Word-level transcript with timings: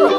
Hello 0.00 0.14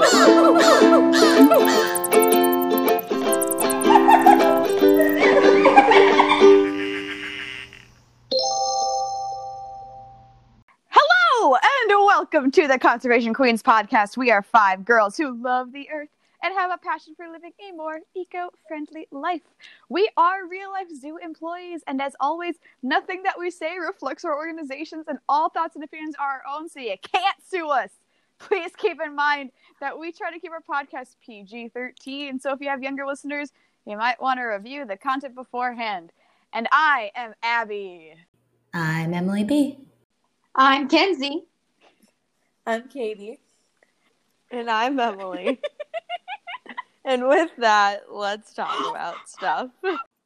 and 11.55 11.89
welcome 11.89 12.51
to 12.51 12.67
the 12.67 12.77
Conservation 12.77 13.33
Queens 13.33 13.63
podcast. 13.63 14.17
We 14.17 14.29
are 14.29 14.43
five 14.43 14.85
girls 14.85 15.17
who 15.17 15.35
love 15.41 15.71
the 15.71 15.89
earth 15.89 16.09
and 16.43 16.53
have 16.53 16.69
a 16.71 16.77
passion 16.77 17.15
for 17.15 17.27
living 17.27 17.53
a 17.67 17.71
more 17.75 18.01
eco-friendly 18.15 19.07
life. 19.09 19.41
We 19.89 20.11
are 20.15 20.45
real 20.47 20.69
life 20.69 20.89
zoo 20.95 21.17
employees, 21.17 21.81
and 21.87 21.99
as 21.99 22.13
always, 22.19 22.57
nothing 22.83 23.23
that 23.23 23.39
we 23.39 23.49
say 23.49 23.79
reflects 23.79 24.25
our 24.25 24.35
organizations, 24.35 25.07
and 25.07 25.17
all 25.27 25.49
thoughts 25.49 25.73
and 25.73 25.83
opinions 25.83 26.13
are 26.19 26.43
our 26.45 26.55
own, 26.55 26.69
so 26.69 26.79
you 26.79 26.97
can't 27.01 27.37
sue 27.43 27.69
us. 27.69 27.89
Please 28.47 28.71
keep 28.75 28.99
in 29.03 29.15
mind 29.15 29.51
that 29.79 29.97
we 29.97 30.11
try 30.11 30.31
to 30.31 30.39
keep 30.39 30.51
our 30.51 30.61
podcast 30.61 31.15
PG-13, 31.23 32.41
so 32.41 32.51
if 32.53 32.59
you 32.59 32.69
have 32.69 32.81
younger 32.81 33.05
listeners, 33.05 33.51
you 33.85 33.97
might 33.97 34.19
want 34.21 34.39
to 34.39 34.43
review 34.43 34.85
the 34.85 34.97
content 34.97 35.35
beforehand. 35.35 36.11
And 36.53 36.67
I 36.71 37.11
am 37.15 37.33
Abby. 37.43 38.13
I'm 38.73 39.13
Emily 39.13 39.43
B. 39.43 39.77
I'm 40.55 40.87
Kenzie. 40.87 41.43
I'm 42.65 42.87
Katie. 42.89 43.39
And 44.49 44.69
I'm 44.69 44.99
Emily. 44.99 45.59
and 47.05 47.27
with 47.27 47.51
that, 47.59 48.03
let's 48.11 48.53
talk 48.53 48.89
about 48.89 49.15
stuff. 49.27 49.69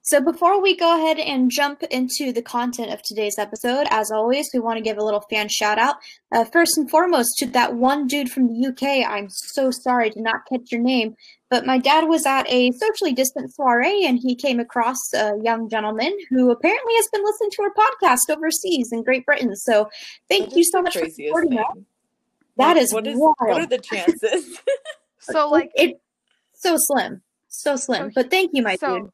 So, 0.08 0.22
before 0.22 0.62
we 0.62 0.78
go 0.78 0.96
ahead 0.96 1.18
and 1.18 1.50
jump 1.50 1.82
into 1.90 2.32
the 2.32 2.44
content 2.44 2.94
of 2.94 3.02
today's 3.02 3.40
episode, 3.40 3.88
as 3.90 4.12
always, 4.12 4.48
we 4.54 4.60
want 4.60 4.78
to 4.78 4.84
give 4.84 5.00
a 5.00 5.04
little 5.04 5.26
fan 5.32 5.50
shout 5.50 5.80
out. 5.80 5.96
Uh, 6.32 6.46
first 6.46 6.78
and 6.78 6.88
foremost, 6.88 7.40
to 7.40 7.48
that 7.48 7.74
one 7.74 8.06
dude 8.06 8.30
from 8.30 8.46
the 8.48 8.68
UK. 8.68 9.04
I'm 9.10 9.30
so 9.32 9.72
sorry 9.72 10.12
to 10.12 10.22
not 10.22 10.42
catch 10.48 10.72
your 10.72 10.80
name, 10.82 11.16
but 11.50 11.66
my 11.66 11.80
dad 11.80 12.08
was 12.08 12.24
at 12.28 12.48
a 12.48 12.70
socially 12.74 13.14
distant 13.14 13.52
soiree 13.56 14.06
and 14.06 14.20
he 14.22 14.36
came 14.36 14.60
across 14.60 15.00
a 15.16 15.32
young 15.42 15.68
gentleman 15.70 16.16
who 16.30 16.52
apparently 16.52 16.94
has 16.98 17.08
been 17.12 17.24
listening 17.24 17.50
to 17.54 17.64
our 17.64 17.74
podcast 17.74 18.30
overseas 18.30 18.90
in 18.92 19.02
Great 19.04 19.26
Britain. 19.26 19.56
So, 19.56 19.90
thank 20.30 20.52
That 20.52 20.58
you 20.58 20.64
so 20.66 20.84
much 20.84 20.94
for 20.94 21.00
craziest 21.00 21.30
supporting 21.30 21.58
us. 21.58 21.66
thing. 21.74 21.86
That 22.58 22.74
Like, 22.76 22.84
is 22.84 22.94
what 22.94 23.08
is 23.08 23.18
wild. 23.18 23.36
what 23.40 23.62
are 23.62 23.66
the 23.66 23.80
chances? 23.80 24.60
So, 25.20 25.50
like, 25.50 25.72
it 25.76 26.00
so 26.54 26.76
slim, 26.78 27.24
so 27.48 27.76
slim. 27.76 28.12
So 28.12 28.22
but 28.22 28.30
thank 28.30 28.52
you, 28.54 28.62
my 28.62 28.76
so 28.76 29.00
dude. 29.00 29.10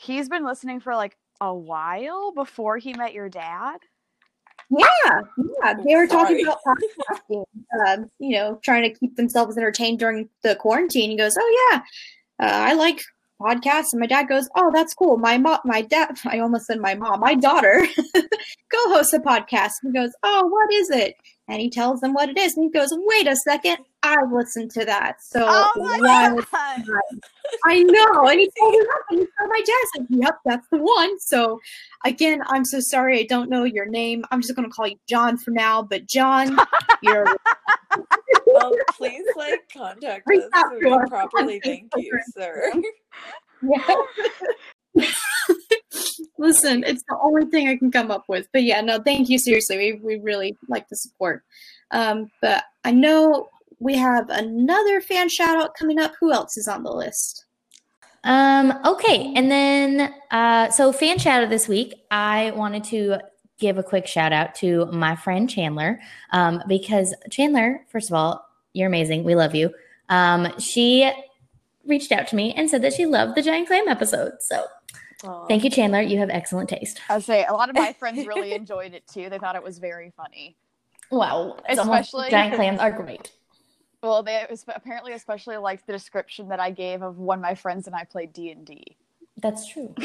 He's 0.00 0.28
been 0.28 0.44
listening 0.44 0.80
for 0.80 0.94
like 0.94 1.16
a 1.40 1.54
while 1.54 2.32
before 2.32 2.78
he 2.78 2.94
met 2.94 3.12
your 3.12 3.28
dad. 3.28 3.78
Yeah, 4.70 4.86
yeah. 5.62 5.74
They 5.84 5.94
were 5.94 6.06
talking 6.06 6.42
about 6.42 6.58
podcasting, 6.66 7.44
um, 7.86 8.10
you 8.18 8.36
know, 8.36 8.60
trying 8.62 8.82
to 8.82 8.98
keep 8.98 9.16
themselves 9.16 9.56
entertained 9.56 9.98
during 9.98 10.28
the 10.42 10.56
quarantine. 10.56 11.10
He 11.10 11.16
goes, 11.16 11.36
"Oh 11.40 11.70
yeah, 11.70 11.78
uh, 12.46 12.52
I 12.52 12.74
like 12.74 13.00
podcasts." 13.40 13.92
And 13.92 14.00
my 14.00 14.06
dad 14.06 14.28
goes, 14.28 14.48
"Oh, 14.56 14.70
that's 14.72 14.92
cool." 14.92 15.16
My 15.16 15.38
mom, 15.38 15.60
my 15.64 15.80
dad, 15.80 16.18
I 16.26 16.40
almost 16.40 16.66
said 16.66 16.80
my 16.80 16.94
mom, 16.94 17.20
my 17.20 17.34
daughter, 17.34 17.86
co-hosts 18.14 19.14
a 19.14 19.20
podcast. 19.20 19.72
He 19.82 19.90
goes, 19.90 20.10
"Oh, 20.22 20.46
what 20.48 20.72
is 20.74 20.90
it?" 20.90 21.14
And 21.48 21.62
he 21.62 21.70
tells 21.70 22.00
them 22.00 22.12
what 22.12 22.28
it 22.28 22.36
is, 22.36 22.54
and 22.54 22.64
he 22.64 22.70
goes, 22.70 22.90
"Wait 22.92 23.26
a 23.26 23.36
second, 23.36 23.78
I've 24.02 24.32
listened 24.32 24.70
to 24.72 24.84
that." 24.84 25.22
So 25.22 25.44
Oh 25.46 25.72
my 25.76 25.98
why- 25.98 26.42
god! 26.50 26.84
I 27.64 27.82
know. 27.82 28.26
And 28.28 28.40
he 28.40 28.50
told 28.58 28.72
me 28.72 28.78
that. 28.80 29.00
And 29.10 29.18
he 29.20 29.26
told 29.38 29.50
my 29.50 29.60
dad, 29.64 29.74
said, 29.96 30.06
Yep, 30.10 30.38
that's 30.44 30.66
the 30.70 30.78
one. 30.78 31.18
So 31.20 31.58
again, 32.04 32.40
I'm 32.46 32.64
so 32.64 32.80
sorry 32.80 33.18
I 33.20 33.26
don't 33.28 33.50
know 33.50 33.64
your 33.64 33.86
name. 33.86 34.24
I'm 34.30 34.40
just 34.42 34.54
gonna 34.54 34.68
call 34.68 34.86
you 34.86 34.96
John 35.08 35.36
for 35.38 35.50
now. 35.50 35.82
But 35.82 36.06
John, 36.06 36.58
you're 37.02 37.26
um, 37.90 38.72
please 38.96 39.24
like 39.36 39.62
contact 39.72 40.24
Reach 40.26 40.42
us 40.42 40.48
so 40.54 40.68
to 40.70 40.74
we 40.76 40.80
can 40.82 40.92
us 41.02 41.08
properly 41.08 41.60
thank 41.64 41.90
you, 41.96 42.18
sir. 42.36 42.72
yeah. 43.62 45.04
Listen, 46.38 46.84
it's 46.84 47.02
the 47.08 47.18
only 47.20 47.46
thing 47.46 47.68
I 47.68 47.76
can 47.76 47.90
come 47.90 48.10
up 48.10 48.24
with. 48.28 48.46
But 48.52 48.62
yeah, 48.62 48.80
no, 48.80 49.00
thank 49.00 49.28
you. 49.28 49.38
Seriously, 49.38 49.76
we, 49.76 49.92
we 50.16 50.22
really 50.22 50.56
like 50.68 50.88
the 50.88 50.96
support. 50.96 51.42
Um, 51.90 52.30
but 52.40 52.64
I 52.84 52.92
know 52.92 53.48
we 53.80 53.96
have 53.96 54.28
another 54.30 55.00
fan 55.00 55.28
shout 55.28 55.56
out 55.56 55.74
coming 55.74 55.98
up. 55.98 56.14
Who 56.20 56.32
else 56.32 56.56
is 56.56 56.68
on 56.68 56.82
the 56.82 56.92
list? 56.92 57.44
Um, 58.24 58.74
okay, 58.84 59.32
and 59.36 59.50
then 59.50 60.12
uh, 60.30 60.70
so 60.70 60.92
fan 60.92 61.18
shout 61.18 61.44
out 61.44 61.50
this 61.50 61.68
week. 61.68 61.94
I 62.10 62.52
wanted 62.56 62.84
to 62.84 63.18
give 63.58 63.78
a 63.78 63.82
quick 63.82 64.06
shout 64.06 64.32
out 64.32 64.54
to 64.56 64.86
my 64.86 65.16
friend 65.16 65.48
Chandler 65.48 66.00
um, 66.32 66.62
because 66.68 67.14
Chandler, 67.30 67.84
first 67.90 68.10
of 68.10 68.14
all, 68.14 68.44
you're 68.72 68.86
amazing. 68.88 69.24
We 69.24 69.34
love 69.34 69.54
you. 69.54 69.72
Um, 70.08 70.58
she 70.58 71.10
reached 71.86 72.12
out 72.12 72.28
to 72.28 72.36
me 72.36 72.52
and 72.54 72.68
said 72.68 72.82
that 72.82 72.92
she 72.92 73.06
loved 73.06 73.34
the 73.34 73.42
giant 73.42 73.66
clam 73.66 73.88
episode. 73.88 74.32
So 74.40 74.64
thank 75.48 75.64
you, 75.64 75.70
Chandler. 75.70 76.02
You 76.02 76.18
have 76.18 76.30
excellent 76.30 76.68
taste. 76.68 77.00
I 77.08 77.16
would 77.16 77.24
say 77.24 77.44
a 77.44 77.52
lot 77.52 77.68
of 77.70 77.76
my 77.76 77.92
friends 77.98 78.26
really 78.26 78.52
enjoyed 78.52 78.94
it 78.94 79.06
too. 79.06 79.30
They 79.30 79.38
thought 79.38 79.56
it 79.56 79.62
was 79.62 79.78
very 79.78 80.12
funny. 80.16 80.56
Wow, 81.10 81.56
Especially- 81.68 82.30
giant 82.30 82.56
clams 82.56 82.80
are 82.80 82.92
great. 82.92 83.32
Well, 84.02 84.22
they 84.22 84.46
apparently 84.68 85.12
especially 85.12 85.56
liked 85.56 85.86
the 85.86 85.92
description 85.92 86.48
that 86.48 86.60
I 86.60 86.70
gave 86.70 87.02
of 87.02 87.18
when 87.18 87.40
my 87.40 87.54
friends 87.54 87.86
and 87.86 87.96
I 87.96 88.04
played 88.04 88.32
D 88.32 88.50
and 88.50 88.64
D. 88.64 88.96
That's 89.36 89.66
true. 89.68 89.94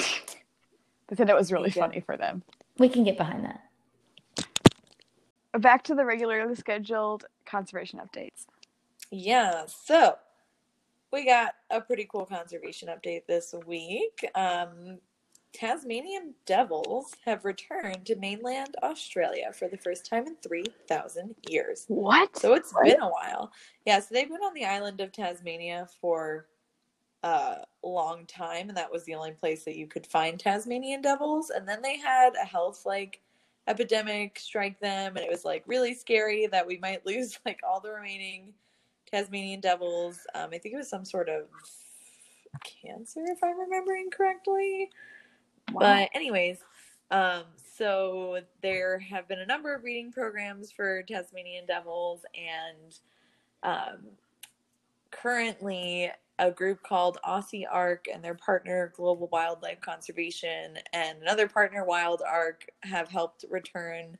They 1.09 1.17
said 1.17 1.29
it 1.29 1.35
was 1.35 1.51
really 1.51 1.69
funny 1.69 1.99
for 1.99 2.15
them. 2.15 2.43
We 2.79 2.87
can 2.87 3.03
get 3.03 3.17
behind 3.17 3.43
that. 3.43 3.61
Back 5.61 5.83
to 5.83 5.95
the 5.95 6.05
regularly 6.05 6.55
scheduled 6.55 7.25
conservation 7.45 7.99
updates. 7.99 8.45
Yeah, 9.11 9.65
so 9.67 10.15
we 11.11 11.25
got 11.25 11.53
a 11.69 11.81
pretty 11.81 12.07
cool 12.11 12.25
conservation 12.25 12.89
update 12.89 13.27
this 13.27 13.53
week. 13.67 14.25
Um, 14.33 14.99
Tasmanian 15.53 16.33
devils 16.45 17.13
have 17.25 17.45
returned 17.45 18.05
to 18.07 18.15
mainland 18.15 18.75
Australia 18.81 19.51
for 19.53 19.67
the 19.67 19.77
first 19.77 20.05
time 20.05 20.25
in 20.25 20.35
3,000 20.37 21.35
years. 21.47 21.85
What? 21.87 22.35
So 22.35 22.53
it's 22.53 22.73
been 22.83 22.99
a 22.99 23.09
while. 23.09 23.51
Yeah, 23.85 23.99
so 23.99 24.07
they've 24.11 24.27
been 24.27 24.37
on 24.37 24.55
the 24.55 24.65
island 24.65 24.99
of 24.99 25.11
Tasmania 25.11 25.87
for 26.01 26.47
a 27.21 27.63
long 27.83 28.25
time, 28.25 28.69
and 28.69 28.77
that 28.77 28.91
was 28.91 29.03
the 29.05 29.13
only 29.13 29.31
place 29.31 29.63
that 29.63 29.77
you 29.77 29.87
could 29.87 30.07
find 30.07 30.39
Tasmanian 30.39 31.01
devils. 31.01 31.51
And 31.51 31.67
then 31.67 31.81
they 31.81 31.97
had 31.97 32.33
a 32.35 32.45
health 32.45 32.83
like 32.85 33.21
epidemic 33.67 34.39
strike 34.39 34.79
them, 34.79 35.15
and 35.15 35.23
it 35.23 35.31
was 35.31 35.45
like 35.45 35.63
really 35.67 35.93
scary 35.93 36.47
that 36.47 36.65
we 36.65 36.77
might 36.79 37.05
lose 37.05 37.39
like 37.45 37.59
all 37.67 37.79
the 37.79 37.91
remaining 37.91 38.53
Tasmanian 39.09 39.61
devils. 39.61 40.19
Um, 40.33 40.49
I 40.51 40.57
think 40.57 40.73
it 40.73 40.77
was 40.77 40.89
some 40.89 41.05
sort 41.05 41.29
of 41.29 41.43
cancer, 42.63 43.21
if 43.27 43.43
I'm 43.43 43.59
remembering 43.59 44.09
correctly. 44.09 44.89
But 45.72 46.09
anyways, 46.13 46.59
um, 47.12 47.44
so 47.78 48.40
there 48.62 49.00
have 49.00 49.28
been 49.28 49.40
a 49.40 49.46
number 49.46 49.74
of 49.74 49.81
breeding 49.81 50.12
programs 50.12 50.72
for 50.72 51.03
Tasmanian 51.03 51.66
devils, 51.66 52.25
and 52.35 53.00
um, 53.63 54.00
currently 55.12 56.12
a 56.40 56.51
group 56.51 56.81
called 56.84 57.19
Aussie 57.25 57.66
Ark 57.69 58.07
and 58.12 58.24
their 58.24 58.34
partner 58.34 58.91
Global 58.96 59.28
Wildlife 59.31 59.79
Conservation 59.81 60.78
and 60.91 61.22
another 61.22 61.47
partner 61.47 61.85
WildArk 61.88 62.63
have 62.81 63.07
helped 63.07 63.45
return 63.50 64.18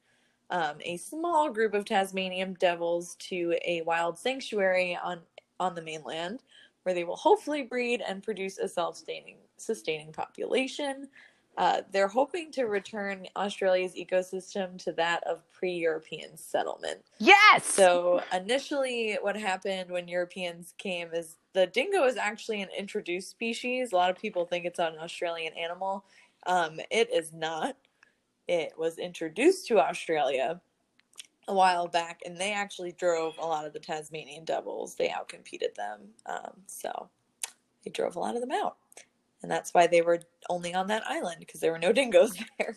um, 0.50 0.76
a 0.82 0.98
small 0.98 1.50
group 1.50 1.74
of 1.74 1.86
Tasmanian 1.86 2.56
devils 2.60 3.16
to 3.16 3.56
a 3.66 3.82
wild 3.82 4.18
sanctuary 4.18 4.98
on 5.04 5.20
on 5.60 5.76
the 5.76 5.82
mainland, 5.82 6.44
where 6.84 6.94
they 6.94 7.04
will 7.04 7.16
hopefully 7.16 7.64
breed 7.64 8.04
and 8.08 8.22
produce 8.22 8.58
a 8.58 8.68
self-sustaining 8.68 9.38
sustaining 9.58 10.12
population. 10.12 11.08
Uh, 11.58 11.82
they're 11.92 12.08
hoping 12.08 12.52
to 12.52 12.64
return 12.64 13.28
Australia's 13.36 13.94
ecosystem 13.94 14.78
to 14.84 14.92
that 14.92 15.22
of 15.28 15.40
pre-European 15.52 16.36
settlement. 16.36 17.00
yes. 17.20 17.66
So 17.66 18.24
initially, 18.34 19.18
what 19.22 19.38
happened 19.38 19.92
when 19.92 20.08
Europeans 20.08 20.74
came 20.78 21.10
is 21.14 21.38
the 21.54 21.68
dingo 21.68 22.06
is 22.06 22.18
actually 22.18 22.62
an 22.62 22.70
introduced 22.78 23.30
species. 23.30 23.92
A 23.92 23.96
lot 23.96 24.10
of 24.10 24.18
people 24.18 24.46
think 24.46 24.66
it's 24.66 24.80
an 24.80 24.96
Australian 25.00 25.54
animal. 25.54 26.06
Um, 26.48 26.80
it 26.90 27.14
is 27.14 27.32
not. 27.32 27.78
It 28.48 28.74
was 28.78 28.98
introduced 28.98 29.68
to 29.68 29.80
Australia 29.80 30.60
a 31.48 31.54
while 31.54 31.88
back, 31.88 32.22
and 32.26 32.38
they 32.38 32.54
actually 32.54 32.92
drove 32.94 33.38
a 33.38 33.46
lot 33.46 33.66
of 33.66 33.74
the 33.74 33.80
Tasmanian 33.80 34.46
devils. 34.46 34.96
They 34.96 35.10
outcompeted 35.10 35.76
them, 35.76 36.00
um, 36.26 36.54
so 36.68 37.10
they 37.84 37.92
drove 37.92 38.16
a 38.16 38.20
lot 38.20 38.36
of 38.36 38.42
them 38.42 38.52
out, 38.52 38.78
and 39.44 39.52
that's 39.52 39.74
why 39.74 39.88
they 39.88 40.02
were 40.02 40.22
only 40.50 40.74
on 40.74 40.88
that 40.88 41.04
island 41.08 41.38
because 41.40 41.60
there 41.60 41.72
were 41.72 41.80
no 41.80 41.92
dingoes 41.92 42.38
there. 42.60 42.76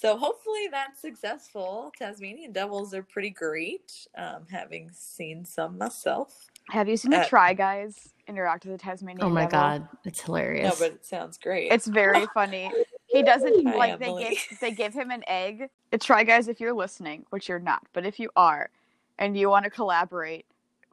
So 0.00 0.16
hopefully 0.16 0.68
that's 0.70 1.00
successful. 1.00 1.92
Tasmanian 1.98 2.52
devils 2.52 2.94
are 2.94 3.02
pretty 3.02 3.30
great. 3.30 3.92
Um, 4.16 4.46
having 4.50 4.90
seen 4.92 5.44
some 5.44 5.78
myself. 5.78 6.46
Have 6.70 6.88
you 6.88 6.96
seen 6.96 7.12
the 7.12 7.20
uh, 7.20 7.28
Try 7.28 7.54
Guys 7.54 8.12
interact 8.28 8.64
with 8.64 8.74
the 8.74 8.78
Tasmanian? 8.78 9.26
Oh 9.26 9.30
my 9.30 9.42
devil? 9.42 9.58
god, 9.58 9.88
it's 10.04 10.20
hilarious. 10.20 10.78
No, 10.78 10.86
but 10.86 10.94
it 10.96 11.06
sounds 11.06 11.38
great. 11.38 11.72
It's 11.72 11.86
very 11.86 12.26
funny. 12.34 12.70
He 13.06 13.22
doesn't 13.22 13.66
Hi, 13.66 13.76
like 13.76 13.98
they 13.98 14.06
Emily. 14.06 14.24
give 14.24 14.58
they 14.60 14.70
give 14.72 14.92
him 14.92 15.10
an 15.10 15.22
egg. 15.26 15.68
It's 15.92 16.04
Try 16.04 16.24
guys 16.24 16.48
if 16.48 16.60
you're 16.60 16.74
listening, 16.74 17.24
which 17.30 17.48
you're 17.48 17.58
not, 17.58 17.86
but 17.92 18.04
if 18.04 18.20
you 18.20 18.30
are, 18.36 18.70
and 19.18 19.36
you 19.36 19.48
want 19.48 19.64
to 19.64 19.70
collaborate, 19.70 20.44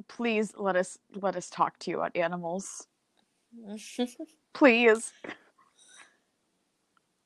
please 0.07 0.53
let 0.55 0.75
us 0.75 0.97
let 1.15 1.35
us 1.35 1.49
talk 1.49 1.77
to 1.79 1.91
you 1.91 1.97
about 1.97 2.15
animals. 2.15 2.87
Please. 4.53 5.13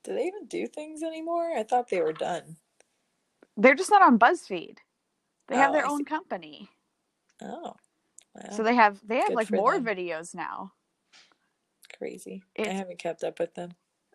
Do 0.04 0.14
they 0.16 0.26
even 0.26 0.48
do 0.48 0.68
things 0.68 1.04
anymore? 1.04 1.52
I 1.58 1.64
thought 1.64 1.90
they 1.90 2.02
were 2.02 2.14
done. 2.14 2.58
They're 3.58 3.76
just 3.76 3.92
not 3.92 4.02
on 4.04 4.20
BuzzFeed. 4.20 4.78
They 5.50 5.58
have 5.58 5.72
Oh, 5.72 5.74
their 5.74 5.86
I 5.86 5.88
own 5.88 6.06
see. 6.06 6.06
company. 6.06 6.70
Oh, 7.42 7.74
wow. 8.36 8.44
So 8.52 8.64
they 8.64 8.76
have 8.76 9.00
they 9.08 9.18
have 9.22 9.36
like 9.36 9.52
more 9.52 9.80
them. 9.80 9.82
videos 9.82 10.36
now. 10.36 10.74
crazy. 11.98 12.44
I 12.66 12.72
haven't 12.72 13.00
kept 13.00 13.24
up 13.24 13.40
with 13.40 13.56
them. 13.56 13.72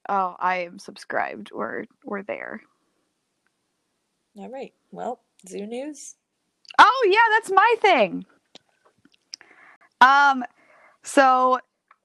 Oh, 0.09 0.37
I 0.41 0.59
am 0.59 0.79
subscribed. 0.79 1.51
We're 1.53 1.85
we're 2.05 2.23
there. 2.25 2.63
All 4.39 4.51
right. 4.51 4.75
Well, 4.93 5.21
zoo 5.49 5.67
news. 5.67 6.17
Oh 6.79 7.09
yeah, 7.11 7.37
that's 7.37 7.51
my 7.51 7.75
thing. 7.81 8.27
Um, 10.01 10.45
so 11.05 11.61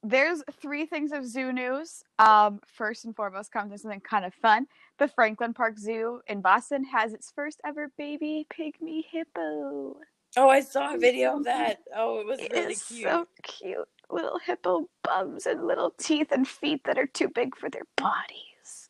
there's 0.10 0.44
three 0.62 0.86
things 0.86 1.12
of 1.12 1.26
zoo 1.26 1.52
news. 1.52 2.04
Um, 2.20 2.60
first 2.66 3.06
and 3.06 3.16
foremost, 3.16 3.52
comes 3.52 3.72
to 3.72 3.78
something 3.78 4.00
kind 4.02 4.26
of 4.26 4.34
fun. 4.34 4.68
The 5.00 5.08
Franklin 5.08 5.54
Park 5.54 5.78
Zoo 5.78 6.22
in 6.28 6.42
Boston 6.42 6.84
has 6.86 7.14
its 7.14 7.32
first 7.32 7.62
ever 7.66 7.92
baby 7.98 8.48
pygmy 8.52 9.04
hippo. 9.12 9.98
Oh, 10.36 10.50
I 10.50 10.62
saw 10.62 10.94
a 10.94 10.98
video 10.98 11.38
of 11.38 11.46
that. 11.46 11.80
Oh, 11.96 12.20
it 12.20 12.28
was 12.28 12.40
It 12.40 12.52
really 12.54 12.74
is 12.74 12.84
cute. 12.84 13.04
so 13.04 13.28
cute. 13.44 13.88
Little 14.10 14.40
hippo 14.40 14.88
bums 15.04 15.46
and 15.46 15.66
little 15.68 15.92
teeth 15.98 16.32
and 16.32 16.48
feet 16.48 16.84
that 16.86 16.98
are 16.98 17.08
too 17.08 17.28
big 17.30 17.56
for 17.58 17.70
their 17.70 17.86
bodies. 17.96 18.90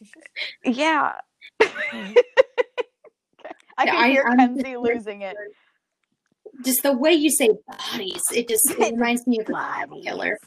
Yeah. 0.64 1.12
I 1.60 2.14
Yeah, 3.84 3.92
can 3.92 3.96
I- 4.04 4.08
hear 4.10 4.24
I'm 4.28 4.38
Kenzie 4.38 4.76
losing 4.76 5.22
it. 5.22 5.36
Just 6.64 6.82
the 6.82 6.96
way 6.96 7.12
you 7.12 7.30
say 7.30 7.50
bodies, 7.66 8.22
it 8.34 8.48
just 8.48 8.70
it 8.70 8.78
reminds 8.92 9.26
me 9.26 9.38
of 9.40 9.48
Live 9.48 9.88
Killer. 10.02 10.38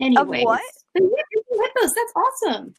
Anyway, 0.00 0.44
what? 0.44 0.62
But 0.94 1.02
yeah, 1.02 1.08
baby 1.08 1.62
hippos, 1.62 1.92
that's 1.94 2.12
awesome. 2.16 2.74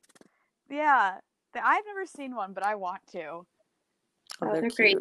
Yeah. 0.70 1.18
I've 1.62 1.86
never 1.86 2.06
seen 2.06 2.36
one, 2.36 2.54
but 2.54 2.66
I 2.66 2.76
want 2.76 3.02
to. 3.12 3.22
Oh, 3.24 3.46
Oh, 4.42 4.54
they're 4.54 4.62
they're 4.62 4.70
great. 4.72 4.98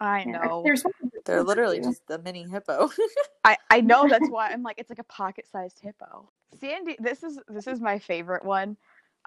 I 0.00 0.24
know. 0.24 0.62
There's 0.64 0.82
one 0.82 1.10
They're 1.24 1.44
literally 1.44 1.80
just 1.80 2.02
the 2.08 2.18
mini 2.18 2.44
hippo. 2.48 2.90
I, 3.44 3.56
I 3.70 3.80
know 3.80 4.08
that's 4.10 4.28
why 4.28 4.50
I'm 4.50 4.62
like 4.62 4.78
it's 4.78 4.90
like 4.90 4.98
a 4.98 5.04
pocket-sized 5.04 5.78
hippo. 5.80 6.30
Sandy 6.58 6.96
this 6.98 7.22
is 7.22 7.38
this 7.48 7.66
is 7.66 7.80
my 7.80 7.98
favorite 7.98 8.44
one. 8.44 8.76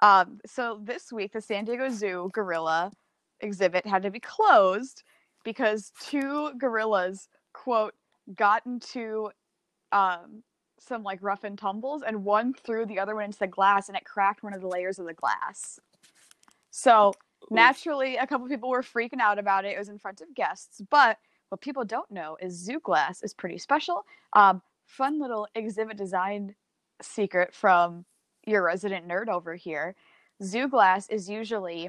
Um, 0.02 0.40
so 0.44 0.80
this 0.82 1.10
week 1.10 1.32
the 1.32 1.40
San 1.40 1.64
Diego 1.64 1.88
Zoo 1.88 2.30
gorilla 2.34 2.92
exhibit 3.40 3.86
had 3.86 4.02
to 4.02 4.10
be 4.10 4.20
closed 4.20 5.02
because 5.46 5.92
two 6.00 6.50
gorillas 6.58 7.28
quote 7.54 7.94
got 8.34 8.66
into 8.66 9.30
um 9.92 10.42
some 10.80 11.04
like 11.04 11.20
rough 11.22 11.44
and 11.44 11.56
tumbles 11.56 12.02
and 12.02 12.24
one 12.24 12.52
threw 12.52 12.84
the 12.84 12.98
other 12.98 13.14
one 13.14 13.24
into 13.24 13.38
the 13.38 13.46
glass 13.46 13.88
and 13.88 13.96
it 13.96 14.04
cracked 14.04 14.42
one 14.42 14.52
of 14.52 14.60
the 14.60 14.68
layers 14.68 14.98
of 14.98 15.06
the 15.06 15.14
glass. 15.14 15.78
So 16.70 17.14
naturally 17.50 18.16
a 18.16 18.26
couple 18.26 18.46
people 18.48 18.68
were 18.68 18.82
freaking 18.82 19.20
out 19.20 19.38
about 19.38 19.64
it. 19.64 19.74
It 19.74 19.78
was 19.78 19.88
in 19.88 19.98
front 19.98 20.20
of 20.20 20.34
guests, 20.34 20.82
but 20.90 21.16
what 21.48 21.60
people 21.60 21.84
don't 21.84 22.10
know 22.10 22.36
is 22.42 22.52
zoo 22.52 22.80
glass 22.80 23.22
is 23.22 23.32
pretty 23.32 23.58
special. 23.58 24.04
Um, 24.34 24.60
fun 24.84 25.20
little 25.20 25.46
exhibit 25.54 25.96
design 25.96 26.56
secret 27.00 27.54
from 27.54 28.04
your 28.44 28.64
resident 28.64 29.08
nerd 29.08 29.28
over 29.28 29.54
here. 29.54 29.94
Zoo 30.42 30.68
glass 30.68 31.08
is 31.08 31.30
usually 31.30 31.88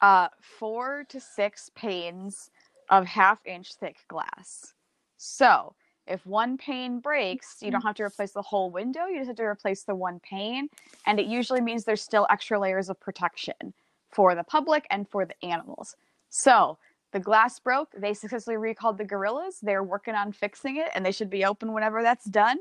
uh, 0.00 0.28
four 0.40 1.04
to 1.08 1.20
six 1.20 1.70
panes 1.74 2.50
of 2.90 3.06
half 3.06 3.44
inch 3.46 3.74
thick 3.74 3.96
glass. 4.08 4.74
So 5.16 5.74
if 6.06 6.24
one 6.24 6.56
pane 6.56 7.00
breaks, 7.00 7.56
you 7.60 7.70
don't 7.70 7.82
have 7.82 7.96
to 7.96 8.02
replace 8.02 8.32
the 8.32 8.42
whole 8.42 8.70
window, 8.70 9.06
you 9.06 9.18
just 9.18 9.28
have 9.28 9.36
to 9.36 9.42
replace 9.42 9.82
the 9.82 9.94
one 9.94 10.20
pane. 10.20 10.68
And 11.06 11.20
it 11.20 11.26
usually 11.26 11.60
means 11.60 11.84
there's 11.84 12.02
still 12.02 12.26
extra 12.30 12.58
layers 12.58 12.88
of 12.88 12.98
protection 12.98 13.74
for 14.10 14.34
the 14.34 14.44
public 14.44 14.86
and 14.90 15.06
for 15.08 15.26
the 15.26 15.34
animals. 15.44 15.96
So 16.30 16.78
the 17.12 17.20
glass 17.20 17.58
broke. 17.58 17.90
They 17.96 18.14
successfully 18.14 18.56
recalled 18.56 18.98
the 18.98 19.04
gorillas. 19.04 19.58
They're 19.62 19.82
working 19.82 20.14
on 20.14 20.32
fixing 20.32 20.76
it, 20.76 20.88
and 20.94 21.04
they 21.04 21.12
should 21.12 21.30
be 21.30 21.44
open 21.44 21.72
whenever 21.72 22.02
that's 22.02 22.26
done. 22.26 22.58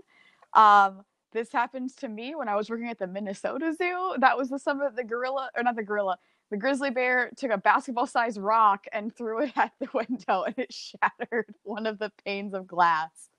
Um, 0.53 1.03
this 1.33 1.51
happens 1.51 1.93
to 1.95 2.07
me 2.07 2.35
when 2.35 2.47
I 2.47 2.55
was 2.55 2.69
working 2.69 2.89
at 2.89 2.99
the 2.99 3.07
Minnesota 3.07 3.73
Zoo. 3.77 4.15
That 4.19 4.37
was 4.37 4.49
the 4.49 4.59
summer 4.59 4.85
that 4.85 4.95
the 4.95 5.03
gorilla, 5.03 5.49
or 5.55 5.63
not 5.63 5.75
the 5.75 5.83
gorilla, 5.83 6.17
the 6.49 6.57
grizzly 6.57 6.89
bear 6.89 7.31
took 7.35 7.51
a 7.51 7.57
basketball-sized 7.57 8.37
rock 8.39 8.85
and 8.93 9.13
threw 9.15 9.43
it 9.43 9.51
at 9.57 9.71
the 9.79 9.89
window, 9.93 10.43
and 10.43 10.57
it 10.57 10.73
shattered 10.73 11.53
one 11.63 11.85
of 11.85 11.99
the 11.99 12.11
panes 12.25 12.53
of 12.53 12.67
glass. 12.67 13.29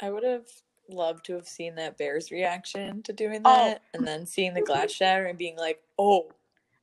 I 0.00 0.10
would 0.10 0.24
have 0.24 0.46
loved 0.88 1.24
to 1.26 1.34
have 1.34 1.48
seen 1.48 1.76
that 1.76 1.96
bear's 1.96 2.30
reaction 2.30 3.02
to 3.02 3.12
doing 3.12 3.40
Oh. 3.44 3.54
that 3.68 3.82
and 3.94 4.06
then 4.06 4.26
seeing 4.26 4.54
the 4.54 4.60
glass 4.62 4.90
shatter 4.92 5.26
and 5.26 5.38
being 5.38 5.56
like, 5.56 5.82
oh, 5.98 6.26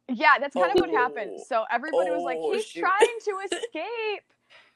Yeah, 0.10 0.40
that's 0.40 0.54
kind 0.56 0.72
of 0.74 0.80
what 0.80 0.90
happened. 0.90 1.32
Oh. 1.40 1.44
So 1.48 1.64
everybody 1.72 2.10
was 2.10 2.24
like, 2.24 2.38
Oh, 2.40 2.54
he's 2.54 2.66
shoot. 2.66 2.80
trying 2.82 3.20
to 3.26 3.56
escape. 3.56 4.24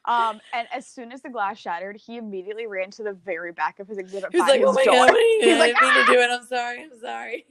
Um, 0.04 0.40
and 0.52 0.68
as 0.72 0.86
soon 0.86 1.10
as 1.10 1.22
the 1.22 1.28
glass 1.28 1.58
shattered, 1.58 1.96
he 1.96 2.16
immediately 2.16 2.68
ran 2.68 2.92
to 2.92 3.02
the 3.02 3.12
very 3.12 3.50
back 3.50 3.80
of 3.80 3.88
his 3.88 3.98
exhibit 3.98 4.30
he 4.30 4.38
was 4.38 4.46
by 4.46 4.52
like, 4.52 4.62
oh 4.64 4.72
my 4.72 4.84
door. 4.84 4.94
god, 4.94 5.10
I 5.10 5.38
He's 5.42 5.58
like, 5.58 5.74
didn't 5.74 5.82
mean 5.82 5.92
"Ah!" 5.98 6.06
to 6.06 6.12
do 6.12 6.20
it. 6.20 6.30
I'm 6.30 6.46
sorry. 6.46 6.82
I'm 6.84 7.00
sorry. 7.00 7.46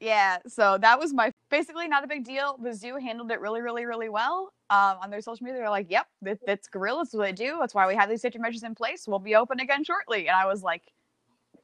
Yeah, 0.00 0.38
so 0.48 0.78
that 0.78 0.98
was 0.98 1.12
my 1.14 1.31
basically 1.52 1.86
not 1.86 2.02
a 2.02 2.08
big 2.08 2.24
deal. 2.24 2.58
The 2.60 2.72
zoo 2.72 2.96
handled 2.96 3.30
it 3.30 3.40
really, 3.40 3.60
really, 3.60 3.84
really 3.84 4.08
well. 4.08 4.52
Um, 4.70 4.96
on 5.02 5.10
their 5.10 5.20
social 5.20 5.44
media, 5.44 5.60
they're 5.60 5.70
like, 5.70 5.88
"Yep, 5.90 6.06
that, 6.22 6.38
that's 6.44 6.66
gorillas. 6.66 7.10
What 7.12 7.24
they 7.24 7.32
do. 7.32 7.58
That's 7.60 7.74
why 7.74 7.86
we 7.86 7.94
have 7.94 8.08
these 8.08 8.22
safety 8.22 8.40
measures 8.40 8.64
in 8.64 8.74
place. 8.74 9.06
We'll 9.06 9.20
be 9.20 9.36
open 9.36 9.60
again 9.60 9.84
shortly." 9.84 10.26
And 10.26 10.36
I 10.36 10.46
was 10.46 10.62
like, 10.62 10.82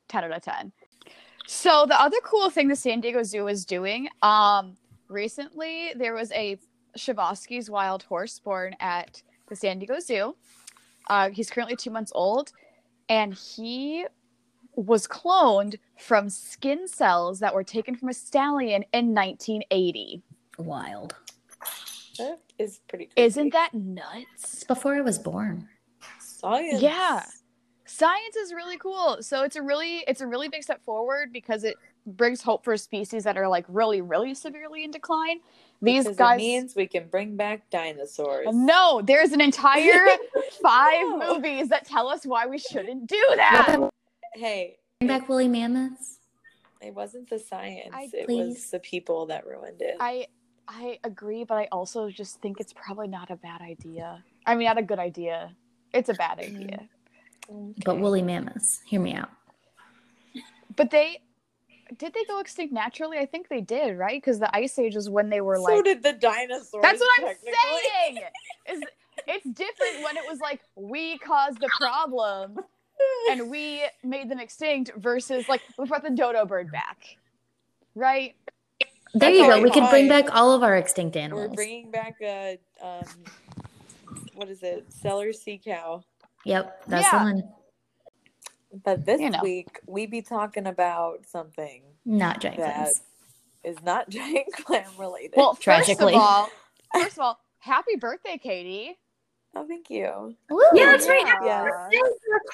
ten 0.09 0.25
out 0.25 0.33
of 0.33 0.43
ten. 0.43 0.71
So 1.47 1.87
the 1.89 2.01
other 2.01 2.19
cool 2.23 2.51
thing 2.51 2.69
the 2.69 2.77
San 2.77 3.01
Diego 3.01 3.23
Zoo 3.23 3.49
is 3.49 3.65
doing, 3.65 4.09
um, 4.21 4.77
recently 5.09 5.95
there 5.97 6.15
was 6.15 6.31
a 6.33 6.59
Przewalski's 6.97 7.71
wild 7.71 8.03
horse 8.03 8.39
born 8.39 8.75
at 8.81 9.23
the 9.49 9.57
San 9.57 9.79
Diego 9.79 9.99
Zoo. 9.99 10.37
Uh, 11.09 11.31
he's 11.31 11.49
currently 11.49 11.77
two 11.77 11.91
months 11.91 12.13
old, 12.15 12.53
and 13.09 13.33
he 13.33 14.05
was 14.83 15.07
cloned 15.09 15.77
from 15.99 16.29
skin 16.31 16.87
cells 16.87 17.41
that 17.41 17.55
were 17.55 17.65
taken 17.65 17.95
from 17.97 18.09
a 18.09 18.15
stallion 18.15 18.85
in 18.93 19.15
1980. 19.15 20.23
Wild. 20.59 21.15
That 22.19 22.39
is 22.59 22.81
pretty 22.89 23.07
crazy. 23.07 23.27
Isn't 23.27 23.53
that 23.53 23.75
nuts? 23.75 24.65
Before 24.65 24.95
I 24.95 25.01
was 25.01 25.19
born. 25.19 25.69
science? 26.21 26.81
Yeah. 26.83 27.23
Science 27.87 28.37
is 28.37 28.53
really 28.53 28.77
cool. 28.77 29.19
So 29.21 29.43
it's 29.45 29.57
a 29.57 29.63
really 29.63 30.05
it's 30.07 30.21
a 30.21 30.27
really 30.27 30.49
big 30.49 30.63
step 30.63 30.85
forward 30.85 31.33
because 31.33 31.65
it 31.65 31.77
brings 32.07 32.43
hope 32.43 32.65
for 32.65 32.77
species 32.77 33.25
that 33.25 33.37
are 33.37 33.49
like 33.49 33.65
really 33.69 34.01
really 34.01 34.35
severely 34.35 34.85
in 34.85 34.91
decline. 34.91 35.39
These 35.81 36.05
Because 36.05 36.17
guys 36.17 36.41
it 36.41 36.43
means 36.45 36.77
we 36.77 36.87
can 36.87 37.09
bring 37.09 37.37
back 37.37 37.71
dinosaurs. 37.71 38.47
No, 38.53 39.01
there's 39.03 39.33
an 39.33 39.41
entire 39.41 40.07
five 40.63 41.01
No. 41.09 41.35
movies 41.35 41.69
that 41.69 41.87
tell 41.87 42.09
us 42.09 42.25
why 42.27 42.47
we 42.47 42.59
shouldn't 42.59 43.07
do 43.07 43.25
that. 43.37 43.89
Hey, 44.39 44.79
Bring 45.01 45.09
back 45.09 45.29
woolly 45.29 45.49
mammoths. 45.49 46.21
it 46.81 46.95
wasn't 46.95 47.29
the 47.29 47.41
science. 47.41 47.91
I- 47.93 48.09
it 48.13 48.29
was 48.29 48.71
the 48.71 48.79
people 48.79 49.27
that 49.27 49.45
ruined 49.45 49.83
it. 49.83 49.97
I 49.99 50.29
I 50.69 51.01
agree, 51.03 51.43
but 51.43 51.57
I 51.57 51.65
also 51.73 52.09
just 52.09 52.41
think 52.41 52.61
it's 52.61 52.73
probably 52.73 53.09
not 53.09 53.31
a 53.31 53.37
bad 53.37 53.63
idea. 53.63 54.23
I 54.47 54.55
mean, 54.55 54.67
not 54.67 54.79
a 54.79 54.83
good 54.83 55.01
idea. 55.01 55.57
It's 55.93 56.09
a 56.09 56.15
bad 56.15 56.39
mm. 56.39 56.55
idea. 56.55 56.89
But 57.85 57.99
woolly 57.99 58.23
mammoths. 58.23 58.81
Hear 58.85 59.01
me 59.01 59.15
out. 59.15 59.31
But 60.77 60.91
they 60.91 61.21
did 61.97 62.15
they 62.15 62.25
go 62.25 62.39
extinct 62.39 62.73
naturally? 62.73 63.19
I 63.19 63.27
think 63.27 63.49
they 63.49 63.63
did, 63.63 63.97
right? 63.97 64.23
Because 64.23 64.39
the 64.39 64.55
ice 64.55 64.79
age 64.79 64.95
is 64.95 65.11
when 65.11 65.31
they 65.31 65.41
were 65.41 65.57
so 65.57 65.63
like. 65.63 65.77
So 65.79 65.83
did 65.83 66.03
the 66.05 66.13
dinosaurs. 66.13 66.83
That's 66.83 67.01
what 67.01 67.11
I'm 67.29 67.37
saying. 67.43 68.19
Is 68.71 68.83
it's 69.27 69.45
different 69.47 70.05
when 70.05 70.17
it 70.17 70.25
was 70.29 70.39
like 70.39 70.61
we 70.77 71.19
caused 71.19 71.61
the 71.61 71.71
problem 71.81 72.59
and 73.31 73.51
we 73.51 73.83
made 74.03 74.29
them 74.31 74.39
extinct 74.41 74.93
versus 74.97 75.49
like 75.49 75.63
we 75.79 75.87
brought 75.87 76.03
the 76.03 76.11
dodo 76.11 76.45
bird 76.45 76.71
back, 76.73 77.17
right? 77.95 78.35
There 79.15 79.31
That's 79.31 79.39
you 79.39 79.47
go. 79.47 79.57
we 79.59 79.65
We 79.65 79.71
could 79.71 79.89
bring 79.91 80.09
want. 80.09 80.27
back 80.27 80.35
all 80.37 80.53
of 80.53 80.63
our 80.63 80.77
extinct 80.77 81.17
animals. 81.17 81.49
We're 81.51 81.55
bringing 81.55 81.91
back 81.91 82.17
a 82.23 82.59
um, 82.83 83.05
what 84.35 84.49
is 84.49 84.63
it? 84.63 84.87
Steller 84.91 85.35
sea 85.35 85.61
cow. 85.63 86.03
Yep, 86.45 86.85
that's 86.87 87.07
Yeah. 87.13 87.19
the 87.19 87.25
one. 87.25 87.43
But 88.85 89.05
this 89.07 89.21
You 89.21 89.31
know. 89.31 89.41
week 89.43 89.81
we 89.87 90.07
be 90.07 90.21
talking 90.23 90.67
about 90.67 91.25
something 91.27 91.83
Not 92.05 92.41
giant 92.41 92.59
that 92.59 92.75
clams. 92.75 93.01
is 93.65 93.83
not 93.83 94.09
giant 94.11 94.53
clam 94.53 94.85
related. 94.99 95.33
Well, 95.37 95.55
Tragically. 95.55 96.13
first 96.13 96.17
of 96.17 96.21
all, 96.23 96.51
first 96.93 97.13
of 97.17 97.21
all, 97.21 97.41
happy 97.61 97.97
birthday, 97.97 98.37
Katie. 98.39 98.99
Oh, 99.55 99.67
thank 99.67 99.91
you, 99.91 100.35
Woo! 100.51 100.61
Yeah, 100.75 100.87
that's 100.87 101.07
right. 101.09 101.25
Yeah. 101.45 101.65
Birthday 101.65 101.99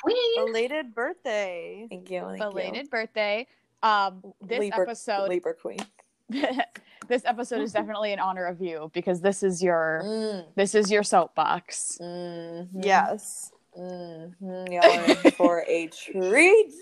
queen. 0.02 0.46
Belated 0.46 0.94
birthday. 0.94 1.86
thank 1.88 2.10
you, 2.10 2.22
thank 2.26 2.38
Belated 2.38 2.84
you. 2.84 2.88
birthday. 2.90 3.46
Um, 3.82 4.22
this 4.40 4.60
Libra, 4.60 4.82
episode, 4.82 5.28
Libra 5.28 5.54
Queen. 5.54 5.78
this 6.30 7.22
episode 7.26 7.60
is 7.60 7.72
definitely 7.72 8.12
in 8.12 8.18
honor 8.18 8.46
of 8.46 8.60
you 8.62 8.90
because 8.94 9.20
this 9.20 9.42
is 9.42 9.62
your 9.62 10.00
Mm, 10.04 10.44
this 10.54 10.74
is 10.74 10.90
your 10.90 11.02
soapbox. 11.02 11.98
mhm, 12.00 12.66
Yes. 12.72 13.52
mhm. 13.78 14.32
Y'all 14.72 14.84
are 14.86 15.04
in 15.26 15.30
for 15.32 15.64
a 15.68 15.88
treat 15.88 16.72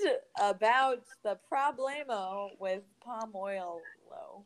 about 0.41 1.03
the 1.25 1.37
problemo 1.53 2.51
with 2.61 2.83
palm 3.05 3.33
oil 3.35 3.81
low. 4.09 4.45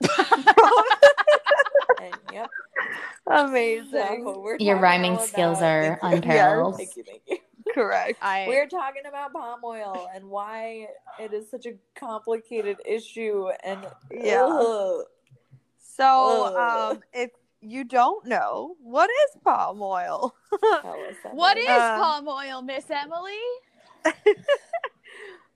and 2.02 2.16
yep. 2.32 2.50
Amazing. 3.26 4.22
So 4.24 4.56
Your 4.58 4.78
rhyming 4.78 5.12
ryming 5.14 5.26
skills 5.26 5.58
about- 5.58 5.70
are 5.70 5.98
Thank 6.02 6.24
you. 6.24 6.30
unparalleled. 6.32 6.76
Thank 6.76 6.96
you, 6.96 7.04
thank 7.04 7.22
you. 7.26 7.38
Correct. 7.74 8.18
I 8.20 8.46
We're 8.48 8.68
talking 8.68 9.02
about 9.08 9.32
palm 9.32 9.60
oil 9.64 10.08
and 10.14 10.28
why 10.28 10.88
it 11.18 11.32
is 11.32 11.50
such 11.50 11.64
a 11.66 11.74
complicated 11.94 12.78
issue 12.84 13.48
and 13.64 13.86
Yeah. 14.10 14.44
ugh. 14.44 15.04
So, 15.78 16.52
Ugh. 16.56 16.96
um, 16.96 17.02
if 17.12 17.30
you 17.60 17.84
don't 17.84 18.26
know, 18.26 18.76
what 18.82 19.08
is 19.08 19.36
palm 19.44 19.80
oil? 19.80 20.34
Tell 20.82 20.92
us 21.08 21.14
that 21.22 21.34
what 21.34 21.56
much. 21.56 21.62
is 21.64 21.68
Uh, 21.68 21.98
palm 21.98 22.28
oil, 22.28 22.62
Miss 22.62 22.90
Emily? 22.90 23.38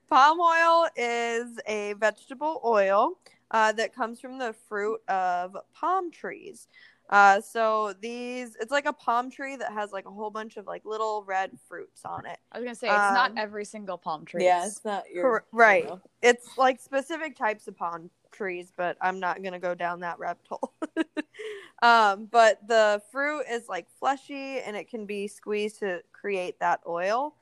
palm 0.09 0.39
oil 0.39 0.87
is 0.95 1.59
a 1.67 1.93
vegetable 1.93 2.61
oil 2.63 3.19
uh, 3.51 3.71
that 3.73 3.95
comes 3.95 4.19
from 4.19 4.37
the 4.37 4.53
fruit 4.67 4.99
of 5.07 5.55
palm 5.73 6.11
trees. 6.11 6.67
Uh, 7.09 7.39
so 7.39 7.93
these, 8.01 8.57
it's 8.59 8.71
like 8.71 8.85
a 8.85 8.91
palm 8.91 9.31
tree 9.31 9.55
that 9.55 9.71
has 9.71 9.93
like 9.93 10.05
a 10.05 10.11
whole 10.11 10.29
bunch 10.29 10.57
of 10.57 10.67
like 10.67 10.83
little 10.83 11.23
red 11.25 11.51
fruits 11.67 12.01
on 12.03 12.25
it. 12.25 12.37
I 12.51 12.59
was 12.59 12.65
gonna 12.65 12.75
say 12.75 12.87
it's 12.87 13.13
not 13.13 13.31
Um, 13.31 13.37
every 13.37 13.63
single 13.63 13.97
palm 13.97 14.25
tree. 14.25 14.43
Yeah, 14.43 14.65
it's 14.65 14.83
not 14.83 15.09
your 15.09 15.23
Cor- 15.23 15.45
right. 15.53 15.83
you 15.83 15.89
know. 15.89 16.01
It's 16.21 16.57
like 16.57 16.81
specific 16.81 17.37
types 17.37 17.67
of 17.69 17.77
palm 17.77 18.09
trees, 18.31 18.73
but 18.75 18.97
I'm 18.99 19.21
not 19.21 19.41
gonna 19.41 19.59
go 19.59 19.73
down 19.73 20.01
that 20.01 20.19
rabbit 20.19 20.45
hole. 20.49 20.73
um, 21.81 22.25
but 22.29 22.67
the 22.67 23.01
fruit 23.09 23.45
is 23.49 23.69
like 23.69 23.87
fleshy 23.99 24.59
and 24.59 24.75
it 24.75 24.89
can 24.89 25.05
be 25.05 25.29
squeezed 25.29 25.79
to 25.79 26.01
create 26.11 26.59
that 26.59 26.81
oil. 26.85 27.35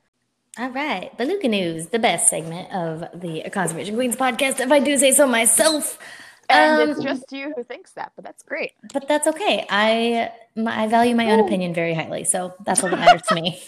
All 0.58 0.70
right, 0.70 1.16
Beluga 1.18 1.48
News, 1.48 1.88
the 1.88 1.98
best 1.98 2.28
segment 2.28 2.72
of 2.72 3.20
the 3.20 3.42
Conservation 3.50 3.94
Queens 3.94 4.16
podcast, 4.16 4.58
if 4.58 4.72
I 4.72 4.78
do 4.80 4.96
say 4.96 5.12
so 5.12 5.26
myself. 5.26 5.98
And 6.48 6.80
Um, 6.82 6.90
it's 6.90 7.02
just 7.02 7.30
you 7.32 7.52
who 7.54 7.62
thinks 7.62 7.92
that, 7.92 8.12
but 8.16 8.24
that's 8.24 8.42
great. 8.42 8.72
but 8.92 9.06
that's 9.06 9.26
okay. 9.26 9.66
I 9.68 10.30
my, 10.54 10.84
I 10.84 10.86
value 10.86 11.14
my 11.14 11.30
own 11.30 11.40
opinion 11.40 11.74
very 11.74 11.92
highly, 11.92 12.24
so 12.24 12.54
that's 12.64 12.82
what 12.82 12.92
matters 12.92 13.22
to 13.28 13.34
me. 13.34 13.60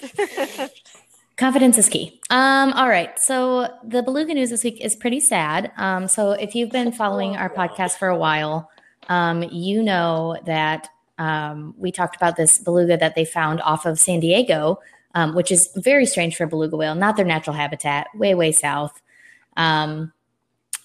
Confidence 1.36 1.76
is 1.76 1.88
key. 1.88 2.20
Um, 2.30 2.72
all 2.72 2.88
right. 2.88 3.18
So 3.20 3.68
the 3.84 4.02
beluga 4.02 4.32
news 4.32 4.50
this 4.50 4.64
week 4.64 4.80
is 4.80 4.96
pretty 4.96 5.20
sad. 5.20 5.70
Um, 5.76 6.08
so 6.08 6.30
if 6.32 6.54
you've 6.54 6.70
been 6.70 6.90
following 6.90 7.36
our 7.36 7.50
podcast 7.50 7.98
for 7.98 8.08
a 8.08 8.16
while, 8.16 8.70
um, 9.08 9.42
you 9.52 9.82
know 9.82 10.36
that 10.46 10.88
um, 11.18 11.74
we 11.76 11.92
talked 11.92 12.16
about 12.16 12.36
this 12.36 12.58
beluga 12.58 12.96
that 12.96 13.14
they 13.14 13.24
found 13.24 13.60
off 13.60 13.86
of 13.86 13.98
San 14.00 14.20
Diego, 14.20 14.80
um, 15.18 15.34
which 15.34 15.50
is 15.50 15.68
very 15.74 16.06
strange 16.06 16.36
for 16.36 16.44
a 16.44 16.46
beluga 16.46 16.76
whale, 16.76 16.94
not 16.94 17.16
their 17.16 17.24
natural 17.24 17.56
habitat, 17.56 18.06
way, 18.14 18.36
way 18.36 18.52
south. 18.52 19.02
Um, 19.56 20.12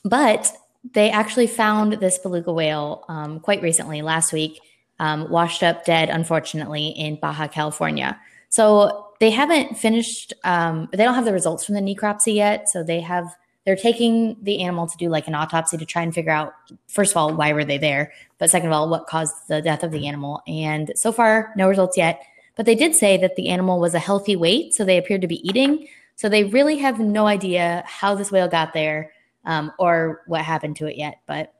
but 0.03 0.51
they 0.95 1.11
actually 1.11 1.45
found 1.45 1.93
this 1.93 2.17
beluga 2.17 2.51
whale 2.51 3.05
um, 3.09 3.39
quite 3.39 3.61
recently, 3.61 4.01
last 4.01 4.33
week, 4.33 4.59
um, 4.97 5.29
washed 5.29 5.61
up 5.61 5.85
dead, 5.85 6.09
unfortunately, 6.09 6.87
in 6.87 7.17
Baja 7.17 7.47
California. 7.47 8.19
So 8.49 9.09
they 9.19 9.29
haven't 9.29 9.77
finished. 9.77 10.33
Um, 10.43 10.89
they 10.91 11.03
don't 11.03 11.13
have 11.13 11.25
the 11.25 11.33
results 11.33 11.63
from 11.63 11.75
the 11.75 11.81
necropsy 11.81 12.33
yet. 12.33 12.69
So 12.69 12.83
they 12.83 13.01
have. 13.01 13.27
They're 13.65 13.75
taking 13.77 14.35
the 14.41 14.61
animal 14.63 14.87
to 14.87 14.97
do 14.97 15.09
like 15.09 15.27
an 15.27 15.35
autopsy 15.35 15.77
to 15.77 15.85
try 15.85 16.01
and 16.01 16.13
figure 16.13 16.33
out, 16.33 16.53
first 16.87 17.11
of 17.11 17.17
all, 17.17 17.33
why 17.33 17.53
were 17.53 17.63
they 17.63 17.77
there, 17.77 18.11
but 18.37 18.49
second 18.49 18.67
of 18.67 18.73
all, 18.73 18.89
what 18.89 19.07
caused 19.07 19.35
the 19.47 19.61
death 19.61 19.83
of 19.83 19.91
the 19.91 20.05
animal. 20.05 20.41
And 20.47 20.91
so 20.97 21.13
far, 21.13 21.53
no 21.55 21.69
results 21.69 21.95
yet. 21.95 22.21
But 22.55 22.65
they 22.65 22.75
did 22.75 22.95
say 22.95 23.17
that 23.17 23.35
the 23.35 23.49
animal 23.49 23.79
was 23.79 23.93
a 23.93 23.99
healthy 23.99 24.35
weight, 24.35 24.73
so 24.73 24.85
they 24.85 24.97
appeared 24.97 25.21
to 25.21 25.27
be 25.27 25.47
eating. 25.47 25.87
So 26.15 26.29
they 26.29 26.43
really 26.43 26.77
have 26.77 26.99
no 26.99 27.25
idea 27.25 27.83
how 27.87 28.13
this 28.15 28.31
whale 28.31 28.47
got 28.47 28.73
there 28.73 29.11
um, 29.45 29.71
or 29.79 30.21
what 30.27 30.41
happened 30.41 30.75
to 30.77 30.85
it 30.85 30.95
yet. 30.97 31.15
But 31.25 31.53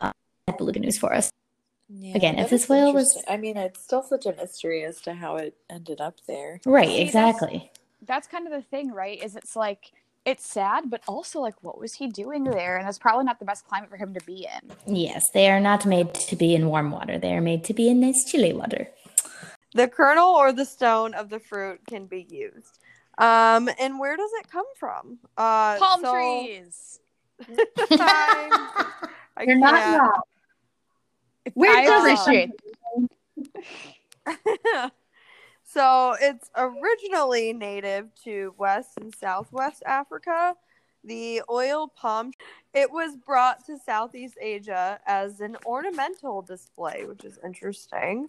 uh, 0.00 0.12
beluga 0.56 0.78
news 0.78 0.96
for 0.98 1.12
us. 1.12 1.30
Yeah, 1.88 2.16
Again, 2.16 2.38
if 2.38 2.48
this 2.50 2.68
whale 2.68 2.92
was- 2.94 3.22
I 3.28 3.36
mean, 3.36 3.56
it's 3.56 3.82
still 3.82 4.02
such 4.02 4.24
a 4.26 4.34
mystery 4.34 4.84
as 4.84 5.00
to 5.02 5.14
how 5.14 5.36
it 5.36 5.54
ended 5.68 6.00
up 6.00 6.14
there. 6.26 6.60
Right, 6.64 6.88
See, 6.88 7.04
that's- 7.04 7.08
exactly. 7.34 7.70
That's 8.06 8.26
kind 8.26 8.46
of 8.46 8.52
the 8.52 8.62
thing, 8.62 8.92
right? 8.92 9.22
Is 9.22 9.34
it's 9.34 9.56
like 9.56 9.90
it's 10.26 10.46
sad, 10.46 10.90
but 10.90 11.00
also 11.08 11.40
like 11.40 11.54
what 11.62 11.78
was 11.78 11.94
he 11.94 12.06
doing 12.06 12.44
there? 12.44 12.76
And 12.76 12.86
that's 12.86 12.98
probably 12.98 13.24
not 13.24 13.38
the 13.38 13.44
best 13.46 13.66
climate 13.66 13.88
for 13.90 13.96
him 13.96 14.12
to 14.14 14.20
be 14.26 14.46
in. 14.46 14.94
Yes, 14.94 15.30
they 15.32 15.50
are 15.50 15.60
not 15.60 15.86
made 15.86 16.12
to 16.14 16.36
be 16.36 16.54
in 16.54 16.66
warm 16.68 16.90
water. 16.90 17.18
They 17.18 17.32
are 17.34 17.40
made 17.40 17.64
to 17.64 17.72
be 17.74 17.88
in 17.88 18.00
nice 18.00 18.24
chilly 18.30 18.52
water. 18.52 18.88
The 19.74 19.88
kernel 19.88 20.28
or 20.34 20.52
the 20.52 20.64
stone 20.64 21.14
of 21.14 21.28
the 21.28 21.40
fruit 21.40 21.80
can 21.86 22.06
be 22.06 22.26
used. 22.30 22.78
Um, 23.18 23.68
and 23.78 23.98
where 23.98 24.16
does 24.16 24.30
it 24.40 24.50
come 24.50 24.66
from? 24.76 25.18
Uh, 25.36 25.78
Palm 25.78 26.00
so- 26.00 26.12
trees. 26.12 27.00
I 29.36 29.44
You're 29.44 29.56
not 29.56 29.74
can't. 29.74 30.00
wrong. 30.00 30.22
Where 31.54 31.76
I 31.76 31.84
does 31.84 32.06
it 32.06 32.12
appreciate 32.20 32.50
so 35.64 36.16
it's 36.20 36.50
originally 36.56 37.52
native 37.52 38.08
to 38.24 38.54
West 38.56 38.92
and 39.00 39.14
Southwest 39.14 39.82
Africa. 39.84 40.54
The 41.04 41.42
oil 41.50 41.88
palm 41.88 42.32
it 42.72 42.90
was 42.90 43.16
brought 43.16 43.66
to 43.66 43.76
Southeast 43.78 44.38
Asia 44.40 44.98
as 45.06 45.40
an 45.40 45.56
ornamental 45.66 46.40
display, 46.40 47.04
which 47.04 47.24
is 47.24 47.38
interesting. 47.44 48.28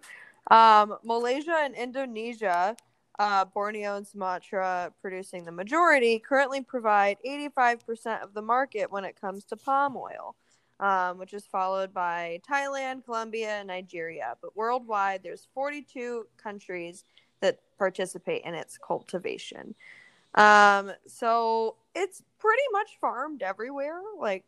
Um, 0.52 0.98
Malaysia 1.04 1.56
and 1.64 1.76
Indonesia, 1.76 2.76
uh, 3.18 3.46
Borneo 3.46 3.96
and 3.98 4.08
Sumatra 4.08 4.94
producing 5.02 5.46
the 5.46 5.52
majority, 5.52 6.20
currently 6.20 6.62
provide 6.62 7.18
85% 7.26 8.22
of 8.22 8.34
the 8.34 8.42
market 8.42 8.92
when 8.92 9.06
it 9.06 9.20
comes 9.20 9.44
to 9.46 9.58
palm 9.58 9.98
oil 9.98 10.36
um, 10.80 11.18
which 11.18 11.34
is 11.34 11.46
followed 11.46 11.94
by 11.94 12.40
Thailand, 12.50 13.06
Colombia, 13.06 13.60
and 13.60 13.68
Nigeria. 13.68 14.36
But 14.42 14.56
worldwide, 14.56 15.24
there's 15.24 15.48
42 15.54 16.28
countries 16.38 17.04
that 17.42 17.60
participate 17.78 18.44
in 18.44 18.54
its 18.54 18.78
cultivation. 18.78 19.76
Um, 20.36 20.92
so 21.08 21.76
it's 21.94 22.22
pretty 22.40 22.64
much 22.72 22.98
farmed 23.00 23.42
everywhere, 23.42 24.02
like 24.20 24.44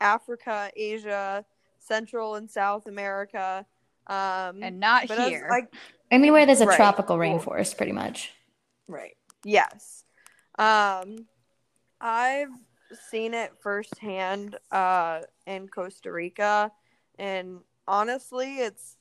Africa, 0.00 0.70
Asia, 0.74 1.44
Central 1.78 2.34
and 2.34 2.50
South 2.50 2.86
America. 2.86 3.64
Um, 4.08 4.62
and 4.62 4.80
not 4.80 5.08
but 5.08 5.18
as- 5.18 5.28
here. 5.28 5.46
like 5.50 5.72
Anywhere 6.10 6.46
there's 6.46 6.62
a 6.62 6.66
Right. 6.66 6.76
tropical 6.76 7.16
Cool. 7.16 7.24
rainforest, 7.24 7.76
pretty 7.76 7.92
much. 7.92 8.32
Right. 8.86 9.16
Yes. 9.44 10.04
Um, 10.58 11.26
I've 12.00 12.48
seen 13.10 13.34
it 13.34 13.52
firsthand 13.60 14.56
uh, 14.70 15.20
in 15.46 15.68
Costa 15.68 16.10
Rica, 16.10 16.72
and 17.18 17.60
honestly, 17.86 18.58
it's 18.60 18.96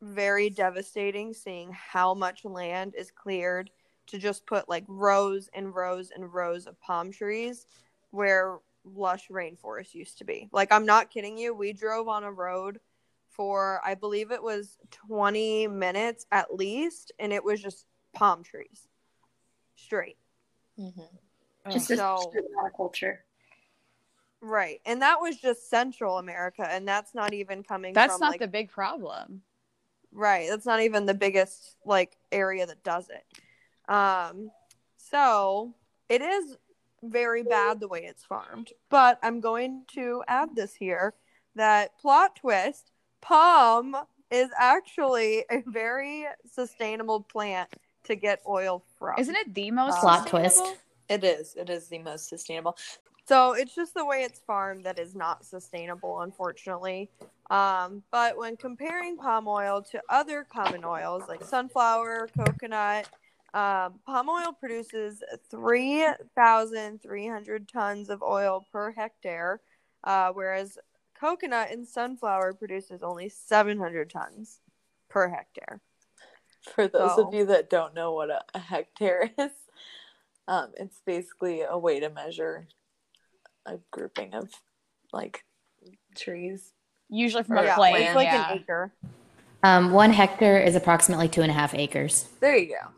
very 0.00 0.50
devastating 0.50 1.32
seeing 1.32 1.70
how 1.72 2.14
much 2.14 2.44
land 2.44 2.94
is 2.96 3.10
cleared 3.12 3.70
to 4.08 4.18
just 4.18 4.44
put 4.46 4.68
like 4.68 4.84
rows 4.88 5.48
and 5.54 5.74
rows 5.74 6.10
and 6.10 6.32
rows 6.34 6.66
of 6.66 6.80
palm 6.80 7.12
trees 7.12 7.66
where 8.10 8.58
lush 8.84 9.28
rainforest 9.28 9.94
used 9.94 10.18
to 10.18 10.24
be. 10.24 10.48
Like, 10.50 10.72
I'm 10.72 10.86
not 10.86 11.10
kidding 11.10 11.36
you. 11.38 11.54
We 11.54 11.72
drove 11.72 12.08
on 12.08 12.24
a 12.24 12.32
road 12.32 12.80
for, 13.38 13.80
I 13.84 13.94
believe 13.94 14.30
it 14.32 14.42
was 14.42 14.76
20 15.06 15.68
minutes 15.68 16.26
at 16.30 16.54
least, 16.54 17.12
and 17.18 17.32
it 17.32 17.42
was 17.42 17.62
just 17.62 17.86
palm 18.12 18.42
trees 18.42 18.88
straight. 19.76 20.18
Mm-hmm. 20.78 21.70
Just 21.70 21.90
a 21.92 21.96
So- 21.96 22.26
straight 22.28 22.44
monoculture. 22.54 23.18
Right. 24.40 24.80
And 24.86 25.02
that 25.02 25.20
was 25.20 25.36
just 25.36 25.68
Central 25.68 26.18
America 26.18 26.64
and 26.70 26.86
that's 26.86 27.12
not 27.12 27.34
even 27.34 27.64
coming 27.64 27.92
that's 27.92 28.12
from 28.12 28.20
not 28.20 28.30
like 28.30 28.40
the 28.40 28.46
big 28.46 28.70
problem. 28.70 29.42
right. 30.12 30.48
That's 30.48 30.64
not 30.66 30.80
even 30.80 31.06
the 31.06 31.14
biggest 31.14 31.74
like 31.84 32.16
area 32.30 32.64
that 32.66 32.84
does 32.84 33.08
it. 33.08 33.92
Um 33.92 34.50
so 34.96 35.74
it 36.08 36.22
is 36.22 36.56
very 37.02 37.42
bad 37.42 37.80
the 37.80 37.88
way 37.88 38.04
it's 38.04 38.24
farmed. 38.24 38.70
But 38.90 39.18
I'm 39.24 39.40
going 39.40 39.82
to 39.94 40.22
add 40.28 40.54
this 40.54 40.74
here 40.74 41.14
that 41.56 41.98
plot 41.98 42.36
twist, 42.36 42.92
palm 43.20 43.96
is 44.30 44.48
actually 44.58 45.44
a 45.50 45.62
very 45.66 46.26
sustainable 46.50 47.20
plant 47.22 47.68
to 48.04 48.16
get 48.16 48.40
oil 48.46 48.82
from. 48.98 49.18
Isn't 49.18 49.36
it 49.36 49.54
the 49.54 49.70
most 49.70 50.00
Plot 50.00 50.26
twist. 50.26 50.62
It 51.08 51.24
is. 51.24 51.54
It 51.56 51.70
is 51.70 51.88
the 51.88 51.98
most 51.98 52.28
sustainable. 52.28 52.76
So 53.26 53.52
it's 53.52 53.74
just 53.74 53.94
the 53.94 54.06
way 54.06 54.22
it's 54.22 54.40
farmed 54.46 54.84
that 54.84 54.98
is 54.98 55.14
not 55.14 55.44
sustainable, 55.44 56.22
unfortunately. 56.22 57.10
Um, 57.50 58.02
but 58.10 58.38
when 58.38 58.56
comparing 58.56 59.16
palm 59.16 59.46
oil 59.48 59.82
to 59.90 60.00
other 60.08 60.44
common 60.44 60.84
oils 60.84 61.24
like 61.28 61.44
sunflower, 61.44 62.28
coconut, 62.36 63.08
um, 63.54 63.94
palm 64.06 64.28
oil 64.28 64.52
produces 64.58 65.22
3,300 65.50 67.68
tons 67.68 68.10
of 68.10 68.22
oil 68.22 68.66
per 68.70 68.92
hectare, 68.92 69.60
uh, 70.04 70.30
whereas 70.32 70.76
coconut 71.18 71.70
and 71.70 71.86
sunflower 71.86 72.54
produces 72.54 73.02
only 73.02 73.28
700 73.28 74.10
tons 74.10 74.60
per 75.08 75.28
hectare. 75.28 75.80
For 76.74 76.86
those 76.88 77.14
So- 77.16 77.28
of 77.28 77.34
you 77.34 77.46
that 77.46 77.70
don't 77.70 77.94
know 77.94 78.12
what 78.12 78.30
a, 78.30 78.42
a 78.54 78.58
hectare 78.58 79.30
is, 79.38 79.50
um, 80.46 80.72
it's 80.76 81.00
basically 81.04 81.62
a 81.62 81.78
way 81.78 82.00
to 82.00 82.08
measure 82.10 82.68
a 83.66 83.78
grouping 83.90 84.34
of 84.34 84.50
like 85.12 85.44
trees. 86.16 86.72
Usually 87.10 87.42
from 87.42 87.56
Or 87.58 87.62
a 87.62 87.64
yeah, 87.66 87.74
plane. 87.74 87.96
it's 88.02 88.14
like 88.14 88.26
yeah. 88.26 88.52
an 88.52 88.58
acre. 88.58 88.92
Um, 89.62 89.92
one 89.92 90.12
hectare 90.12 90.60
is 90.60 90.74
approximately 90.76 91.28
two 91.28 91.42
and 91.42 91.50
a 91.50 91.54
half 91.54 91.74
acres, 91.74 92.28
There 92.40 92.56
you 92.56 92.68
go. 92.68 92.88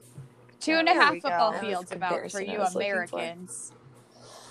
Two 0.60 0.72
and 0.74 0.88
a 0.88 0.92
There 0.92 1.00
half 1.00 1.14
go. 1.14 1.20
football 1.20 1.52
fields 1.54 1.90
about 1.92 2.30
for 2.30 2.42
you 2.42 2.58
was 2.58 2.74
looking 2.74 2.90
for. 3.06 3.18
Americans. 3.18 3.72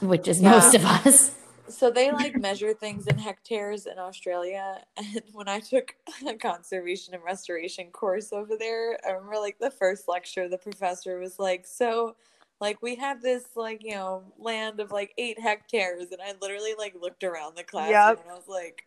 which 0.02 0.28
is 0.28 0.42
Yeah. 0.42 0.52
most 0.52 0.74
of 0.74 0.86
us. 0.86 1.36
So 1.70 1.90
they 1.92 2.12
like 2.12 2.36
measure 2.40 2.74
things 2.74 3.08
in 3.08 3.18
hectares 3.18 3.86
in 3.86 3.98
Australia. 4.00 4.84
And 4.98 5.24
when 5.34 5.48
I 5.48 5.60
took 5.60 5.96
a 6.28 6.36
conservation 6.36 7.14
and 7.14 7.24
restoration 7.24 7.92
course 7.92 8.34
over 8.34 8.56
there, 8.58 9.00
I 9.08 9.12
remember 9.12 9.38
like 9.40 9.60
the 9.60 9.72
first 9.72 10.08
lecture, 10.08 10.48
the 10.50 10.58
professor 10.58 11.20
was 11.20 11.40
like, 11.40 11.66
So, 11.68 12.16
like, 12.62 12.82
we 12.82 12.96
have 12.96 13.22
this, 13.22 13.46
like, 13.56 13.84
you 13.84 13.96
know, 13.96 14.24
land 14.38 14.80
of 14.80 14.92
like 14.92 15.14
eight 15.18 15.40
hectares. 15.40 16.12
And 16.12 16.22
I 16.22 16.34
literally 16.42 16.74
like 16.78 16.96
looked 17.00 17.24
around 17.24 17.56
the 17.56 17.64
class 17.64 17.90
Yep. 17.92 18.20
and 18.22 18.32
I 18.32 18.36
was 18.36 18.48
like, 18.48 18.86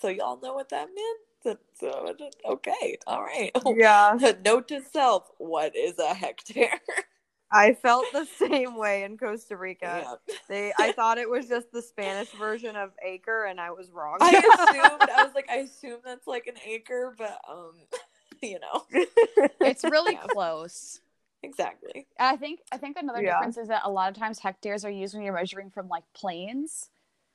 So, 0.00 0.08
y'all 0.08 0.40
know 0.40 0.54
what 0.54 0.68
that 0.70 0.88
meant? 0.94 1.20
So, 1.78 2.16
okay, 2.44 2.98
all 3.06 3.22
right. 3.22 3.52
Yeah, 3.64 4.18
Note 4.44 4.66
to 4.68 4.80
self 4.82 5.30
what 5.38 5.76
is 5.76 5.98
a 5.98 6.12
hectare? 6.14 6.80
I 7.50 7.74
felt 7.74 8.12
the 8.12 8.24
same 8.38 8.76
way 8.76 9.04
in 9.04 9.16
Costa 9.18 9.56
Rica. 9.56 10.02
Yeah. 10.04 10.14
They, 10.48 10.72
I 10.78 10.92
thought 10.92 11.18
it 11.18 11.28
was 11.28 11.48
just 11.48 11.72
the 11.72 11.82
Spanish 11.82 12.30
version 12.30 12.76
of 12.76 12.90
acre, 13.04 13.44
and 13.46 13.60
I 13.60 13.70
was 13.72 13.90
wrong. 13.90 14.18
I 14.20 14.32
assumed 14.54 15.08
I 15.08 15.24
was 15.24 15.34
like, 15.34 15.48
I 15.50 15.56
assume 15.56 16.00
that's 16.04 16.26
like 16.26 16.46
an 16.46 16.54
acre, 16.64 17.14
but 17.16 17.38
um, 17.50 17.72
you 18.42 18.58
know, 18.60 18.84
It's 19.62 19.84
really 19.84 20.12
Yeah. 20.12 20.22
close. 20.28 21.00
exactly. 21.42 22.06
And 22.18 22.28
I 22.28 22.36
think 22.36 22.60
I 22.72 22.76
think 22.78 22.96
another 22.96 23.22
Yeah. 23.22 23.34
difference 23.34 23.56
is 23.56 23.68
that 23.68 23.82
a 23.84 23.90
lot 23.90 24.10
of 24.10 24.16
times 24.16 24.38
hectares 24.38 24.84
are 24.84 24.90
used 24.90 25.14
when 25.14 25.22
you're 25.24 25.34
measuring 25.34 25.70
from 25.70 25.88
like 25.88 26.04
planes. 26.14 26.90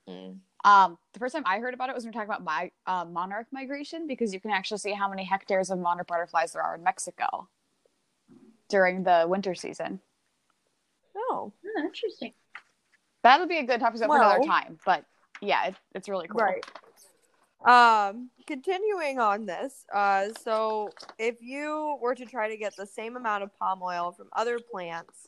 Mm. 0.08 0.40
Um, 0.64 0.98
the 1.14 1.20
first 1.20 1.34
time 1.34 1.44
I 1.46 1.60
heard 1.60 1.74
about 1.74 1.90
it 1.90 1.96
was 1.96 2.04
when 2.04 2.12
we 2.14 2.18
were 2.18 2.26
talking 2.26 2.30
about 2.30 2.44
my 2.44 2.72
uh, 2.86 3.04
monarch 3.06 3.48
migration 3.52 4.06
because 4.08 4.34
you 4.34 4.40
can 4.40 4.52
actually 4.52 4.78
see 4.78 4.94
how 4.94 5.10
many 5.10 5.24
hectares 5.24 5.72
of 5.72 5.80
monarch 5.80 6.08
butterflies 6.08 6.54
there 6.54 6.62
are 6.62 6.76
in 6.76 6.84
Mexico 6.84 7.50
during 8.72 9.04
the 9.04 9.26
winter 9.28 9.54
season. 9.54 10.00
oh, 11.16 11.32
Oh, 11.32 11.54
interesting. 11.84 12.34
That'll 13.24 13.48
be 13.48 13.60
a 13.60 13.64
good 13.64 13.80
topic 13.80 14.00
for 14.00 14.16
another 14.16 14.44
time, 14.46 14.80
but 14.86 15.06
yeah, 15.42 15.68
it, 15.68 15.76
it's 15.94 16.10
really 16.10 16.28
cool. 16.28 16.42
right. 16.42 16.66
Um, 17.64 18.32
continuing 18.48 19.20
on 19.20 19.46
this, 19.46 19.86
uh, 19.94 20.30
so 20.44 20.90
if 21.20 21.36
you 21.42 21.98
were 22.02 22.16
to 22.16 22.26
try 22.26 22.50
to 22.50 22.58
get 22.58 22.76
the 22.76 22.88
same 22.88 23.16
amount 23.16 23.44
of 23.44 23.56
palm 23.60 23.84
oil 23.84 24.12
from 24.12 24.30
other 24.34 24.58
plants, 24.60 25.28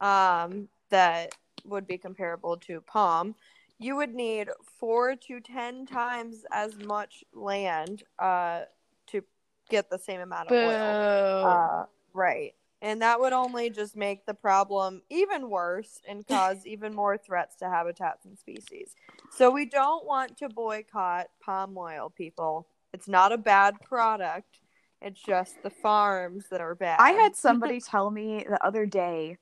um, 0.00 0.68
that 0.88 1.34
would 1.66 1.86
be 1.86 1.98
comparable 1.98 2.56
to 2.56 2.80
palm, 2.80 3.34
you 3.78 3.96
would 3.96 4.14
need 4.14 4.48
four 4.78 5.14
to 5.16 5.40
ten 5.40 5.84
times 5.84 6.46
as 6.50 6.74
much 6.78 7.22
land, 7.34 8.02
uh, 8.18 8.62
to 9.08 9.22
get 9.68 9.90
the 9.90 9.98
same 9.98 10.20
amount 10.20 10.48
of 10.48 10.50
Boo. 10.50 10.56
oil. 10.56 11.46
Uh, 11.46 11.84
right. 12.14 12.54
And 12.84 13.00
that 13.00 13.18
would 13.18 13.32
only 13.32 13.70
just 13.70 13.96
make 13.96 14.26
the 14.26 14.34
problem 14.34 15.00
even 15.08 15.48
worse 15.48 16.02
and 16.06 16.24
cause 16.28 16.66
even 16.66 16.94
more 16.94 17.16
threats 17.16 17.56
to 17.56 17.70
habitats 17.70 18.26
and 18.26 18.38
species. 18.38 18.94
So 19.30 19.50
we 19.50 19.64
don't 19.64 20.06
want 20.06 20.36
to 20.38 20.50
boycott 20.50 21.28
palm 21.42 21.76
oil, 21.78 22.12
people. 22.14 22.68
It's 22.92 23.08
not 23.08 23.32
a 23.32 23.38
bad 23.38 23.80
product. 23.80 24.60
It's 25.00 25.20
just 25.20 25.62
the 25.62 25.70
farms 25.70 26.44
that 26.50 26.60
are 26.60 26.74
bad. 26.74 27.00
I 27.00 27.12
had 27.12 27.34
somebody 27.36 27.80
tell 27.80 28.10
me 28.10 28.44
the 28.46 28.62
other 28.64 28.84
day 28.84 29.38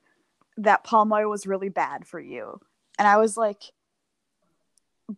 that 0.56 0.84
palm 0.84 1.12
oil 1.12 1.28
was 1.28 1.44
really 1.44 1.68
bad 1.68 2.06
for 2.06 2.20
you. 2.20 2.60
And 2.96 3.08
I 3.08 3.16
was 3.16 3.36
like, 3.36 3.72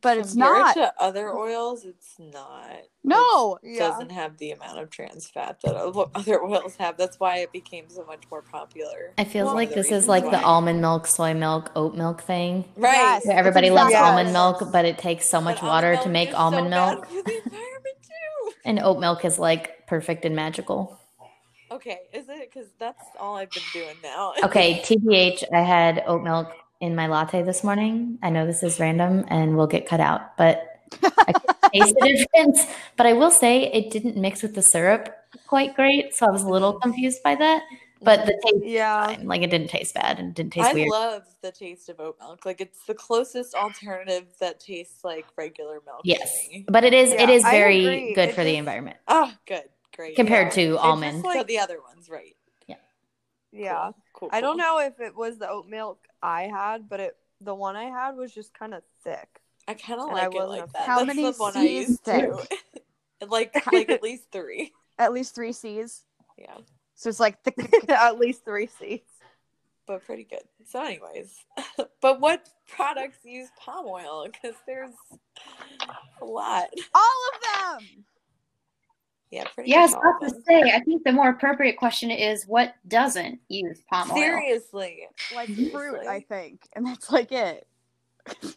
but 0.03 0.19
it's 0.19 0.33
Compared 0.33 0.57
not. 0.59 0.75
to 0.75 0.95
other 0.99 1.31
oils. 1.37 1.85
It's 1.85 2.15
not. 2.19 2.83
No. 3.03 3.59
It 3.63 3.77
Yeah. 3.77 3.89
doesn't 3.89 4.11
have 4.13 4.39
the 4.39 4.53
amount 4.53 4.79
of 4.79 4.91
trans 4.91 5.29
fat 5.29 5.61
that 5.63 5.75
other 6.15 6.43
oils 6.43 6.77
have. 6.77 6.97
That's 6.97 7.21
why 7.21 7.39
it 7.39 7.53
became 7.53 7.89
so 7.89 8.05
much 8.05 8.23
more 8.31 8.43
popular. 8.43 9.13
It 9.19 9.27
feels 9.27 9.47
Well, 9.47 9.55
like 9.55 9.71
this 9.71 9.87
is 9.87 9.93
reasons 9.93 10.09
like 10.09 10.31
the 10.31 10.41
almond 10.43 10.81
milk, 10.81 11.07
soy 11.07 11.35
milk, 11.35 11.71
oat 11.77 11.95
milk 11.95 12.23
thing. 12.23 12.65
Right. 12.77 12.93
Yes. 12.95 13.27
Where 13.27 13.37
everybody 13.37 13.71
loves 13.71 13.91
exactly 13.91 14.11
almond 14.11 14.33
milk, 14.33 14.73
but 14.73 14.85
it 14.85 14.99
takes 14.99 15.29
so 15.29 15.41
much 15.41 15.61
But 15.61 15.67
water 15.69 15.97
to 16.03 16.09
make 16.09 16.33
almond 16.39 16.67
so 16.67 16.71
milk. 16.71 17.07
for 17.07 17.13
the 17.23 17.37
environment 17.37 17.97
too. 18.03 18.53
And 18.67 18.81
oat 18.81 18.99
milk 19.01 19.25
is 19.25 19.39
like 19.39 19.87
perfect 19.87 20.25
and 20.25 20.35
magical. 20.35 20.99
Okay, 21.71 21.99
is 22.13 22.29
it? 22.29 22.51
Because 22.53 22.69
that's 22.79 23.03
all 23.19 23.37
I've 23.37 23.51
been 23.51 23.63
doing 23.73 23.97
now. 24.03 24.33
Okay, 24.45 24.81
TBH, 24.85 25.45
I 25.53 25.61
had 25.63 26.03
oat 26.07 26.23
milk 26.23 26.49
in 26.81 26.95
my 26.95 27.07
latte 27.07 27.43
this 27.43 27.65
morning. 27.65 28.19
I 28.23 28.31
know 28.31 28.47
this 28.47 28.63
is 28.63 28.79
random 28.81 29.25
and 29.29 29.57
will 29.57 29.67
get 29.67 29.87
cut 29.87 30.01
out, 30.01 30.37
but 30.37 30.81
I 31.03 31.33
could 31.33 31.55
taste 31.73 31.95
the 31.99 32.27
difference. 32.35 32.67
But 32.97 33.07
I 33.07 33.13
will 33.15 33.31
say 33.31 33.71
it 33.73 33.91
didn't 33.91 34.17
mix 34.17 34.43
with 34.43 34.55
the 34.55 34.63
syrup 34.63 35.09
quite 35.47 35.75
great, 35.77 36.15
so 36.15 36.27
I 36.27 36.31
was 36.31 36.43
a 36.43 36.49
little 36.49 36.75
confused 36.75 37.23
by 37.23 37.35
that. 37.37 37.63
But 38.03 38.27
the 38.27 38.39
taste, 38.45 38.65
Yeah. 38.67 39.07
fine. 39.07 39.27
like 39.27 39.41
it 39.41 39.49
didn't 39.51 39.69
taste 39.71 39.95
bad 39.95 40.19
and 40.19 40.35
didn't 40.35 40.53
taste 40.53 40.69
I 40.69 40.75
weird. 40.75 40.89
I 40.93 40.99
love 40.99 41.23
the 41.41 41.51
taste 41.51 41.89
of 41.89 42.01
oat 42.01 42.17
milk. 42.21 42.45
Like 42.45 42.61
it's 42.61 42.85
the 42.85 42.93
closest 42.95 43.55
alternative 43.55 44.27
that 44.41 44.61
tastes 44.61 45.03
like 45.05 45.25
regular 45.37 45.81
milk. 45.87 46.03
yes, 46.05 46.31
but 46.69 46.85
it 46.85 46.93
is 46.93 47.13
it 47.13 47.21
Yeah, 47.21 47.31
is 47.31 47.45
I 47.45 47.53
very 47.53 48.13
good 48.13 48.29
It 48.29 48.35
for 48.35 48.45
the 48.45 48.57
environment 48.57 48.99
Oh, 49.09 49.33
good, 49.47 49.65
great. 49.97 50.17
compared 50.17 50.49
Yeah. 50.49 50.53
to 50.55 50.61
It's 50.63 50.73
just 50.75 50.85
almond. 50.85 51.23
like- 51.25 51.39
so 51.39 51.45
the 51.45 51.59
other 51.59 51.81
ones, 51.81 52.11
right? 52.11 52.37
Yeah. 53.57 53.93
Cool, 54.13 54.29
cool, 54.29 54.31
I 54.33 54.41
don't 54.41 54.57
know 54.57 54.81
if 54.81 54.99
it 55.01 55.15
was 55.17 55.39
the 55.39 55.49
oat 55.49 55.69
milk 55.69 56.01
I 56.25 56.45
had, 56.45 56.89
but 56.89 57.01
it 57.01 57.17
the 57.41 57.55
one 57.55 57.77
I 57.77 57.85
had 57.85 58.17
was 58.17 58.33
just 58.33 58.55
kind 58.59 58.73
of 58.75 58.83
thick. 59.03 59.41
I 59.69 59.75
kind 59.75 60.01
of 60.01 60.09
And 60.09 60.19
I 60.19 60.27
like 60.27 60.35
it 60.35 60.45
like 60.45 60.73
that. 60.73 60.87
How 60.87 60.97
That's 60.97 61.07
many 61.07 61.23
the 61.31 61.33
one 61.37 61.57
I 61.57 61.61
C's 61.67 61.89
used 61.89 62.05
to. 62.07 62.43
like 63.29 63.55
like 63.73 63.91
at 63.91 64.03
least 64.03 64.25
three. 64.33 64.73
At 64.99 65.13
least 65.13 65.35
three 65.35 65.53
C's. 65.53 66.05
Yeah, 66.39 66.57
So 66.95 67.09
it's 67.09 67.21
like 67.21 67.43
thick. 67.43 67.57
At 67.89 68.19
least 68.19 68.45
three 68.45 68.67
C's. 68.67 69.01
but 69.87 70.05
pretty 70.05 70.25
good. 70.25 70.43
So, 70.67 70.83
anyways, 70.83 71.33
but 72.01 72.21
what 72.21 72.49
products 72.69 73.19
use 73.25 73.49
palm 73.59 73.87
oil? 73.87 74.27
Because 74.27 74.57
there's 74.67 74.95
a 76.21 76.25
lot. 76.25 76.69
all 76.95 77.21
of 77.35 77.81
them. 77.81 78.05
Yeah, 79.35 79.49
pretty. 79.53 79.69
Yeah, 79.69 79.79
I 79.79 79.83
was 79.83 79.95
about 79.95 80.21
to 80.21 80.43
say, 80.47 80.63
I 80.73 80.79
think 80.79 81.03
the 81.03 81.11
more 81.11 81.29
appropriate 81.29 81.77
question 81.77 82.13
is 82.13 82.45
what 82.47 82.75
doesn't 82.87 83.41
use 83.49 83.83
palm 83.91 84.13
oil? 84.13 84.17
Seriously, 84.17 85.09
Like 85.35 85.49
Seriously. 85.49 85.71
fruit, 85.73 86.07
I 86.07 86.21
think. 86.21 86.69
And 86.75 86.87
that's 86.87 87.11
like 87.11 87.33
it. 87.33 87.67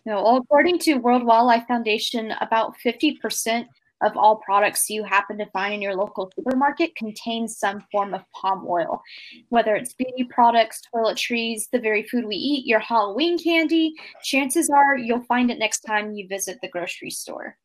No, 0.06 0.22
well, 0.22 0.38
according 0.38 0.78
to 0.80 0.98
World 0.98 1.26
Wildlife 1.26 1.66
Foundation, 1.68 2.32
about 2.42 2.76
50% 2.86 3.66
of 4.04 4.16
all 4.16 4.36
products 4.36 4.88
you 4.88 5.04
happen 5.04 5.40
to 5.40 5.48
find 5.48 5.74
in 5.74 5.82
your 5.82 5.96
local 5.96 6.32
supermarket 6.36 6.96
contain 6.96 7.48
some 7.48 7.84
form 7.92 8.14
of 8.14 8.22
palm 8.40 8.64
oil. 8.70 9.02
Whether 9.50 9.76
it's 9.76 9.94
beauty 9.94 10.26
products, 10.30 10.82
toiletries, 10.94 11.72
the 11.72 11.80
very 11.80 12.04
food 12.04 12.26
we 12.26 12.36
eat, 12.36 12.68
your 12.68 12.80
Halloween 12.82 13.40
candy, 13.40 13.96
chances 14.24 14.70
are 14.70 14.96
you'll 14.96 15.24
find 15.24 15.50
it 15.50 15.58
next 15.58 15.80
time 15.80 16.14
you 16.14 16.28
visit 16.28 16.60
the 16.62 16.70
grocery 16.70 17.10
store. 17.10 17.58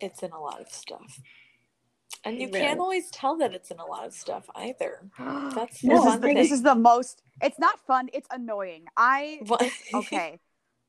It's 0.00 0.22
in 0.22 0.30
a 0.32 0.40
lot 0.40 0.60
of 0.60 0.68
stuff, 0.68 1.20
and 2.24 2.38
you 2.40 2.46
Really? 2.48 2.60
can't 2.60 2.80
always 2.80 3.10
tell 3.10 3.36
that 3.38 3.54
it's 3.54 3.70
in 3.70 3.78
a 3.78 3.84
lot 3.84 4.06
of 4.06 4.12
stuff 4.14 4.44
either. 4.54 5.00
That's 5.18 5.80
the 5.80 5.88
this, 5.88 6.04
is 6.14 6.20
the, 6.20 6.34
this 6.34 6.50
is 6.52 6.62
the 6.62 6.74
most. 6.74 7.22
It's 7.42 7.58
not 7.58 7.80
fun. 7.86 8.08
It's 8.12 8.28
annoying. 8.30 8.86
I 8.96 9.40
What- 9.46 9.70
okay. 9.94 10.38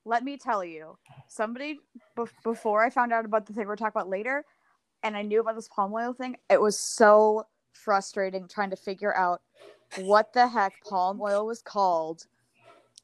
let 0.06 0.24
me 0.24 0.38
tell 0.38 0.64
you, 0.64 0.98
somebody 1.28 1.80
bef- 2.18 2.32
before 2.44 2.84
I 2.84 2.90
found 2.90 3.12
out 3.14 3.26
about 3.26 3.46
the 3.46 3.54
thing 3.54 3.68
we're 3.68 3.76
talking 3.76 4.00
about 4.00 4.10
later, 4.10 4.46
and 5.04 5.16
I 5.18 5.22
knew 5.22 5.42
about 5.42 5.56
this 5.56 5.68
palm 5.68 5.94
oil 5.94 6.14
thing. 6.14 6.38
It 6.50 6.60
was 6.62 6.80
so 6.80 7.46
frustrating 7.74 8.48
trying 8.48 8.72
to 8.72 8.76
figure 8.76 9.16
out 9.16 9.42
what 10.00 10.34
the 10.34 10.48
heck 10.48 10.74
palm 10.84 11.22
oil 11.22 11.46
was 11.46 11.62
called 11.62 12.26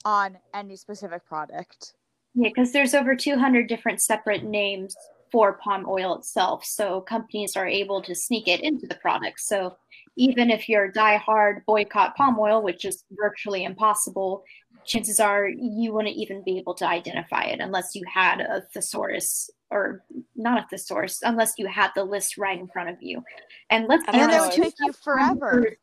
on 0.06 0.38
any 0.54 0.76
specific 0.76 1.26
product. 1.26 1.94
Yeah, 2.36 2.50
because 2.50 2.72
there's 2.74 2.94
over 2.94 3.16
200 3.16 3.68
different 3.68 4.02
separate 4.02 4.44
names 4.44 4.96
for 5.34 5.60
palm 5.63 5.86
oil 5.89 6.15
itself. 6.15 6.63
So 6.63 7.02
companies 7.02 7.56
are 7.56 7.67
able 7.67 8.04
to 8.04 8.13
sneak 8.13 8.48
it 8.48 8.62
into 8.62 8.86
the 8.86 8.93
product. 8.93 9.39
So 9.39 9.76
even 10.15 10.52
if 10.52 10.69
you're 10.69 10.91
die-hard 10.91 11.65
boycott 11.65 12.15
palm 12.15 12.38
oil, 12.39 12.62
which 12.62 12.86
is 12.86 13.04
virtually 13.12 13.63
impossible, 13.63 14.43
chances 14.86 15.19
are 15.19 15.48
you 15.48 15.91
wouldn't 15.91 16.15
even 16.15 16.43
be 16.43 16.60
able 16.60 16.76
to 16.76 16.88
identify 16.88 17.46
it 17.46 17.60
unless 17.60 17.96
you 17.96 18.04
had 18.06 18.41
a 18.41 18.62
thesaurus 18.76 19.50
or 19.72 20.04
not 20.36 20.63
a 20.63 20.67
thesaurus, 20.69 21.22
unless 21.24 21.54
you 21.58 21.65
had 21.65 21.89
the 21.96 22.04
list 22.04 22.38
right 22.38 22.60
in 22.60 22.67
front 22.67 22.89
of 22.89 22.98
you. 23.02 23.24
And 23.72 23.88
let's 23.88 24.04
And 24.06 24.15
don't 24.15 24.30
then 24.30 24.38
know 24.38 24.43
it 24.43 24.56
would 24.56 24.63
take 24.65 24.76
you 24.82 24.93
forever. 24.93 25.76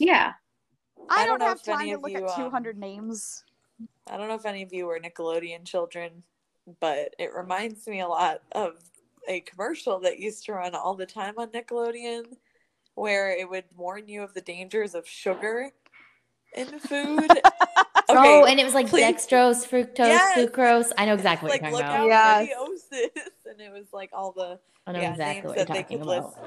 Yeah. 0.00 0.32
I, 1.08 1.22
I 1.22 1.26
don't, 1.26 1.38
don't 1.38 1.48
have 1.50 1.62
time 1.62 1.88
to 1.88 1.98
look 1.98 2.10
you, 2.10 2.16
at 2.16 2.24
um, 2.24 2.50
200 2.50 2.76
names. 2.76 3.44
I 4.10 4.16
don't 4.16 4.26
know 4.26 4.34
if 4.34 4.44
any 4.44 4.64
of 4.64 4.72
you 4.72 4.86
were 4.86 4.98
Nickelodeon 4.98 5.64
children, 5.64 6.24
but 6.80 7.14
it 7.18 7.32
reminds 7.34 7.86
me 7.86 8.00
a 8.00 8.08
lot 8.08 8.42
of 8.52 8.74
a 9.28 9.40
commercial 9.40 9.98
that 10.00 10.18
used 10.18 10.44
to 10.46 10.52
run 10.52 10.74
all 10.74 10.94
the 10.94 11.06
time 11.06 11.34
on 11.38 11.48
Nickelodeon 11.48 12.24
where 12.94 13.30
it 13.30 13.48
would 13.48 13.64
warn 13.76 14.08
you 14.08 14.22
of 14.22 14.32
the 14.34 14.40
dangers 14.40 14.94
of 14.94 15.06
sugar 15.06 15.70
in 16.54 16.66
food. 16.78 17.30
oh, 18.08 18.46
and 18.46 18.58
it 18.58 18.64
was 18.64 18.74
like 18.74 18.88
please. 18.88 19.04
dextrose, 19.04 19.66
fructose, 19.68 19.98
Yes. 19.98 20.38
sucrose. 20.38 20.92
I 20.96 21.04
know 21.06 21.14
exactly 21.14 21.50
what 21.50 21.62
look 21.62 21.72
you're 21.72 21.82
out 21.82 21.90
talking 21.90 22.06
about. 22.06 22.46
Yes. 22.46 22.48
for 22.88 22.96
the 22.96 23.04
oasis, 23.04 23.30
and 23.50 23.60
it 23.60 23.72
was 23.72 23.86
like 23.92 24.10
all 24.12 24.32
the 24.32 24.58
I 24.86 24.92
know 24.92 25.00
yeah, 25.00 25.10
exactly 25.10 25.34
names 25.34 25.46
what 25.46 25.56
you're 25.56 25.64
that 25.66 25.72
they 25.74 25.82
could 25.96 26.02
about. 26.06 26.24
list 26.24 26.38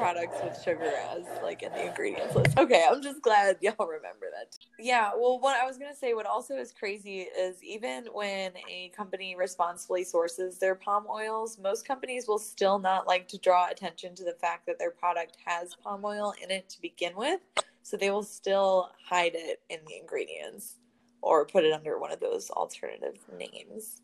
products 0.00 0.38
with 0.42 0.58
sugar 0.64 0.90
as 1.12 1.26
like 1.42 1.62
in 1.62 1.70
the 1.72 1.88
ingredients 1.88 2.34
list. 2.34 2.58
Okay, 2.58 2.86
I'm 2.90 3.02
just 3.02 3.20
glad 3.20 3.58
y'all 3.60 3.86
remember 3.86 4.28
that. 4.34 4.56
Yeah, 4.78 5.10
well, 5.14 5.38
what 5.38 5.60
I 5.60 5.66
was 5.66 5.76
gonna 5.76 5.94
say, 5.94 6.14
what 6.14 6.24
also 6.24 6.56
is 6.56 6.72
crazy 6.72 7.26
is 7.38 7.62
even 7.62 8.06
when 8.14 8.52
a 8.68 8.90
company 8.96 9.36
responsibly 9.36 10.02
sources 10.04 10.58
their 10.58 10.74
palm 10.74 11.04
oils, 11.10 11.58
most 11.58 11.86
companies 11.86 12.26
will 12.26 12.38
still 12.38 12.78
not 12.78 13.06
like 13.06 13.28
to 13.28 13.38
draw 13.38 13.68
attention 13.68 14.14
to 14.14 14.24
the 14.24 14.36
fact 14.40 14.66
that 14.66 14.78
their 14.78 14.90
product 14.90 15.36
has 15.44 15.74
palm 15.74 16.02
oil 16.02 16.32
in 16.42 16.50
it 16.50 16.70
to 16.70 16.80
begin 16.80 17.14
with. 17.14 17.40
So 17.82 17.98
they 17.98 18.10
will 18.10 18.22
still 18.22 18.90
hide 19.04 19.32
it 19.34 19.60
in 19.68 19.80
the 19.86 19.98
ingredients 19.98 20.76
or 21.20 21.44
put 21.44 21.64
it 21.64 21.72
under 21.72 21.98
one 21.98 22.12
of 22.12 22.20
those 22.20 22.48
alternative 22.50 23.18
names, 23.38 24.00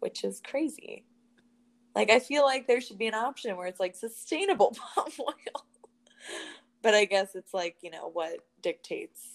which 0.00 0.24
is 0.24 0.40
crazy. 0.40 1.04
Like 1.94 2.10
I 2.10 2.20
feel 2.20 2.44
like 2.44 2.66
there 2.66 2.80
should 2.80 2.98
be 2.98 3.06
an 3.08 3.14
option 3.14 3.56
where 3.56 3.66
it's 3.66 3.80
like 3.80 3.96
sustainable 3.96 4.76
palm 4.94 5.10
oil. 5.20 5.64
but 6.82 6.94
I 6.94 7.04
guess 7.06 7.34
it's 7.34 7.52
like, 7.54 7.76
you 7.82 7.90
know, 7.90 8.08
what 8.12 8.38
dictates 8.62 9.26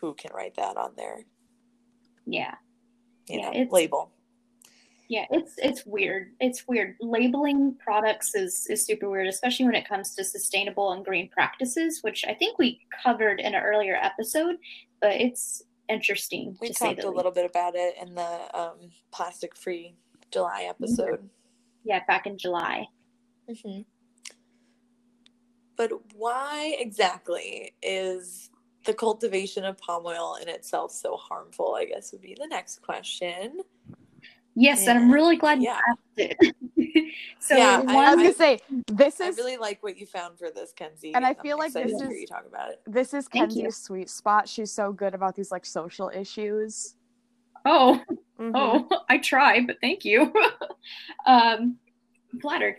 who 0.00 0.14
can 0.14 0.32
write 0.34 0.56
that 0.56 0.76
on 0.76 0.92
there. 0.96 1.20
Yeah. 2.26 2.54
you 3.28 3.38
Yeah, 3.38 3.44
know, 3.46 3.50
it's- 3.52 3.70
label. 3.72 4.10
Yeah, 5.06 5.26
it's 5.30 5.52
it's 5.58 5.84
weird. 5.84 6.32
It's 6.40 6.66
weird. 6.66 6.96
Labeling 6.98 7.74
products 7.74 8.34
is 8.34 8.66
is 8.70 8.86
super 8.86 9.08
weird, 9.10 9.26
especially 9.26 9.66
when 9.66 9.74
it 9.74 9.86
comes 9.86 10.14
to 10.14 10.24
sustainable 10.24 10.92
and 10.92 11.04
green 11.04 11.28
practices, 11.28 11.98
which 12.02 12.24
I 12.26 12.32
think 12.32 12.58
we 12.58 12.80
covered 13.02 13.38
in 13.38 13.54
an 13.54 13.62
earlier 13.62 13.96
episode, 14.00 14.56
but 15.02 15.12
it's 15.12 15.62
interesting 15.90 16.56
We 16.58 16.68
to 16.68 16.74
talked 16.74 17.04
a 17.04 17.10
little 17.10 17.30
bit 17.32 17.44
about 17.44 17.74
it 17.76 17.96
in 18.00 18.14
the 18.14 18.58
um, 18.58 18.78
plastic 19.12 19.54
free 19.54 19.94
July 20.34 20.66
episode. 20.68 21.30
Yeah, 21.84 22.00
back 22.06 22.26
in 22.26 22.36
July. 22.36 22.86
hmm 23.62 23.80
But 25.76 25.90
why 26.14 26.76
exactly 26.78 27.74
is 27.82 28.50
the 28.84 28.92
cultivation 28.94 29.64
of 29.64 29.78
palm 29.78 30.04
oil 30.06 30.36
in 30.42 30.48
itself 30.48 30.92
so 30.92 31.16
harmful? 31.16 31.74
I 31.78 31.84
guess 31.86 32.12
would 32.12 32.20
be 32.20 32.36
the 32.38 32.46
next 32.48 32.82
question. 32.82 33.60
Yes, 34.56 34.86
and 34.86 34.96
I'm 34.98 35.10
really 35.10 35.36
glad 35.36 35.60
Yeah. 35.62 35.78
you 36.16 36.26
asked 36.26 36.36
it. 36.76 37.12
so 37.40 37.56
Yeah, 37.56 37.82
I 37.88 37.94
one 37.94 38.04
was 38.04 38.16
gonna 38.16 38.32
say 38.34 38.60
this 38.86 39.20
I 39.20 39.28
is 39.28 39.36
really 39.36 39.56
like 39.56 39.82
what 39.82 39.96
you 39.98 40.06
found 40.06 40.38
for 40.38 40.50
this, 40.50 40.72
Kenzie. 40.72 41.12
And 41.14 41.24
I 41.26 41.30
I'm 41.30 41.34
feel 41.36 41.58
like 41.58 41.72
this 41.72 41.92
is- 41.92 42.20
you 42.20 42.26
talk 42.26 42.46
about 42.46 42.70
it. 42.70 42.80
this 42.86 43.14
is 43.14 43.26
Thank 43.28 43.54
you. 43.56 43.62
Kenzie's 43.64 43.76
sweet 43.76 44.08
spot. 44.10 44.48
She's 44.48 44.70
so 44.70 44.92
good 44.92 45.12
about 45.14 45.34
these 45.34 45.50
like 45.50 45.64
social 45.66 46.08
issues. 46.14 46.94
oh 47.64 48.00
Mhm. 48.52 48.52
Oh, 48.54 49.04
I 49.08 49.18
try, 49.18 49.60
but 49.60 49.76
thank 49.80 50.04
you. 50.04 50.32
um, 51.26 51.78
flattered. 52.40 52.76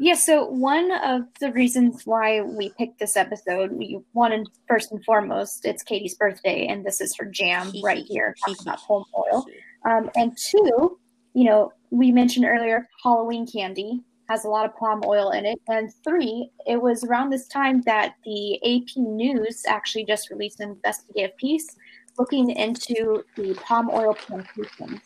Yeah, 0.00 0.14
so 0.14 0.44
one 0.46 0.92
of 0.92 1.22
the 1.40 1.50
reasons 1.52 2.02
why 2.04 2.40
we 2.42 2.70
picked 2.78 3.00
this 3.00 3.16
episode, 3.16 3.72
we 3.72 3.98
wanted 4.12 4.46
first 4.68 4.92
and 4.92 5.04
foremost, 5.04 5.64
it's 5.64 5.82
Katie's 5.82 6.14
birthday, 6.14 6.66
and 6.68 6.84
this 6.84 7.00
is 7.00 7.16
her 7.16 7.24
jam 7.24 7.72
right 7.82 8.04
here, 8.06 8.36
talking 8.46 8.62
about 8.62 8.78
palm 8.86 9.04
oil. 9.16 9.44
Um, 9.84 10.08
and 10.14 10.36
two, 10.38 10.98
you 11.34 11.44
know, 11.44 11.72
we 11.90 12.12
mentioned 12.12 12.44
earlier 12.44 12.88
Halloween 13.02 13.46
candy 13.46 14.02
has 14.28 14.44
a 14.44 14.48
lot 14.48 14.66
of 14.66 14.76
palm 14.76 15.00
oil 15.06 15.30
in 15.30 15.46
it. 15.46 15.60
And 15.68 15.92
three, 16.04 16.50
it 16.66 16.80
was 16.80 17.02
around 17.02 17.30
this 17.30 17.48
time 17.48 17.82
that 17.82 18.14
the 18.24 18.56
AP 18.56 18.96
News 18.96 19.62
actually 19.66 20.04
just 20.04 20.30
released 20.30 20.60
an 20.60 20.70
investigative 20.70 21.36
piece 21.38 21.74
looking 22.18 22.50
into 22.50 23.24
the 23.36 23.54
palm 23.54 23.90
oil 23.90 24.14
plantations. 24.14 25.00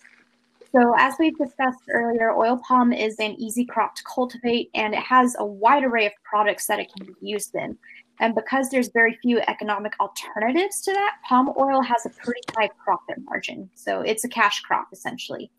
So, 0.72 0.94
as 0.96 1.14
we've 1.18 1.36
discussed 1.36 1.82
earlier, 1.90 2.34
oil 2.34 2.58
palm 2.66 2.92
is 2.94 3.16
an 3.18 3.32
easy 3.38 3.66
crop 3.66 3.94
to 3.94 4.02
cultivate 4.04 4.70
and 4.74 4.94
it 4.94 5.00
has 5.00 5.36
a 5.38 5.44
wide 5.44 5.84
array 5.84 6.06
of 6.06 6.12
products 6.24 6.66
that 6.66 6.78
it 6.78 6.90
can 6.96 7.06
be 7.06 7.14
used 7.20 7.54
in. 7.54 7.76
And 8.20 8.34
because 8.34 8.70
there's 8.70 8.88
very 8.88 9.18
few 9.20 9.40
economic 9.48 9.92
alternatives 10.00 10.80
to 10.82 10.92
that, 10.92 11.16
palm 11.28 11.52
oil 11.58 11.82
has 11.82 12.06
a 12.06 12.10
pretty 12.10 12.40
high 12.56 12.70
profit 12.82 13.16
margin. 13.24 13.68
So, 13.74 14.00
it's 14.00 14.24
a 14.24 14.28
cash 14.28 14.60
crop 14.60 14.88
essentially. 14.92 15.50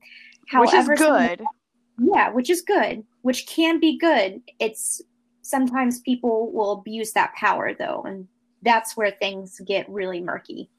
Which 0.51 0.73
is 0.73 0.87
good. 0.97 1.43
yeah, 1.99 2.29
which 2.31 2.49
is 2.49 2.61
good, 2.61 3.03
which 3.21 3.45
can 3.47 3.79
be 3.79 3.97
good. 3.97 4.41
It's 4.59 5.01
sometimes 5.41 5.99
people 5.99 6.51
will 6.51 6.71
abuse 6.71 7.11
that 7.13 7.33
power 7.35 7.73
though, 7.77 8.03
and 8.07 8.27
that's 8.63 8.97
where 8.97 9.12
things 9.12 9.60
get 9.65 9.89
really 9.89 10.21
murky. 10.21 10.69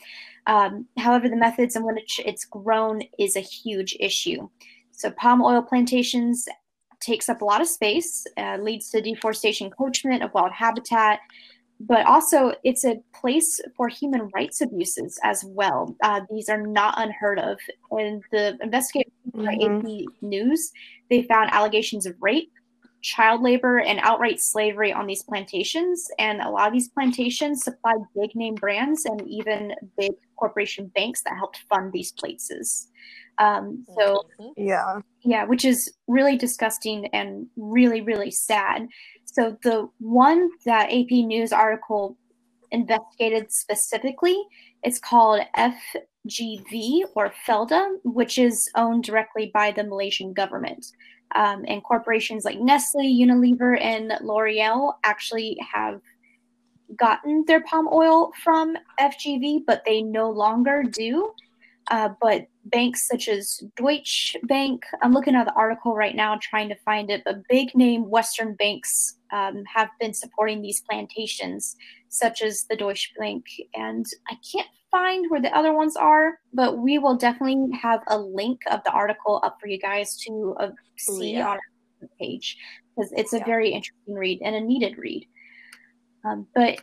Um, 0.47 0.87
however, 0.99 1.29
the 1.29 1.37
methods 1.37 1.77
in 1.77 1.85
which 1.85 2.21
it's 2.25 2.45
grown 2.45 3.03
is 3.19 3.37
a 3.37 3.41
huge 3.41 3.97
issue. 4.01 4.49
So, 4.91 5.11
palm 5.11 5.43
oil 5.43 5.63
plantations 5.63 6.47
takes 7.01 7.29
up 7.29 7.43
a 7.43 7.45
lot 7.45 7.61
of 7.61 7.69
space, 7.69 8.27
uh, 8.37 8.59
leads 8.61 8.91
to 8.91 9.01
deforestation, 9.01 9.67
encroachment 9.67 10.23
of 10.23 10.33
wild 10.35 10.53
habitat, 10.53 11.21
but 11.81 12.07
also 12.07 12.55
it's 12.63 12.85
a 12.85 13.01
place 13.15 13.61
for 13.77 13.89
human 13.89 14.31
rights 14.35 14.61
abuses 14.61 15.19
as 15.23 15.45
well. 15.47 15.97
Uh, 16.03 16.21
these 16.31 16.49
are 16.49 16.67
not 16.67 16.95
unheard 16.97 17.39
of. 17.39 17.59
And 17.91 18.23
the 18.31 18.57
investigators 18.63 19.13
by 19.35 19.55
AP 19.55 20.07
News, 20.23 20.71
they 21.11 21.23
found 21.23 21.51
allegations 21.53 22.07
of 22.07 22.15
rape, 22.21 22.53
child 23.05 23.43
labor, 23.43 23.79
and 23.79 24.01
outright 24.03 24.41
slavery 24.41 24.91
on 24.93 25.07
these 25.07 25.23
plantations. 25.23 26.09
And 26.19 26.41
a 26.41 26.49
lot 26.49 26.67
of 26.67 26.73
these 26.73 26.89
plantations 26.89 27.63
supplied 27.63 28.01
big 28.19 28.35
name 28.35 28.55
brands 28.55 29.05
and 29.05 29.21
even 29.29 29.75
big 29.99 30.13
corporation 30.37 30.91
banks 30.95 31.23
that 31.23 31.37
helped 31.37 31.59
fund 31.69 31.93
these 31.93 32.13
places. 32.13 32.89
Um, 33.37 33.85
so, 33.97 34.25
Mhm. 34.41 34.55
Yeah. 34.57 35.01
yeah, 35.23 35.45
which 35.45 35.65
is 35.67 35.93
really 36.09 36.37
disgusting 36.37 37.07
and 37.09 37.47
really, 37.57 38.01
really 38.01 38.31
sad. 38.31 38.89
So 39.27 39.59
the 39.63 39.89
one 39.99 40.49
that 40.65 40.91
AP 40.91 41.27
News 41.27 41.53
article 41.53 42.17
investigated 42.71 43.53
specifically, 43.53 44.41
it's 44.83 44.99
called 44.99 45.43
FGV 45.57 47.05
or 47.15 47.33
FELDA, 47.47 47.99
which 48.05 48.39
is 48.39 48.71
owned 48.77 49.05
directly 49.05 49.51
by 49.53 49.73
the 49.73 49.85
Malaysian 49.85 50.33
government. 50.33 50.87
Um, 51.35 51.65
and 51.67 51.83
corporations 51.83 52.45
like 52.45 52.61
Nestle, 52.61 53.03
Unilever, 53.03 53.81
and 53.81 54.13
L'Oreal 54.23 54.95
actually 55.03 55.59
have 55.73 56.01
gotten 56.97 57.45
their 57.47 57.63
palm 57.63 57.89
oil 57.93 58.31
from 58.43 58.77
FGV, 59.01 59.65
but 59.67 59.83
they 59.85 60.03
no 60.03 60.31
longer 60.31 60.83
do. 60.83 61.33
Uh, 61.91 62.11
but 62.21 62.47
banks 62.67 63.07
such 63.07 63.29
as 63.29 63.63
Deutsche 63.77 64.37
Bank, 64.45 64.85
I'm 65.03 65.13
looking 65.13 65.35
at 65.35 65.45
the 65.45 65.53
article 65.53 65.95
right 65.95 66.17
now 66.17 66.39
trying 66.41 66.69
to 66.71 66.77
find 66.77 67.11
it, 67.11 67.23
but 67.25 67.47
big 67.49 67.75
name 67.75 68.09
Western 68.09 68.55
banks 68.55 69.19
um, 69.33 69.65
have 69.67 69.91
been 70.01 70.15
supporting 70.15 70.63
these 70.63 70.83
plantations, 70.89 71.77
such 72.09 72.41
as 72.43 72.65
the 72.71 72.77
Deutsche 72.77 73.13
Bank. 73.19 73.45
And 73.75 74.07
I 74.31 74.39
can't 74.51 74.69
find 74.95 75.29
where 75.29 75.43
the 75.43 75.57
other 75.59 75.73
ones 75.73 75.97
are, 75.97 76.39
but 76.53 76.79
we 76.79 76.99
will 76.99 77.17
definitely 77.17 77.59
have 77.77 78.01
a 78.07 78.19
link 78.19 78.61
of 78.71 78.79
the 78.85 78.93
article 78.93 79.41
up 79.43 79.57
for 79.61 79.67
you 79.67 79.79
guys 79.79 80.17
to 80.25 80.55
uh, 80.61 80.71
see 80.97 81.33
yeah. 81.33 81.49
on 81.49 81.57
our 81.57 82.09
page 82.21 82.57
because 82.97 83.13
it's 83.17 83.33
a 83.33 83.39
Yeah. 83.39 83.53
very 83.55 83.71
interesting 83.71 84.15
read 84.15 84.39
and 84.45 84.55
a 84.55 84.61
needed 84.61 84.97
read. 84.97 85.27
Um, 86.25 86.47
but 86.55 86.81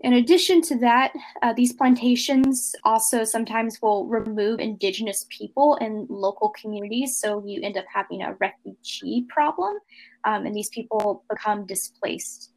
in 0.00 0.12
addition 0.12 0.60
to 0.68 0.78
that, 0.80 1.12
uh, 1.42 1.54
these 1.54 1.72
plantations 1.72 2.74
also 2.84 3.24
sometimes 3.24 3.80
will 3.80 4.06
remove 4.06 4.60
indigenous 4.60 5.24
people 5.30 5.76
in 5.76 6.06
local 6.10 6.50
communities. 6.50 7.18
So 7.18 7.42
you 7.46 7.62
end 7.62 7.78
up 7.78 7.86
having 7.92 8.20
a 8.22 8.34
refugee 8.34 9.24
problem, 9.30 9.78
um, 10.24 10.44
and 10.44 10.54
these 10.54 10.68
people 10.68 11.24
become 11.30 11.64
displaced. 11.64 12.52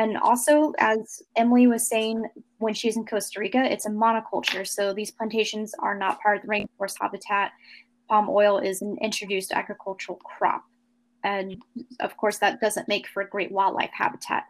And 0.00 0.16
also, 0.16 0.72
as 0.78 1.22
Emily 1.36 1.66
was 1.66 1.86
saying, 1.86 2.24
when 2.56 2.72
she's 2.72 2.96
in 2.96 3.04
Costa 3.04 3.38
Rica, 3.38 3.62
it's 3.70 3.84
a 3.84 3.90
monoculture. 3.90 4.66
So 4.66 4.94
these 4.94 5.10
plantations 5.10 5.74
are 5.78 5.94
not 5.94 6.22
part 6.22 6.38
of 6.38 6.42
the 6.44 6.48
rainforest 6.48 6.94
habitat. 6.98 7.52
Palm 8.08 8.30
oil 8.30 8.56
is 8.56 8.80
an 8.80 8.96
introduced 9.02 9.52
agricultural 9.52 10.16
crop. 10.24 10.64
And 11.22 11.62
of 12.00 12.16
course, 12.16 12.38
that 12.38 12.62
doesn't 12.62 12.88
make 12.88 13.08
for 13.08 13.20
a 13.20 13.28
great 13.28 13.52
wildlife 13.52 13.90
habitat. 13.92 14.44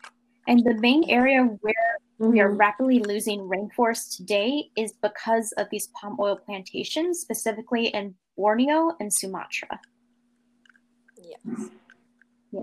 And 0.46 0.62
the 0.64 0.74
main 0.74 1.10
area 1.10 1.42
where 1.62 1.98
we 2.18 2.38
are 2.38 2.48
mm-hmm. 2.48 2.56
rapidly 2.56 3.00
losing 3.00 3.40
rainforest 3.40 4.18
today 4.18 4.70
is 4.76 4.92
because 5.02 5.50
of 5.56 5.66
these 5.72 5.88
palm 6.00 6.16
oil 6.20 6.36
plantations, 6.36 7.18
specifically 7.18 7.88
in 7.88 8.14
Borneo 8.36 8.92
and 9.00 9.12
Sumatra. 9.12 9.80
Yes. 11.20 11.70
Yeah. 12.52 12.62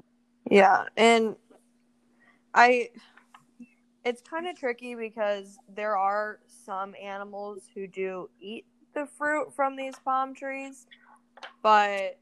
Yeah, 0.50 0.84
and 0.95 1.36
I 2.58 2.89
it's 4.04 4.22
kind 4.22 4.48
of 4.48 4.58
tricky 4.58 4.96
because 4.96 5.60
there 5.76 5.96
are 5.96 6.39
some 6.48 6.96
animals 7.02 7.70
who 7.74 7.88
do 7.88 8.30
eat 8.39 8.65
the 8.96 9.06
fruit 9.06 9.54
from 9.56 9.76
these 9.76 9.93
palm 10.04 10.34
trees. 10.34 10.88
but 11.62 12.17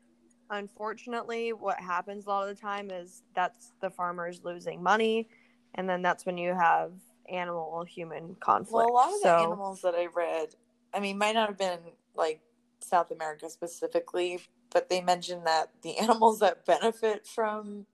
unfortunately, 0.50 1.54
what 1.54 1.80
happens 1.80 2.26
a 2.26 2.30
lot 2.30 2.48
of 2.48 2.56
the 2.56 2.62
time 2.62 2.92
is 2.92 3.24
that's 3.34 3.72
the 3.82 3.90
farmers 3.90 4.42
losing 4.44 4.84
money, 4.84 5.30
and 5.76 5.90
then 5.90 6.02
that's 6.02 6.26
when 6.26 6.38
you 6.38 6.54
have 6.54 6.92
animal 7.30 7.84
human 7.86 8.36
conflict. 8.40 8.74
Well, 8.74 8.90
a 8.90 8.94
lot 8.94 9.14
of 9.14 9.22
so, 9.22 9.30
the 9.30 9.44
animals 9.44 9.82
that 9.82 9.96
I 9.96 10.08
read, 10.08 10.50
I 10.94 11.00
mean, 11.00 11.18
might 11.18 11.34
not 11.34 11.48
have 11.48 11.58
been 11.58 11.80
like 12.14 12.42
South 12.82 13.10
America 13.10 13.50
specifically, 13.50 14.42
but 14.72 14.90
they 14.90 15.02
mentioned 15.02 15.48
that 15.48 15.70
the 15.82 15.98
animals 16.00 16.40
that 16.40 16.66
benefit 16.66 17.26
from 17.26 17.86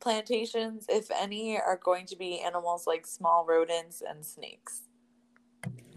plantations, 0.00 0.86
if 0.88 1.10
any, 1.10 1.58
are 1.58 1.76
going 1.82 2.06
to 2.06 2.16
be 2.16 2.40
animals 2.40 2.86
like 2.86 3.06
small 3.06 3.44
rodents 3.46 4.02
and 4.06 4.24
snakes. 4.24 4.82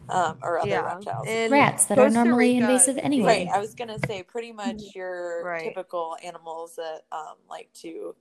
Um, 0.09 0.37
or 0.41 0.59
other 0.59 0.69
yeah, 0.69 0.81
reptiles. 0.95 1.27
in 1.27 1.49
Rats 1.49 1.85
that 1.85 1.97
are 1.97 2.09
normally 2.09 2.55
Rica- 2.55 2.65
invasive 2.65 2.97
anyway. 2.97 3.45
Right. 3.45 3.47
I 3.47 3.59
was 3.59 3.73
gonna 3.73 3.97
say 4.05 4.21
pretty 4.21 4.51
much 4.51 4.81
your 4.93 5.45
Right. 5.45 5.63
typical 5.63 6.17
animals 6.21 6.75
that 6.75 7.03
um 7.13 7.35
like 7.49 7.71
to 7.75 8.13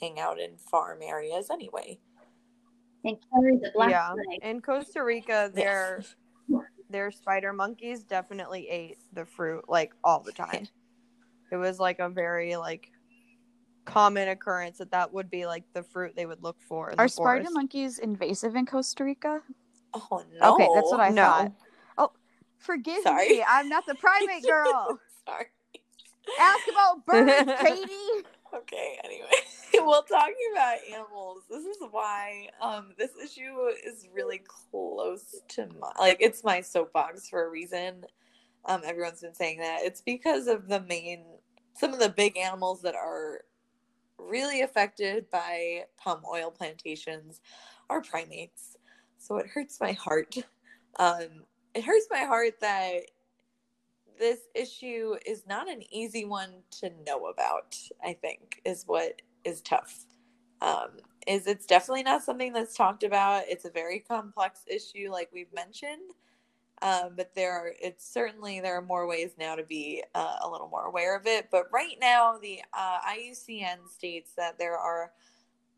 hang 0.00 0.18
out 0.18 0.40
in 0.40 0.56
farm 0.56 1.00
areas 1.02 1.50
anyway. 1.50 1.98
And 3.04 3.18
carry 3.30 3.56
the 3.58 3.70
black 3.74 3.90
yeah, 3.90 4.10
flag. 4.14 4.38
in 4.42 4.62
Costa 4.62 5.04
Rica, 5.04 5.50
their 5.54 6.02
their 6.88 7.10
spider 7.10 7.52
monkeys 7.52 8.04
definitely 8.04 8.66
ate 8.70 8.96
the 9.12 9.26
fruit 9.26 9.64
like 9.68 9.92
all 10.02 10.20
the 10.20 10.32
time. 10.32 10.66
It 11.50 11.56
was 11.56 11.78
like 11.78 11.98
a 11.98 12.08
very 12.10 12.56
like 12.56 12.90
common 13.88 14.28
occurrence 14.28 14.78
that 14.78 14.90
that 14.90 15.12
would 15.12 15.30
be 15.30 15.46
like 15.46 15.64
the 15.72 15.82
fruit 15.82 16.14
they 16.14 16.26
would 16.26 16.42
look 16.42 16.56
for. 16.60 16.90
In 16.90 16.98
Are 16.98 17.06
the 17.06 17.08
spider 17.08 17.38
forest. 17.40 17.54
monkeys 17.54 17.98
invasive 17.98 18.54
in 18.54 18.66
Costa 18.66 19.02
Rica? 19.02 19.40
Oh 19.94 20.22
no. 20.38 20.54
Okay, 20.54 20.68
that's 20.74 20.90
what 20.90 21.00
I 21.00 21.10
No. 21.10 21.22
thought. 21.22 21.52
Oh, 21.96 22.12
forgive 22.58 23.02
Sorry. 23.02 23.28
me. 23.28 23.44
I'm 23.48 23.68
not 23.68 23.86
the 23.86 23.94
primate 23.96 24.46
girl. 24.46 25.00
Sorry. 25.26 25.46
Ask 26.38 26.68
about 26.68 27.06
birds, 27.06 27.52
Katie. 27.62 28.26
Okay, 28.54 28.98
anyway. 29.04 29.28
well 29.74 30.02
talking 30.02 30.34
about 30.52 30.78
animals, 30.92 31.42
this 31.50 31.64
is 31.64 31.78
why 31.90 32.48
um 32.60 32.92
this 32.98 33.10
issue 33.22 33.68
is 33.86 34.06
really 34.14 34.42
close 34.70 35.42
to 35.48 35.66
my 35.80 35.92
like 35.98 36.18
it's 36.20 36.44
my 36.44 36.60
soapbox 36.60 37.28
for 37.28 37.46
a 37.46 37.50
reason. 37.50 38.04
Um 38.66 38.82
everyone's 38.84 39.20
been 39.22 39.34
saying 39.34 39.58
that. 39.60 39.80
It's 39.82 40.00
because 40.02 40.46
of 40.46 40.68
the 40.68 40.80
main 40.82 41.24
some 41.74 41.92
of 41.92 42.00
the 42.00 42.08
big 42.08 42.36
animals 42.36 42.82
that 42.82 42.94
are 42.94 43.40
really 44.18 44.62
affected 44.62 45.30
by 45.30 45.84
palm 45.96 46.22
oil 46.30 46.50
plantations 46.50 47.40
are 47.90 48.02
primates. 48.02 48.76
So 49.18 49.36
it 49.38 49.46
hurts 49.46 49.80
my 49.80 49.92
heart. 49.92 50.36
Um, 50.98 51.44
it 51.74 51.84
hurts 51.84 52.06
my 52.10 52.20
heart 52.24 52.54
that 52.60 53.02
this 54.18 54.40
issue 54.54 55.14
is 55.26 55.44
not 55.46 55.68
an 55.68 55.82
easy 55.92 56.24
one 56.24 56.50
to 56.80 56.90
know 57.06 57.26
about, 57.26 57.76
I 58.04 58.14
think, 58.14 58.60
is 58.64 58.84
what 58.86 59.22
is 59.44 59.60
tough. 59.60 60.06
Um, 60.60 60.90
is 61.26 61.46
it's 61.46 61.66
definitely 61.66 62.02
not 62.02 62.24
something 62.24 62.52
that's 62.52 62.74
talked 62.76 63.04
about. 63.04 63.44
It's 63.48 63.64
a 63.64 63.70
very 63.70 64.00
complex 64.00 64.62
issue, 64.66 65.10
like 65.10 65.30
we've 65.32 65.52
mentioned. 65.54 66.12
Um, 66.80 67.10
but 67.16 67.34
there 67.34 67.52
are 67.52 67.72
it's 67.80 68.08
certainly 68.08 68.60
there 68.60 68.76
are 68.76 68.82
more 68.82 69.06
ways 69.08 69.32
now 69.38 69.56
to 69.56 69.64
be 69.64 70.02
uh, 70.14 70.36
a 70.42 70.48
little 70.48 70.68
more 70.68 70.86
aware 70.86 71.16
of 71.16 71.26
it. 71.26 71.48
But 71.50 71.64
right 71.72 71.96
now, 72.00 72.38
the 72.38 72.60
uh, 72.76 72.98
IUCN 73.00 73.88
states 73.88 74.32
that 74.36 74.58
there 74.58 74.76
are 74.78 75.12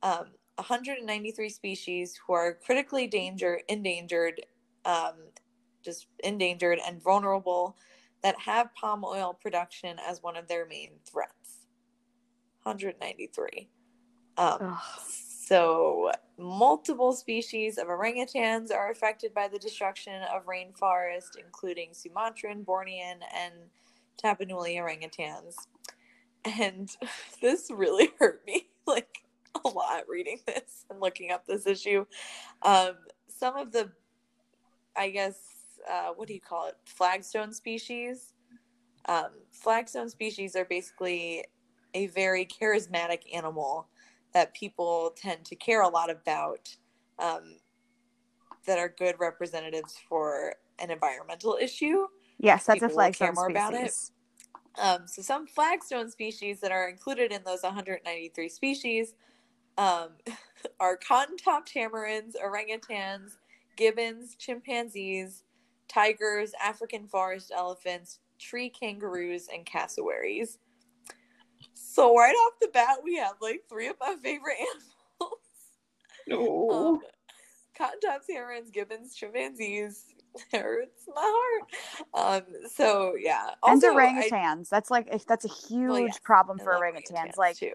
um, 0.02 0.26
193 0.56 1.48
species 1.48 2.18
who 2.26 2.34
are 2.34 2.54
critically 2.54 3.06
danger 3.06 3.60
endangered, 3.68 4.42
um, 4.84 5.14
just 5.82 6.06
endangered 6.22 6.78
and 6.86 7.02
vulnerable 7.02 7.76
that 8.22 8.38
have 8.38 8.74
palm 8.74 9.04
oil 9.04 9.32
production 9.40 9.96
as 10.06 10.22
one 10.22 10.36
of 10.36 10.48
their 10.48 10.66
main 10.66 10.90
threats. 11.10 11.60
193. 12.64 13.68
Um, 14.36 14.78
so, 15.46 16.12
multiple 16.40 17.12
species 17.12 17.78
of 17.78 17.88
orangutans 17.88 18.72
are 18.72 18.90
affected 18.90 19.34
by 19.34 19.48
the 19.48 19.58
destruction 19.58 20.22
of 20.34 20.46
rainforest, 20.46 21.36
including 21.38 21.90
Sumatran, 21.92 22.64
Bornean, 22.64 23.18
and 23.34 23.54
Tapanuli 24.22 24.76
orangutans. 24.76 25.54
And 26.44 26.90
this 27.42 27.70
really 27.70 28.10
hurt 28.18 28.42
me 28.46 28.68
like 28.86 29.22
a 29.64 29.68
lot 29.68 30.04
reading 30.08 30.40
this 30.46 30.84
and 30.90 31.00
looking 31.00 31.30
up 31.30 31.46
this 31.46 31.66
issue. 31.66 32.06
Um, 32.62 32.96
some 33.28 33.56
of 33.56 33.72
the, 33.72 33.90
I 34.96 35.10
guess, 35.10 35.38
uh, 35.90 36.10
what 36.14 36.28
do 36.28 36.34
you 36.34 36.40
call 36.40 36.68
it? 36.68 36.76
Flagstone 36.84 37.52
species. 37.52 38.34
Um, 39.06 39.30
flagstone 39.50 40.10
species 40.10 40.54
are 40.56 40.66
basically 40.66 41.44
a 41.94 42.06
very 42.08 42.46
charismatic 42.46 43.22
animal 43.34 43.88
that 44.32 44.54
people 44.54 45.14
tend 45.16 45.44
to 45.46 45.56
care 45.56 45.82
a 45.82 45.88
lot 45.88 46.10
about 46.10 46.76
um, 47.18 47.56
that 48.66 48.78
are 48.78 48.88
good 48.88 49.16
representatives 49.18 49.98
for 50.08 50.54
an 50.78 50.90
environmental 50.90 51.58
issue. 51.60 52.06
Yes, 52.38 52.66
that's 52.66 52.82
a 52.82 52.88
People 52.88 52.96
care 53.12 53.32
flagstone 53.32 53.34
more 53.34 53.48
about 53.48 53.74
it. 53.74 53.90
species. 53.90 54.12
Um, 54.80 55.06
so 55.06 55.22
some 55.22 55.46
flagstone 55.46 56.10
species 56.10 56.60
that 56.60 56.72
are 56.72 56.88
included 56.88 57.32
in 57.32 57.42
those 57.44 57.62
193 57.62 58.48
species 58.48 59.14
um, 59.76 60.10
are 60.80 60.96
cotton-topped 60.96 61.72
tamarins, 61.72 62.34
orangutans, 62.42 63.32
gibbons, 63.76 64.36
chimpanzees, 64.36 65.42
tigers, 65.88 66.52
African 66.62 67.06
forest 67.06 67.52
elephants, 67.54 68.20
tree 68.38 68.70
kangaroos, 68.70 69.48
and 69.52 69.66
cassowaries. 69.66 70.58
So 71.92 72.14
right 72.16 72.34
off 72.34 72.52
the 72.60 72.68
bat, 72.68 72.98
we 73.02 73.16
have 73.16 73.34
like 73.40 73.62
three 73.68 73.88
of 73.88 73.96
my 74.00 74.16
favorite 74.22 74.56
animals. 74.60 75.40
No. 76.28 76.70
Um, 76.70 77.00
cotton-topped 77.76 78.28
tamarins, 78.28 78.72
gibbons, 78.72 79.14
chimpanzees. 79.14 80.04
Hurts 80.52 81.08
my 81.12 81.58
heart. 82.14 82.44
Um, 82.46 82.52
so 82.72 83.14
yeah. 83.18 83.48
and 83.66 83.82
Also, 83.82 83.88
I- 83.88 83.94
orangutans. 84.30 84.68
that's 84.68 84.88
like 84.90 85.10
that's 85.26 85.44
a 85.44 85.48
huge 85.48 86.02
yes, 86.06 86.20
problem 86.22 86.58
for 86.58 86.72
love 86.74 86.82
orangutans. 86.82 87.36
Like 87.36 87.56
too. 87.56 87.72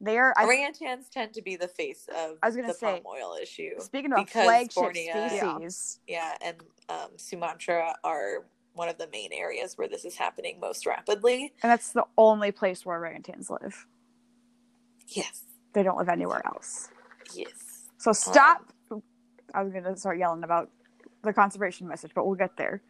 they're 0.00 0.32
I, 0.38 0.44
orangutans 0.44 1.08
tend 1.10 1.32
to 1.34 1.42
be 1.42 1.56
the 1.56 1.66
face 1.66 2.06
of 2.16 2.36
I 2.44 2.46
was 2.46 2.54
gonna 2.54 2.68
the 2.68 2.74
say, 2.74 3.00
palm 3.02 3.12
oil 3.12 3.36
issue. 3.42 3.70
speaking 3.80 4.12
of 4.12 4.18
because 4.24 4.44
flagship 4.44 4.74
Borneo- 4.76 5.28
species. 5.58 5.98
Yeah, 6.06 6.36
and 6.42 6.58
um, 6.88 7.08
Sumatra 7.16 7.96
are 8.04 8.46
one 8.76 8.88
of 8.88 8.98
the 8.98 9.08
main 9.08 9.32
areas 9.32 9.76
where 9.76 9.88
this 9.88 10.04
is 10.04 10.14
happening 10.16 10.60
most 10.60 10.86
rapidly. 10.86 11.52
And 11.62 11.72
that's 11.72 11.90
the 11.92 12.04
only 12.16 12.52
place 12.52 12.84
where 12.86 12.98
orangutans 13.00 13.50
live. 13.50 13.86
Yes, 15.08 15.42
They 15.72 15.82
don't 15.82 15.96
live 15.98 16.08
anywhere 16.08 16.42
else. 16.46 16.88
yes. 17.34 17.88
So 17.98 18.12
stop. 18.12 18.72
I 19.54 19.62
was 19.62 19.72
gonna 19.72 19.96
start 19.96 20.18
yelling 20.18 20.44
about 20.44 20.70
the 21.22 21.32
conservation 21.32 21.88
message, 21.88 22.12
but 22.14 22.26
we'll 22.26 22.34
get 22.36 22.56
there. 22.56 22.82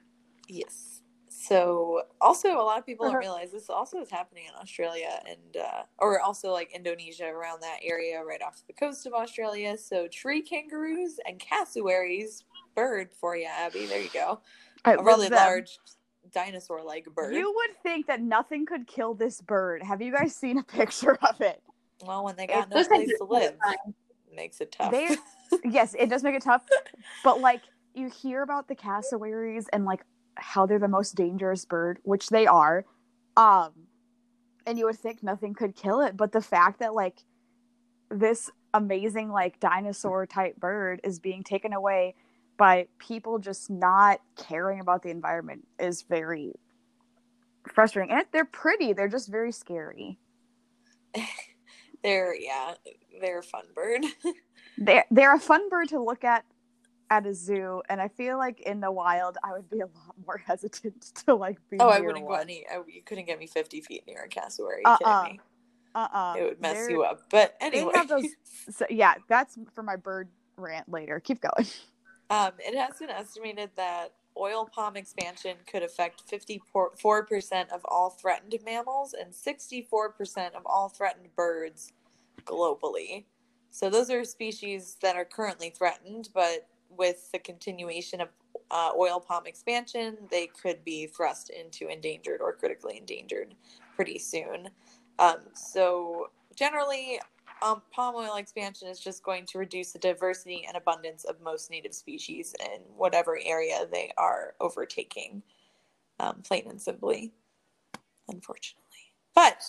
Yes. 0.49 1.01
So 1.29 2.03
also 2.20 2.49
a 2.59 2.62
lot 2.64 2.79
of 2.79 2.87
people 2.87 3.07
Uh-huh. 3.07 3.12
don't 3.14 3.20
realize 3.20 3.53
this 3.53 3.70
also 3.70 3.99
is 4.01 4.11
happening 4.11 4.44
in 4.49 4.55
Australia 4.61 5.20
and 5.29 5.57
uh, 5.59 5.83
or 5.99 6.20
also 6.20 6.51
like 6.53 6.72
Indonesia 6.75 7.27
around 7.27 7.61
that 7.62 7.79
area 7.83 8.22
right 8.25 8.42
off 8.42 8.62
the 8.66 8.72
coast 8.72 9.07
of 9.07 9.12
Australia. 9.14 9.77
So 9.79 10.09
tree 10.09 10.42
kangaroos 10.42 11.20
and 11.27 11.38
cassowaries, 11.38 12.44
bird 12.75 13.12
for 13.12 13.37
you, 13.37 13.46
Abby. 13.46 13.87
There 13.87 14.01
you 14.01 14.11
go. 14.12 14.40
I 14.87 14.94
A 14.94 15.03
really 15.03 15.29
them. 15.29 15.37
large 15.38 15.79
dinosaur-like 16.33 17.07
bird. 17.14 17.35
You 17.35 17.53
would 17.55 17.77
think 17.83 18.07
that 18.07 18.20
nothing 18.22 18.66
could 18.66 18.87
kill 18.87 19.14
this 19.14 19.40
bird. 19.40 19.83
Have 19.83 20.01
you 20.03 20.12
guys 20.12 20.35
seen 20.35 20.59
a 20.59 20.62
picture 20.62 21.18
of 21.29 21.40
it? 21.40 21.62
well, 22.07 22.25
when 22.25 22.37
they 22.37 22.46
got 22.46 22.68
no 22.70 22.77
Those 22.77 22.88
place 22.88 23.09
are 23.11 23.27
to 23.27 23.33
live, 23.33 23.40
terrifying. 23.62 23.94
makes 24.35 24.61
it 24.61 24.72
tough. 24.72 24.92
They- 24.92 25.16
yes, 25.64 25.94
it 25.99 26.09
does 26.11 26.22
make 26.22 26.35
it 26.35 26.42
tough. 26.42 26.64
But 27.25 27.40
like 27.40 27.62
you 27.94 28.09
hear 28.11 28.42
about 28.42 28.68
the 28.68 28.75
cassowaries 28.75 29.66
and 29.72 29.85
like 29.87 30.03
how 30.37 30.66
they're 30.66 30.79
the 30.79 30.88
most 30.88 31.14
dangerous 31.14 31.64
bird, 31.64 31.99
which 32.03 32.29
they 32.29 32.46
are. 32.46 32.85
Um 33.37 33.70
and 34.66 34.79
you 34.79 34.85
would 34.87 34.99
think 34.99 35.22
nothing 35.22 35.55
could 35.55 35.75
kill 35.77 36.01
it, 36.01 36.16
but 36.16 36.33
the 36.33 36.42
fact 36.42 36.81
that 36.81 36.92
like 36.94 37.25
this 38.11 38.51
amazing 38.75 39.31
like 39.31 39.59
dinosaur 39.61 40.27
type 40.27 40.57
bird 40.57 41.01
is 41.03 41.18
being 41.18 41.42
taken 41.42 41.72
away 41.72 42.14
by 42.56 42.88
people 42.98 43.38
just 43.38 43.70
not 43.70 44.20
caring 44.36 44.80
about 44.80 45.02
the 45.02 45.10
environment 45.10 45.66
is 45.78 46.02
very 46.02 46.52
frustrating. 47.72 48.14
And 48.14 48.24
they're 48.32 48.44
pretty, 48.44 48.92
they're 48.92 49.08
just 49.08 49.28
very 49.30 49.52
scary. 49.52 50.18
they're 52.02 52.34
yeah, 52.34 52.74
they're 53.20 53.40
a 53.40 53.42
fun 53.42 53.64
bird. 53.74 54.04
they're 54.78 55.04
they're 55.10 55.34
a 55.34 55.40
fun 55.40 55.68
bird 55.68 55.88
to 55.88 56.00
look 56.02 56.24
at 56.24 56.44
at 57.08 57.24
a 57.24 57.32
zoo 57.32 57.80
and 57.88 58.00
i 58.00 58.08
feel 58.08 58.36
like 58.36 58.60
in 58.62 58.80
the 58.80 58.90
wild 58.90 59.38
i 59.44 59.52
would 59.52 59.70
be 59.70 59.78
a 59.78 59.86
lot 59.86 60.14
more 60.26 60.42
hesitant 60.44 61.00
to 61.24 61.36
like 61.36 61.56
be 61.70 61.76
oh, 61.78 61.88
I 61.88 62.00
wouldn't 62.00 62.26
go 62.26 62.34
any. 62.34 62.66
I, 62.68 62.78
you 62.88 63.00
couldn't 63.04 63.26
get 63.26 63.38
me 63.38 63.46
fifty 63.46 63.80
feet 63.80 64.02
near 64.08 64.24
a 64.24 64.28
cassowary. 64.28 64.82
Are 64.84 64.98
you 65.00 65.06
Uh-uh. 65.06 65.22
kidding 65.22 65.36
me? 65.36 65.40
uh-uh 65.94 66.34
It 66.36 66.42
would 66.42 66.60
mess 66.60 66.74
They're- 66.74 66.90
you 66.90 67.02
up. 67.04 67.20
But 67.30 67.54
anyway, 67.60 67.92
those 68.08 68.26
so, 68.70 68.86
yeah 68.90 69.14
that's 69.28 69.56
for 69.72 69.84
my 69.84 69.94
bird 69.96 70.28
rant 70.56 70.88
later 70.88 71.20
keep 71.20 71.40
going 71.40 71.66
um, 72.30 72.52
it 72.58 72.76
has 72.76 72.98
been 72.98 73.10
estimated 73.10 73.70
that 73.76 74.12
oil 74.38 74.68
palm 74.70 74.96
expansion 74.96 75.56
could 75.70 75.82
affect 75.82 76.22
54% 76.30 77.72
of 77.72 77.80
all 77.86 78.10
threatened 78.10 78.54
mammals 78.64 79.14
and 79.14 79.32
64% 79.32 80.54
of 80.54 80.62
all 80.66 80.88
threatened 80.88 81.34
birds 81.34 81.92
globally. 82.44 83.24
So 83.70 83.90
those 83.90 84.10
are 84.10 84.24
species 84.24 84.96
that 85.02 85.16
are 85.16 85.24
currently 85.24 85.70
threatened, 85.70 86.30
but 86.34 86.68
with 86.90 87.30
the 87.32 87.38
continuation 87.38 88.20
of 88.20 88.28
uh, 88.70 88.90
oil 88.96 89.20
palm 89.20 89.46
expansion, 89.46 90.16
they 90.30 90.46
could 90.46 90.84
be 90.84 91.06
thrust 91.06 91.50
into 91.50 91.88
endangered 91.88 92.40
or 92.40 92.52
critically 92.52 92.98
endangered 92.98 93.54
pretty 93.94 94.18
soon. 94.18 94.68
Um, 95.18 95.38
so 95.54 96.30
generally, 96.54 97.20
um, 97.62 97.82
palm 97.92 98.14
oil 98.14 98.36
expansion 98.36 98.88
is 98.88 99.00
just 99.00 99.22
going 99.22 99.46
to 99.46 99.58
reduce 99.58 99.92
the 99.92 99.98
diversity 99.98 100.64
and 100.66 100.76
abundance 100.76 101.24
of 101.24 101.40
most 101.40 101.70
native 101.70 101.94
species 101.94 102.54
in 102.60 102.80
whatever 102.96 103.38
area 103.44 103.86
they 103.90 104.12
are 104.18 104.54
overtaking, 104.60 105.42
um, 106.20 106.42
plain 106.42 106.66
and 106.68 106.80
simply, 106.80 107.32
unfortunately. 108.28 108.82
But 109.34 109.62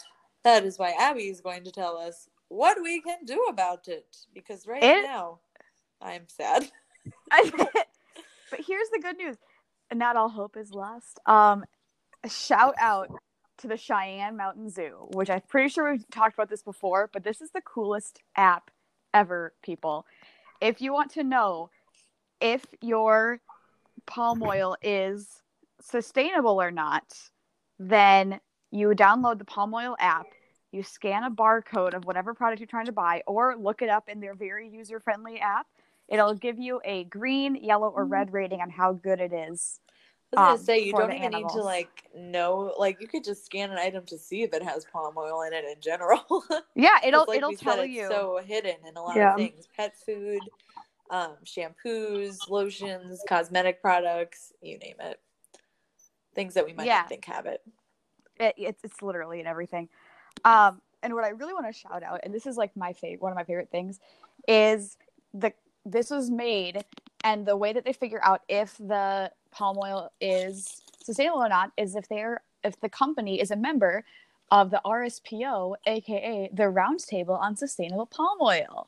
that 0.43 0.63
is 0.65 0.78
why 0.80 0.93
Abby 1.00 1.23
is 1.30 1.41
going 1.41 1.63
to 1.63 1.71
tell 1.71 1.97
us 1.97 2.30
what 2.50 2.78
we 2.82 3.02
can 3.02 3.26
do 3.26 3.45
about 3.50 3.88
it, 3.88 4.17
because 4.34 4.67
right 4.67 4.84
It- 4.84 5.04
now 5.04 5.39
I'm 6.02 6.28
sad. 6.28 6.69
but 7.32 7.88
here's 8.65 8.89
the 8.91 9.00
good 9.02 9.17
news 9.17 9.38
not 9.93 10.15
all 10.17 10.30
hope 10.30 10.58
is 10.58 10.71
lost 10.71 11.19
um 11.26 11.63
shout 12.28 12.76
out 12.80 13.10
to 13.58 13.67
the 13.67 13.78
cheyenne 13.78 14.38
mountain 14.38 14.70
zoo 14.70 15.08
which 15.13 15.30
i'm 15.30 15.41
pretty 15.48 15.70
sure 15.70 15.91
we've 15.91 16.10
talked 16.10 16.34
about 16.34 16.50
this 16.50 16.63
before 16.63 17.10
but 17.12 17.24
this 17.24 17.41
is 17.41 17.52
the 17.52 17.62
coolest 17.62 18.20
app 18.36 18.72
ever 19.17 19.54
people. 19.63 20.06
If 20.62 20.82
you 20.82 20.93
want 20.93 21.12
to 21.12 21.24
know 21.24 21.70
if 22.39 22.63
your 22.82 23.39
palm 24.06 24.43
oil 24.54 24.78
is 24.82 25.41
sustainable 25.82 26.62
or 26.62 26.72
not 26.72 27.15
then 27.80 28.39
you 28.72 28.89
download 28.89 29.38
the 29.38 29.46
palm 29.46 29.74
oil 29.74 29.96
app 30.00 30.26
you 30.72 30.84
scan 30.84 31.24
a 31.24 31.32
barcode 31.32 31.93
of 31.93 32.06
whatever 32.06 32.34
product 32.34 32.60
you're 32.60 32.67
trying 32.67 32.88
to 32.88 32.91
buy 32.91 33.22
or 33.26 33.56
look 33.56 33.82
it 33.82 33.89
up 33.89 34.10
in 34.10 34.20
their 34.20 34.36
very 34.36 34.67
user 34.67 35.00
friendly 35.00 35.39
app. 35.39 35.65
It'll 36.10 36.34
give 36.34 36.60
you 36.60 36.82
a 36.84 37.06
green, 37.06 37.56
yellow, 37.56 37.88
or 37.88 38.04
mm-hmm. 38.04 38.13
red 38.13 38.34
rating 38.34 38.60
on 38.62 38.70
how 38.70 38.93
good 38.93 39.22
it 39.22 39.32
is. 39.32 39.80
I 40.34 40.36
was 40.36 40.46
gonna 40.46 40.58
um, 40.58 40.60
say 40.60 40.80
you 40.80 40.94
don't 40.94 41.13
even 41.13 41.32
need 41.32 41.50
to 41.50 41.62
like 41.63 42.04
know 42.16 42.74
like 42.78 43.00
you 43.00 43.08
could 43.08 43.24
just 43.24 43.46
scan 43.46 43.72
an 43.72 43.78
item 43.78 44.06
to 44.08 44.18
see 44.18 44.44
if 44.44 44.54
it 44.54 44.62
has 44.63 44.86
palm 44.86 45.16
oil 45.18 45.42
in 45.44 45.54
it 45.54 45.66
in 45.66 45.82
general. 45.82 46.22
Yeah, 46.76 46.98
it'll 47.04 47.26
like 47.28 47.38
it'll 47.38 47.54
said, 47.54 47.63
tell 47.63 47.86
it's 47.86 47.94
you. 47.96 48.08
so 48.08 48.40
hidden 48.46 48.76
in 48.88 48.98
a 48.98 49.02
lot 49.02 49.18
Yeah. 49.18 49.30
of 49.32 49.36
things: 49.38 49.68
pet 49.76 49.96
food, 50.06 50.44
um, 51.10 51.38
shampoos, 51.46 52.50
lotions, 52.50 53.24
cosmetic 53.28 53.82
products, 53.82 54.52
you 54.62 54.78
name 54.78 54.96
it. 55.00 55.20
Things 56.36 56.54
that 56.56 56.66
we 56.66 56.74
might 56.74 56.86
Yeah. 56.86 56.98
not 56.98 57.10
think 57.10 57.26
have 57.26 57.46
it. 57.46 57.62
it, 58.40 58.56
it's 58.58 58.84
it's 58.84 59.02
literally 59.02 59.40
in 59.40 59.48
everything. 59.48 59.90
Um, 60.46 60.82
and 61.04 61.13
what 61.13 61.24
I 61.24 61.30
really 61.30 61.54
want 61.54 61.68
to 61.68 61.74
shout 61.74 62.04
out, 62.04 62.22
and 62.24 62.34
this 62.34 62.46
is 62.46 62.58
like 62.58 62.76
my 62.76 62.94
favorite, 62.94 63.22
one 63.22 63.32
of 63.32 63.36
my 63.38 63.44
favorite 63.44 63.72
things, 63.72 64.00
is 64.48 64.98
the 65.34 65.54
this 65.86 66.10
was 66.10 66.30
made, 66.30 66.84
and 67.24 67.46
the 67.46 67.58
way 67.58 67.74
that 67.74 67.86
they 67.86 67.94
figure 67.94 68.20
out 68.24 68.42
if 68.50 68.78
the 68.78 69.32
palm 69.58 69.78
oil 69.82 70.12
is 70.22 70.82
sustainable 71.04 71.43
or 71.43 71.50
not 71.50 71.72
is 71.78 71.96
if 71.96 72.08
they're 72.08 72.41
if 72.63 72.80
the 72.80 72.89
company 72.89 73.41
is 73.41 73.50
a 73.50 73.56
member 73.56 74.04
of 74.52 74.70
the 74.70 74.82
RSPO, 74.86 75.76
aka 75.86 76.50
the 76.54 76.63
Roundtable 76.63 77.39
on 77.39 77.56
Sustainable 77.56 78.06
Palm 78.06 78.38
Oil. 78.41 78.88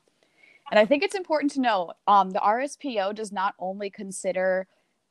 And 0.70 0.78
I 0.78 0.86
think 0.86 1.02
it's 1.02 1.16
important 1.16 1.50
to 1.52 1.60
know 1.60 1.92
um, 2.06 2.30
the 2.30 2.38
RSPO 2.38 3.14
does 3.14 3.32
not 3.32 3.54
only 3.58 3.90
consider 3.90 4.68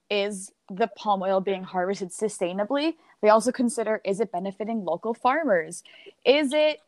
is 0.09 0.51
the 0.71 0.87
palm 0.87 1.21
oil 1.21 1.41
being 1.41 1.63
harvested 1.63 2.09
sustainably, 2.09 2.95
they 3.21 3.29
also 3.29 3.51
consider 3.51 4.01
is 4.05 4.19
it 4.19 4.31
benefiting 4.31 4.85
local 4.85 5.13
farmers? 5.13 5.83
Is 6.25 6.53
it 6.53 6.79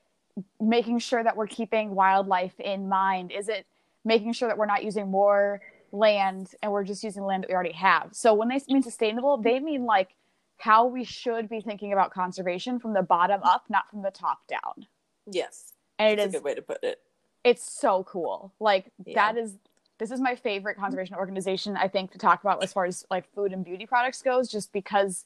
making 0.60 1.00
sure 1.00 1.24
that 1.24 1.36
we're 1.36 1.48
keeping 1.48 1.94
wildlife 1.94 2.58
in 2.60 2.88
mind? 2.88 3.32
Is 3.32 3.50
it 3.50 3.66
making 4.06 4.34
sure 4.34 4.48
that 4.48 4.58
we're 4.58 4.66
not 4.66 4.84
using 4.84 5.12
more 5.12 5.62
land 5.92 6.52
and 6.62 6.72
we're 6.72 6.84
just 6.84 7.04
using 7.04 7.24
land 7.24 7.44
that 7.44 7.50
we 7.50 7.54
already 7.56 7.74
have? 7.74 8.10
So 8.14 8.34
when 8.34 8.50
they 8.50 8.60
mean 8.70 8.84
sustainable, 8.84 9.38
they 9.38 9.60
mean 9.60 9.86
like 9.86 10.16
how 10.58 10.86
we 10.86 11.04
should 11.04 11.50
be 11.50 11.60
thinking 11.62 11.92
about 11.94 12.12
conservation 12.12 12.80
from 12.80 12.94
the 12.94 13.02
bottom 13.02 13.42
up, 13.44 13.66
not 13.70 13.90
from 13.90 14.02
the 14.04 14.12
top 14.12 14.40
down. 14.48 14.88
Yes, 15.26 15.74
And 16.00 16.20
it 16.20 16.22
is 16.22 16.30
a 16.30 16.38
good 16.38 16.44
way 16.44 16.56
to 16.56 16.62
put 16.62 16.84
it. 16.84 17.00
it's 17.44 17.64
so 17.72 18.04
cool. 18.04 18.54
Like 18.60 18.92
Yeah. 19.06 19.34
that 19.34 19.38
is 19.40 19.56
this 20.00 20.12
is 20.12 20.20
my 20.20 20.36
favorite 20.36 20.78
conservation 20.78 21.16
organization 21.16 21.78
I 21.78 21.88
think 21.88 22.12
to 22.12 22.18
talk 22.18 22.42
about 22.44 22.64
as 22.64 22.74
far 22.74 22.86
as 22.86 23.06
like 23.12 23.32
food 23.36 23.54
and 23.54 23.64
beauty 23.64 23.86
products 23.86 24.22
goes 24.22 24.50
just 24.50 24.72
because 24.74 25.26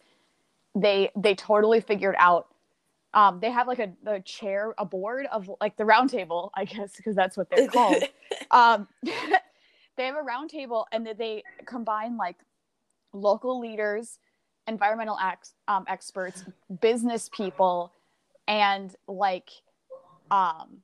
they 0.76 1.12
they 1.16 1.34
totally 1.36 1.80
figured 1.82 2.16
out 2.18 2.48
um 3.14 3.40
they 3.40 3.50
have 3.52 3.68
like 3.68 3.80
a, 3.80 3.94
a 4.06 4.20
chair 4.20 4.74
a 4.78 4.84
board 4.86 5.28
of 5.32 5.50
like 5.62 5.78
the 5.78 5.86
round 5.86 6.10
table 6.10 6.52
I 6.56 6.66
guess 6.66 6.96
because 6.98 7.16
that's 7.16 7.38
what 7.38 7.50
they're 7.50 7.68
called 7.70 8.04
um 8.52 8.88
they 9.98 10.06
have 10.06 10.16
a 10.16 10.22
round 10.22 10.50
table 10.50 10.88
and 10.92 11.08
they 11.18 11.44
combine 11.66 12.18
like 12.18 12.38
local 13.14 13.60
leaders 13.60 14.20
environmental 14.68 15.18
ex- 15.24 15.54
um, 15.68 15.86
experts 15.88 16.44
business 16.82 17.30
people 17.30 17.92
and 18.48 18.96
like 19.08 19.50
um 20.32 20.78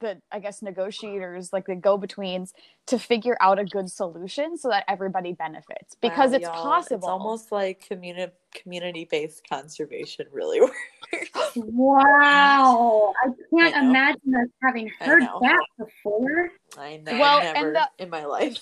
the 0.00 0.20
i 0.30 0.38
guess 0.38 0.62
negotiators 0.62 1.52
like 1.52 1.66
the 1.66 1.74
go-betweens 1.74 2.52
to 2.86 2.98
figure 2.98 3.36
out 3.40 3.58
a 3.58 3.64
good 3.64 3.90
solution 3.90 4.56
so 4.56 4.68
that 4.68 4.84
everybody 4.88 5.32
benefits 5.32 5.96
because 6.00 6.30
Wow, 6.32 6.36
it's 6.36 6.48
possible 6.48 6.96
It's 6.98 7.06
almost 7.06 7.52
like 7.52 7.80
community 7.86 8.32
community 8.54 9.06
based 9.10 9.46
conservation 9.48 10.26
really 10.32 10.60
works. 11.12 11.56
Wow. 11.56 13.12
I 13.22 13.28
can't 13.54 13.76
I 13.76 13.80
imagine 13.84 14.34
us 14.34 14.48
having 14.62 14.90
heard 14.98 15.22
that 15.22 15.64
before. 15.78 16.50
I 16.78 16.96
know. 16.98 17.18
Well, 17.18 17.40
and 17.40 17.76
the- 17.76 17.88
in 17.98 18.08
my 18.10 18.24
life. 18.24 18.56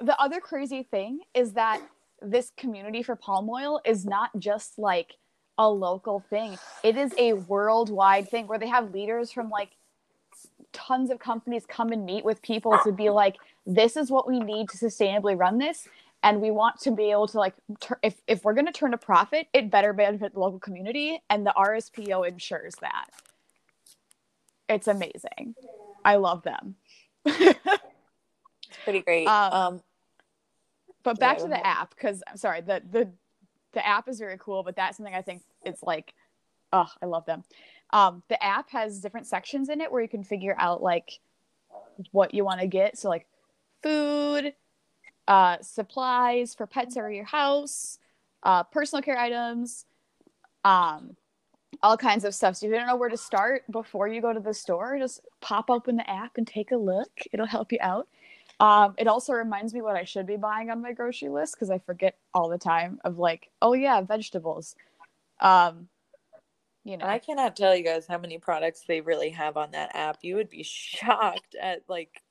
the 0.00 0.18
other 0.20 0.40
crazy 0.40 0.82
thing 0.82 1.20
is 1.34 1.52
that 1.52 1.80
this 2.20 2.50
community 2.56 3.02
for 3.02 3.14
palm 3.16 3.48
oil 3.48 3.80
is 3.84 4.04
not 4.04 4.30
just 4.38 4.78
like 4.78 5.14
a 5.58 5.68
local 5.68 6.20
thing 6.28 6.58
it 6.82 6.96
is 6.98 7.14
a 7.18 7.32
worldwide 7.32 8.28
thing 8.28 8.46
where 8.46 8.58
they 8.58 8.68
have 8.68 8.92
leaders 8.92 9.32
from 9.32 9.48
like 9.48 9.70
tons 10.76 11.10
of 11.10 11.18
companies 11.18 11.64
come 11.66 11.90
and 11.92 12.04
meet 12.04 12.24
with 12.24 12.42
people 12.42 12.78
to 12.84 12.92
be 12.92 13.10
like 13.10 13.36
this 13.66 13.96
is 13.96 14.10
what 14.10 14.28
we 14.28 14.38
need 14.40 14.68
to 14.68 14.76
sustainably 14.76 15.38
run 15.38 15.58
this. 15.58 15.88
And 16.22 16.40
we 16.42 16.50
want 16.50 16.80
to 16.80 16.90
be 16.90 17.10
able 17.10 17.28
to 17.28 17.38
like 17.38 17.54
tur- 17.80 18.00
if, 18.02 18.20
if 18.26 18.44
we're 18.44 18.54
going 18.54 18.66
to 18.66 18.72
turn 18.72 18.94
a 18.94 18.98
profit 18.98 19.48
it 19.54 19.70
better 19.70 19.92
benefit 19.94 20.34
the 20.34 20.40
local 20.40 20.58
community 20.60 21.22
and 21.30 21.46
the 21.46 21.54
rspo 21.56 22.28
ensures 22.28 22.74
that. 22.82 23.06
It's 24.68 24.88
amazing. 24.88 25.56
I 26.04 26.16
love 26.16 26.42
them. 26.42 26.76
It's 28.68 28.78
Pretty 28.84 29.00
great. 29.02 29.26
Um, 29.26 29.52
um 29.52 29.82
But 31.04 31.18
back 31.20 31.38
Yeah, 31.38 31.44
to 31.44 31.48
the 31.50 31.66
app 31.66 31.90
because 31.90 32.22
I'm 32.28 32.36
sorry 32.36 32.60
the 32.60 32.82
the 32.90 33.10
the 33.72 33.86
app 33.86 34.08
is 34.08 34.18
very 34.18 34.38
cool, 34.38 34.62
but 34.62 34.76
that's 34.76 34.96
something 34.96 35.14
I 35.14 35.22
think 35.22 35.42
it's 35.64 35.82
like, 35.82 36.14
oh, 36.72 36.88
I 37.02 37.06
love 37.06 37.26
them. 37.26 37.44
Um, 37.90 38.22
the 38.28 38.42
app 38.42 38.70
has 38.70 39.00
different 39.00 39.26
sections 39.26 39.68
in 39.68 39.80
it 39.80 39.90
where 39.90 40.02
you 40.02 40.08
can 40.08 40.24
figure 40.24 40.56
out 40.58 40.82
like 40.82 41.20
what 42.12 42.34
you 42.34 42.44
want 42.44 42.60
to 42.60 42.66
get. 42.66 42.98
So 42.98 43.08
like 43.08 43.26
food, 43.82 44.54
uh, 45.28 45.58
supplies 45.60 46.54
for 46.54 46.66
pets 46.66 46.96
or 46.96 47.10
your 47.10 47.24
house, 47.24 47.98
uh, 48.42 48.62
personal 48.64 49.02
care 49.02 49.18
items, 49.18 49.86
um, 50.64 51.16
all 51.82 51.96
kinds 51.96 52.24
of 52.24 52.34
stuff. 52.34 52.56
So 52.56 52.66
if 52.66 52.70
you 52.70 52.78
don't 52.78 52.86
know 52.86 52.96
where 52.96 53.08
to 53.08 53.16
start 53.16 53.62
before 53.70 54.08
you 54.08 54.20
go 54.20 54.32
to 54.32 54.40
the 54.40 54.54
store, 54.54 54.98
just 54.98 55.20
pop 55.40 55.70
open 55.70 55.96
the 55.96 56.08
app 56.08 56.36
and 56.36 56.46
take 56.46 56.72
a 56.72 56.76
look. 56.76 57.10
It'll 57.32 57.46
help 57.46 57.72
you 57.72 57.78
out. 57.80 58.08
Um, 58.58 58.94
it 58.96 59.06
also 59.06 59.34
reminds 59.34 59.74
me 59.74 59.82
what 59.82 59.96
I 59.96 60.04
should 60.04 60.26
be 60.26 60.36
buying 60.36 60.70
on 60.70 60.80
my 60.80 60.92
grocery 60.92 61.28
list 61.28 61.54
because 61.54 61.70
I 61.70 61.78
forget 61.78 62.16
all 62.32 62.48
the 62.48 62.56
time 62.58 62.98
of 63.04 63.18
like, 63.18 63.50
oh 63.60 63.74
yeah, 63.74 64.00
vegetables. 64.00 64.74
Um, 65.40 65.88
you 66.86 66.96
know, 66.96 67.04
I 67.04 67.18
cannot 67.18 67.56
tell 67.56 67.74
you 67.74 67.82
guys 67.82 68.06
how 68.06 68.16
many 68.16 68.38
products 68.38 68.84
they 68.86 69.00
really 69.00 69.30
have 69.30 69.56
on 69.56 69.72
that 69.72 69.90
app. 69.94 70.18
You 70.22 70.36
would 70.36 70.48
be 70.48 70.62
shocked 70.64 71.56
at 71.60 71.82
like 71.88 72.22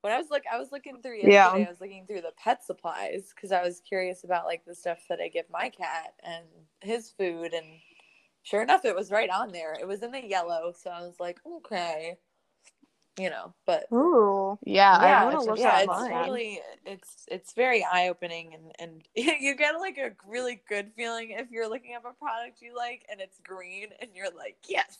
when 0.00 0.12
I 0.12 0.16
was 0.18 0.30
like 0.30 0.44
I 0.52 0.58
was 0.58 0.72
looking 0.72 1.00
through 1.00 1.18
yesterday, 1.18 1.32
Yeah. 1.34 1.66
I 1.66 1.68
was 1.68 1.80
looking 1.80 2.06
through 2.06 2.22
the 2.22 2.32
pet 2.36 2.64
supplies 2.64 3.32
because 3.32 3.52
I 3.52 3.62
was 3.62 3.80
curious 3.80 4.24
about 4.24 4.46
like 4.46 4.64
the 4.64 4.74
stuff 4.74 4.98
that 5.08 5.20
I 5.20 5.28
give 5.28 5.44
my 5.48 5.68
cat 5.68 6.14
and 6.24 6.44
his 6.80 7.10
food 7.10 7.52
and 7.52 7.66
sure 8.42 8.62
enough 8.62 8.84
it 8.84 8.96
was 8.96 9.12
right 9.12 9.30
on 9.30 9.52
there. 9.52 9.74
It 9.74 9.86
was 9.86 10.02
in 10.02 10.10
the 10.10 10.26
yellow, 10.26 10.72
so 10.76 10.90
I 10.90 11.02
was 11.02 11.20
like, 11.20 11.38
okay. 11.46 12.16
You 13.20 13.30
know, 13.30 13.54
but 13.66 13.86
Ooh. 13.92 14.58
yeah, 14.64 14.96
I 14.96 15.06
yeah, 15.06 15.24
wanna 15.24 15.36
it's 15.36 15.46
look 15.46 15.58
yeah, 15.58 15.80
it's 15.80 15.86
mine. 15.88 16.10
really 16.10 16.60
it's 16.86 17.26
it's 17.28 17.52
very 17.54 17.84
eye 17.84 18.08
opening 18.08 18.54
and 18.54 18.72
and 18.78 19.02
you 19.14 19.56
get 19.56 19.78
like 19.80 19.98
a 19.98 20.12
really 20.28 20.62
good 20.68 20.92
feeling 20.96 21.30
if 21.32 21.50
you're 21.50 21.68
looking 21.68 21.94
up 21.96 22.04
a 22.04 22.14
product 22.14 22.62
you 22.62 22.76
like 22.76 23.04
and 23.10 23.20
it's 23.20 23.38
green 23.44 23.88
and 24.00 24.10
you're 24.14 24.30
like 24.36 24.56
yes. 24.68 24.98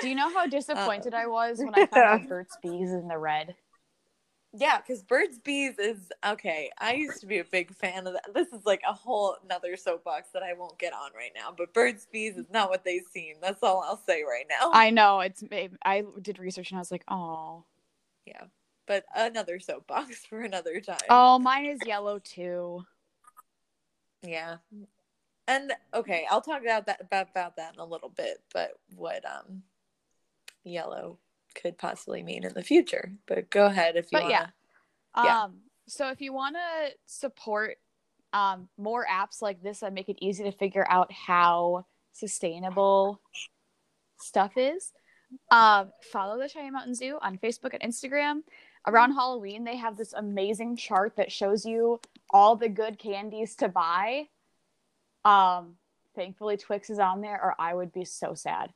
Do 0.00 0.08
you 0.08 0.14
know 0.16 0.30
how 0.30 0.46
disappointed 0.48 1.14
Um, 1.14 1.14
I 1.14 1.26
was 1.26 1.62
when 1.64 1.74
I 1.74 1.84
found 1.90 2.08
out 2.08 2.28
Burt's 2.28 2.56
Bees 2.62 2.90
in 2.92 3.08
the 3.08 3.18
red? 3.18 3.56
Yeah, 4.54 4.78
because 4.78 5.02
Burt's 5.02 5.38
Bees 5.38 5.78
is 5.78 6.12
okay. 6.26 6.70
I 6.78 6.92
used 6.92 7.20
to 7.20 7.26
be 7.26 7.38
a 7.38 7.44
big 7.44 7.74
fan 7.74 8.06
of 8.06 8.12
that. 8.12 8.34
This 8.34 8.48
is 8.48 8.66
like 8.66 8.82
a 8.86 8.92
whole 8.92 9.36
another 9.44 9.76
soapbox 9.78 10.28
that 10.34 10.42
I 10.42 10.52
won't 10.52 10.78
get 10.78 10.92
on 10.92 11.10
right 11.16 11.32
now. 11.34 11.54
But 11.56 11.72
Burt's 11.72 12.06
Bees 12.12 12.36
is 12.36 12.50
not 12.52 12.68
what 12.68 12.84
they 12.84 13.00
seem. 13.12 13.36
That's 13.40 13.62
all 13.62 13.82
I'll 13.82 14.02
say 14.06 14.22
right 14.22 14.44
now. 14.60 14.70
I 14.72 14.90
know 14.90 15.20
it's. 15.20 15.42
I 15.84 16.04
did 16.20 16.38
research 16.38 16.70
and 16.70 16.78
I 16.78 16.80
was 16.80 16.92
like, 16.92 17.04
oh, 17.08 17.64
yeah, 18.26 18.44
but 18.86 19.04
another 19.14 19.58
soapbox 19.58 20.26
for 20.28 20.40
another 20.42 20.80
time. 20.80 20.98
oh, 21.08 21.38
mine 21.38 21.66
is 21.66 21.80
yellow 21.86 22.18
too. 22.18 22.84
Yeah. 24.22 24.56
And 25.48 25.72
okay, 25.94 26.26
I'll 26.30 26.42
talk 26.42 26.60
about 26.62 26.86
that 26.86 27.00
about, 27.00 27.30
about 27.30 27.56
that 27.56 27.74
in 27.74 27.80
a 27.80 27.84
little 27.86 28.10
bit, 28.10 28.42
but 28.52 28.72
what 28.94 29.24
um 29.24 29.62
yellow 30.62 31.18
could 31.54 31.78
possibly 31.78 32.22
mean 32.22 32.44
in 32.44 32.54
the 32.54 32.62
future. 32.62 33.12
But 33.26 33.50
go 33.50 33.66
ahead 33.66 33.96
if 33.96 34.10
you 34.12 34.18
want. 34.18 34.30
yeah. 34.30 34.46
Yeah. 35.16 35.42
Um, 35.44 35.58
so 35.88 36.08
if 36.10 36.20
you 36.20 36.32
want 36.32 36.56
to 36.56 36.92
support 37.06 37.76
um, 38.32 38.68
more 38.78 39.06
apps 39.10 39.42
like 39.42 39.62
this 39.62 39.80
that 39.80 39.92
make 39.92 40.08
it 40.08 40.16
easy 40.20 40.44
to 40.44 40.52
figure 40.52 40.86
out 40.88 41.12
how 41.12 41.86
sustainable 42.12 43.20
stuff 44.18 44.52
is, 44.56 44.92
um, 45.50 45.92
follow 46.12 46.38
the 46.38 46.48
Cheyenne 46.48 46.72
Mountain 46.72 46.94
Zoo 46.94 47.18
on 47.20 47.38
Facebook 47.38 47.76
and 47.78 47.82
Instagram. 47.82 48.42
Around 48.86 49.12
Halloween, 49.12 49.64
they 49.64 49.76
have 49.76 49.96
this 49.96 50.12
amazing 50.12 50.76
chart 50.76 51.16
that 51.16 51.30
shows 51.30 51.64
you 51.64 52.00
all 52.30 52.56
the 52.56 52.68
good 52.68 52.98
candies 52.98 53.54
to 53.56 53.68
buy. 53.68 54.28
Um, 55.24 55.76
thankfully, 56.16 56.56
Twix 56.56 56.90
is 56.90 56.98
on 56.98 57.20
there, 57.20 57.40
or 57.40 57.54
I 57.58 57.74
would 57.74 57.92
be 57.92 58.04
so 58.04 58.34
sad 58.34 58.72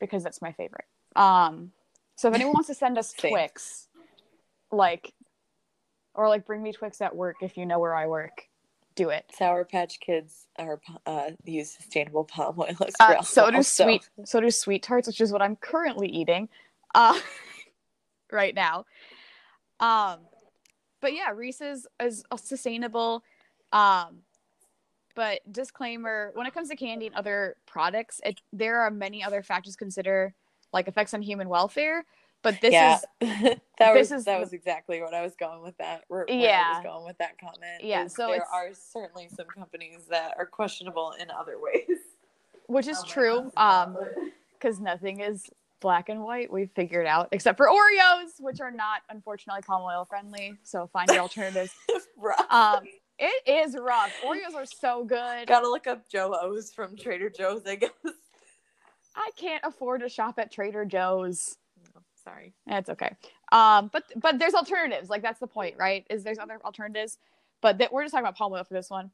because 0.00 0.24
that's 0.24 0.42
my 0.42 0.52
favorite. 0.52 0.86
Um, 1.14 1.72
so 2.22 2.28
if 2.28 2.36
anyone 2.36 2.52
wants 2.54 2.68
to 2.68 2.74
send 2.74 2.98
us 2.98 3.12
Twix, 3.18 3.88
like, 4.70 5.12
or 6.14 6.28
like 6.28 6.46
bring 6.46 6.62
me 6.62 6.72
Twix 6.72 7.00
at 7.00 7.16
work 7.16 7.34
if 7.42 7.56
you 7.56 7.66
know 7.66 7.80
where 7.80 7.96
I 7.96 8.06
work, 8.06 8.46
do 8.94 9.08
it. 9.08 9.24
Sour 9.36 9.64
Patch 9.64 9.98
Kids 9.98 10.46
are 10.56 10.80
uh, 11.04 11.30
use 11.44 11.72
sustainable 11.72 12.22
palm 12.22 12.60
oil 12.60 12.76
as 12.86 12.94
Uh, 13.00 13.22
so 13.22 13.50
do 13.50 13.60
sweet, 13.64 14.08
so 14.24 14.38
do 14.38 14.52
sweet 14.52 14.84
tarts, 14.84 15.08
which 15.08 15.20
is 15.20 15.32
what 15.32 15.42
I'm 15.42 15.56
currently 15.56 16.06
eating, 16.06 16.48
uh, 16.94 17.18
right 18.30 18.54
now. 18.54 18.84
Um, 19.80 20.20
but 21.00 21.14
yeah, 21.14 21.32
Reese's 21.34 21.88
is 22.00 22.22
a 22.30 22.38
sustainable. 22.38 23.24
Um, 23.72 24.18
but 25.16 25.40
disclaimer: 25.50 26.30
when 26.34 26.46
it 26.46 26.54
comes 26.54 26.68
to 26.68 26.76
candy 26.76 27.08
and 27.08 27.16
other 27.16 27.56
products, 27.66 28.20
it, 28.24 28.40
there 28.52 28.82
are 28.82 28.92
many 28.92 29.24
other 29.24 29.42
factors 29.42 29.72
to 29.72 29.78
consider, 29.78 30.36
like 30.72 30.88
effects 30.88 31.14
on 31.14 31.22
human 31.22 31.48
welfare. 31.48 32.04
But 32.42 32.60
this 32.60 32.72
yeah, 32.72 32.96
is 32.96 33.04
that 33.78 33.94
this 33.94 34.10
was 34.10 34.20
is 34.20 34.24
that 34.24 34.40
was 34.40 34.52
exactly 34.52 35.00
what 35.00 35.14
I 35.14 35.22
was 35.22 35.36
going 35.36 35.62
with 35.62 35.76
that. 35.78 36.04
Where, 36.08 36.24
where 36.26 36.36
I 36.36 36.42
Yeah. 36.42 36.74
was 36.78 36.84
going 36.84 37.04
with 37.06 37.18
that 37.18 37.38
comment. 37.38 37.82
Yeah, 37.84 38.06
so 38.08 38.26
there 38.28 38.46
are 38.52 38.70
certainly 38.74 39.28
some 39.28 39.46
companies 39.46 40.06
that 40.10 40.34
are 40.38 40.46
questionable 40.46 41.14
in 41.20 41.30
other 41.30 41.58
ways. 41.60 41.98
which 42.66 42.88
is 42.88 42.98
Oh 42.98 43.04
true. 43.08 43.52
Um, 43.56 43.96
because 44.54 44.78
nothing 44.80 45.20
is 45.20 45.50
black 45.80 46.08
and 46.08 46.22
white. 46.22 46.52
We 46.52 46.66
figured 46.66 47.06
out, 47.06 47.28
except 47.32 47.56
for 47.56 47.66
Oreos, 47.66 48.40
which 48.40 48.60
are 48.60 48.70
not 48.70 49.02
unfortunately 49.10 49.62
palm 49.62 49.82
oil 49.82 50.04
friendly. 50.08 50.56
So 50.62 50.88
find 50.92 51.10
your 51.10 51.20
alternatives. 51.20 51.72
Um, 52.48 52.84
it 53.18 53.42
is 53.48 53.76
rough. 53.76 54.12
Oreos 54.24 54.54
are 54.54 54.64
so 54.66 55.04
good. 55.04 55.48
Gotta 55.48 55.68
look 55.68 55.88
up 55.88 56.08
Joe 56.08 56.36
O's 56.40 56.72
from 56.72 56.96
Trader 56.96 57.28
Joe's, 57.30 57.66
I 57.66 57.74
guess. 57.76 57.90
I 59.14 59.30
can't 59.36 59.62
afford 59.64 60.00
to 60.00 60.08
shop 60.08 60.38
at 60.38 60.50
Trader 60.50 60.84
Joe's. 60.84 61.56
Sorry. 62.24 62.52
That's 62.66 62.88
okay. 62.90 63.14
Um, 63.50 63.90
but 63.92 64.04
but 64.16 64.38
there's 64.38 64.54
alternatives. 64.54 65.10
Like 65.10 65.22
that's 65.22 65.40
the 65.40 65.46
point, 65.46 65.76
right? 65.78 66.06
Is 66.08 66.22
there's 66.22 66.38
other 66.38 66.60
alternatives, 66.64 67.18
but 67.60 67.78
that 67.78 67.92
we're 67.92 68.02
just 68.04 68.12
talking 68.12 68.24
about 68.24 68.36
palm 68.36 68.52
oil 68.52 68.64
for 68.64 68.74
this 68.74 68.90
one. 68.90 69.10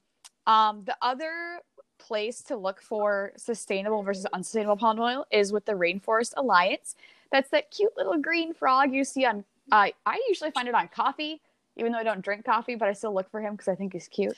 Um, 0.46 0.82
the 0.84 0.96
other 1.03 1.61
place 1.99 2.42
to 2.42 2.57
look 2.57 2.80
for 2.80 3.32
sustainable 3.36 4.03
versus 4.03 4.26
unsustainable 4.26 4.76
palm 4.76 5.01
oil 5.01 5.26
is 5.30 5.53
with 5.53 5.64
the 5.64 5.72
Rainforest 5.72 6.34
Alliance. 6.36 6.94
That's 7.32 7.51
that 7.51 7.70
cute 7.70 7.92
little 7.96 8.18
green 8.18 8.55
frog 8.55 8.92
you 8.92 9.05
see 9.05 9.24
on. 9.24 9.44
Uh, 9.72 9.88
I 10.07 10.22
usually 10.28 10.51
find 10.51 10.68
it 10.68 10.74
on 10.74 10.88
coffee, 10.88 11.40
even 11.76 11.92
though 11.92 11.99
I 11.99 12.05
don't 12.05 12.22
drink 12.22 12.44
coffee, 12.44 12.74
but 12.74 12.88
I 12.88 12.92
still 12.92 13.12
look 13.12 13.30
for 13.30 13.40
him 13.40 13.55
because 13.55 13.68
I 13.68 13.74
think 13.74 13.92
he's 13.92 14.09
cute. 14.09 14.36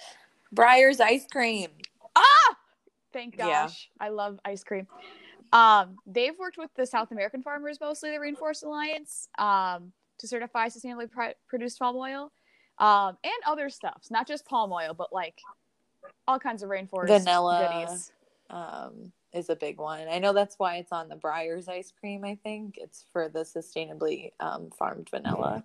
Breyers 0.54 1.00
ice 1.00 1.26
cream. 1.30 1.70
Ah, 2.16 2.56
thank 3.12 3.36
Yeah. 3.36 3.66
gosh, 3.66 3.90
I 4.00 4.08
love 4.08 4.40
ice 4.44 4.64
cream. 4.64 4.88
Um, 5.52 5.98
they've 6.06 6.38
worked 6.38 6.58
with 6.58 6.70
the 6.76 6.86
South 6.86 7.10
American 7.10 7.42
farmers, 7.42 7.78
mostly 7.80 8.10
the 8.10 8.18
Rainforest 8.18 8.64
Alliance, 8.64 9.28
um, 9.38 9.92
to 10.18 10.28
certify 10.28 10.68
sustainably 10.68 11.10
pr- 11.10 11.36
produced 11.48 11.78
palm 11.78 11.96
oil, 11.96 12.30
um, 12.78 13.16
and 13.24 13.32
other 13.46 13.68
stuffs, 13.68 14.10
not 14.10 14.26
just 14.28 14.46
palm 14.46 14.72
oil, 14.72 14.94
but 14.94 15.12
like 15.12 15.40
all 16.28 16.38
kinds 16.38 16.62
of 16.62 16.70
rainforest 16.70 17.08
Vanilla. 17.08 17.84
goodies. 17.84 18.12
um, 18.50 19.12
is 19.32 19.48
a 19.48 19.54
big 19.56 19.78
one. 19.78 20.08
I 20.08 20.18
know 20.18 20.32
that's 20.32 20.58
why 20.58 20.76
it's 20.76 20.90
on 20.90 21.08
the 21.08 21.14
Breyers 21.14 21.68
ice 21.68 21.92
cream. 21.98 22.24
I 22.24 22.36
think 22.42 22.76
it's 22.78 23.06
for 23.12 23.28
the 23.28 23.40
sustainably 23.40 24.32
um, 24.40 24.70
farmed 24.76 25.08
vanilla. 25.08 25.62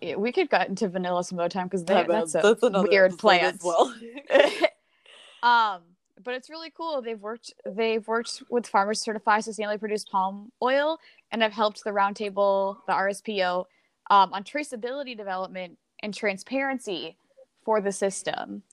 Yeah, 0.00 0.16
we 0.16 0.32
could 0.32 0.50
get 0.50 0.68
into 0.68 0.88
vanilla 0.88 1.22
some 1.22 1.38
other 1.38 1.48
time 1.48 1.68
because 1.68 1.84
Yeah, 1.88 2.02
that's 2.02 2.34
a 2.34 2.56
another 2.66 2.88
weird 2.88 3.16
plant. 3.16 3.54
as 3.54 3.62
well. 3.62 3.94
um, 5.42 5.82
but 6.26 6.34
it's 6.34 6.50
really 6.50 6.70
cool. 6.76 7.00
They've 7.00 7.20
worked 7.20 7.54
they've 7.64 8.06
worked 8.06 8.42
with 8.50 8.66
farmers 8.66 8.98
to 8.98 9.04
certify 9.04 9.38
sustainably 9.38 9.78
produced 9.78 10.10
palm 10.10 10.50
oil 10.60 10.98
and 11.30 11.40
have 11.40 11.52
helped 11.52 11.84
the 11.84 11.90
roundtable, 11.90 12.78
the 12.86 12.92
RSPO, 12.92 13.64
um, 14.10 14.32
on 14.34 14.42
traceability 14.42 15.16
development 15.16 15.78
and 16.02 16.12
transparency 16.12 17.16
for 17.64 17.80
the 17.80 17.92
system, 17.92 18.64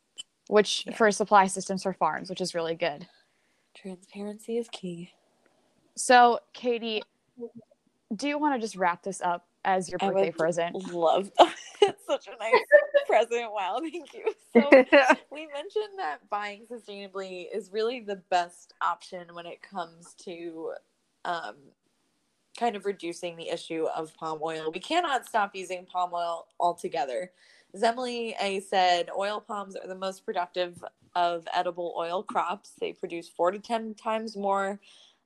which 0.47 0.86
Yeah. 0.88 0.95
for 0.95 1.12
supply 1.12 1.45
systems 1.45 1.84
for 1.84 1.93
farms, 1.93 2.30
which 2.30 2.41
is 2.41 2.56
really 2.56 2.76
good. 2.76 3.08
Transparency 3.76 4.58
is 4.58 4.68
key. 4.70 5.12
So, 5.95 6.39
Katie, 6.54 7.04
do 8.16 8.28
you 8.28 8.39
want 8.39 8.56
to 8.56 8.60
just 8.60 8.76
wrap 8.76 9.04
this 9.04 9.22
up 9.22 9.47
as 9.64 9.89
your 9.89 9.99
birthday 9.99 10.32
present? 10.32 10.76
Love. 10.91 11.32
it's 11.82 12.06
such 12.08 12.28
a 12.28 12.36
nice 12.39 12.54
present. 13.14 13.51
Wow, 13.51 13.80
thank 13.91 14.14
you. 14.14 14.34
So 14.53 14.70
we 15.32 15.47
mentioned 15.47 15.97
that 15.97 16.30
buying 16.30 16.66
sustainably 16.72 17.47
is 17.53 17.72
really 17.72 17.99
the 17.99 18.18
best 18.30 18.74
option 18.82 19.34
when 19.34 19.45
it 19.45 19.61
comes 19.61 20.14
to 20.26 20.74
um, 21.26 21.55
kind 22.57 22.76
of 22.76 22.86
reducing 22.86 23.36
the 23.36 23.49
issue 23.49 23.88
of 23.95 24.16
palm 24.16 24.39
oil. 24.43 24.72
We 24.72 24.80
cannot 24.80 25.26
stop 25.26 25.55
using 25.55 25.86
palm 25.86 26.11
oil 26.14 26.47
altogether. 26.59 27.32
As 27.74 27.84
Emily 27.84 28.36
A 28.39 28.59
said, 28.59 29.09
oil 29.18 29.41
palms 29.41 29.76
are 29.76 29.88
the 29.88 29.95
most 29.95 30.26
productive 30.26 30.84
of 31.16 31.47
edible 31.53 31.95
oil 31.97 32.24
crops. 32.24 32.74
They 32.80 32.93
produce 32.93 33.30
four 33.30 33.51
to 33.51 33.59
10 33.59 33.95
times 33.95 34.36
more 34.36 34.80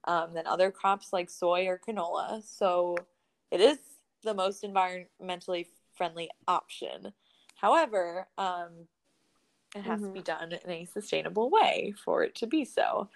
um, 0.05 0.33
than 0.33 0.47
other 0.47 0.71
crops 0.71 1.11
like 1.11 1.29
soy 1.29 1.67
or 1.67 1.79
canola. 1.85 2.41
So 2.43 2.95
it 3.51 3.59
is 3.59 3.77
the 4.23 4.33
most 4.33 4.63
environmentally 4.63 5.67
friendly 5.95 6.29
option. 6.47 7.11
However, 7.57 8.27
um, 8.37 8.87
it 9.75 9.81
has 9.81 10.01
to 10.01 10.11
be 10.11 10.21
done 10.21 10.53
in 10.53 10.71
a 10.71 10.85
sustainable 10.85 11.49
way 11.49 11.93
for 12.03 12.23
it 12.23 12.35
to 12.35 12.47
be 12.47 12.63
so. 12.63 13.09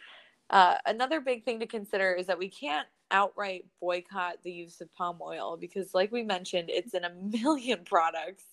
Uh, 0.50 0.76
another 0.86 1.22
big 1.22 1.46
thing 1.46 1.60
to 1.60 1.66
consider 1.66 2.14
is 2.14 2.28
that 2.28 2.38
we 2.38 2.50
can't 2.50 2.88
outright 3.12 3.66
boycott 3.80 4.38
the 4.44 4.52
use 4.52 4.82
of 4.82 4.94
palm 4.94 5.20
oil 5.22 5.58
because, 5.58 5.94
like 5.94 6.12
we 6.12 6.24
mentioned, 6.24 6.70
it's 6.70 6.94
in 6.94 7.06
a 7.06 7.10
million 7.44 7.84
products. 7.86 8.44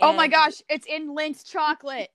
Oh 0.00 0.12
my 0.12 0.28
gosh, 0.28 0.62
it's 0.68 0.86
in 0.86 1.14
Lindt 1.14 1.44
chocolate. 1.44 2.10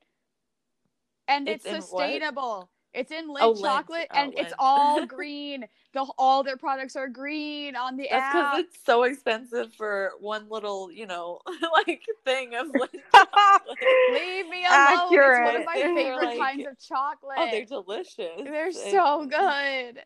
And 1.27 1.47
It's 1.47 1.65
it's, 1.65 1.87
sustainable. 1.87 2.69
It's 2.97 3.11
in 3.11 3.27
Lindt 3.29 3.37
Oh, 3.41 3.55
chocolate 3.55 4.07
Oh, 4.11 4.17
and 4.17 4.33
it's 4.37 4.53
all 4.59 5.05
green. 5.05 5.65
The 5.93 6.05
all 6.17 6.43
their 6.43 6.57
products 6.57 6.95
are 6.95 7.07
green 7.07 7.75
on 7.75 7.95
the 7.95 8.07
That's 8.11 8.33
because 8.33 8.59
it's 8.59 8.85
so 8.85 9.03
expensive 9.03 9.73
for 9.73 10.11
one 10.19 10.47
little, 10.49 10.91
you 10.91 11.05
know, 11.07 11.39
like 11.85 12.01
thing 12.25 12.55
of 12.55 12.67
Lindt 12.67 12.89
chocolate. 13.15 13.77
Leave 14.13 14.49
me 14.49 14.65
alone. 14.65 14.87
It's 14.89 14.99
one 15.01 15.05
Accurate. 15.05 15.59
of 15.59 15.65
my 15.65 15.73
favorite 15.75 16.25
like- 16.25 16.37
kinds 16.39 16.67
of 16.67 16.79
chocolate. 16.79 17.37
Oh, 17.37 17.47
they're 17.51 17.65
delicious. 17.65 18.41
They're 18.43 18.71
so 18.71 19.25
good. 19.25 19.99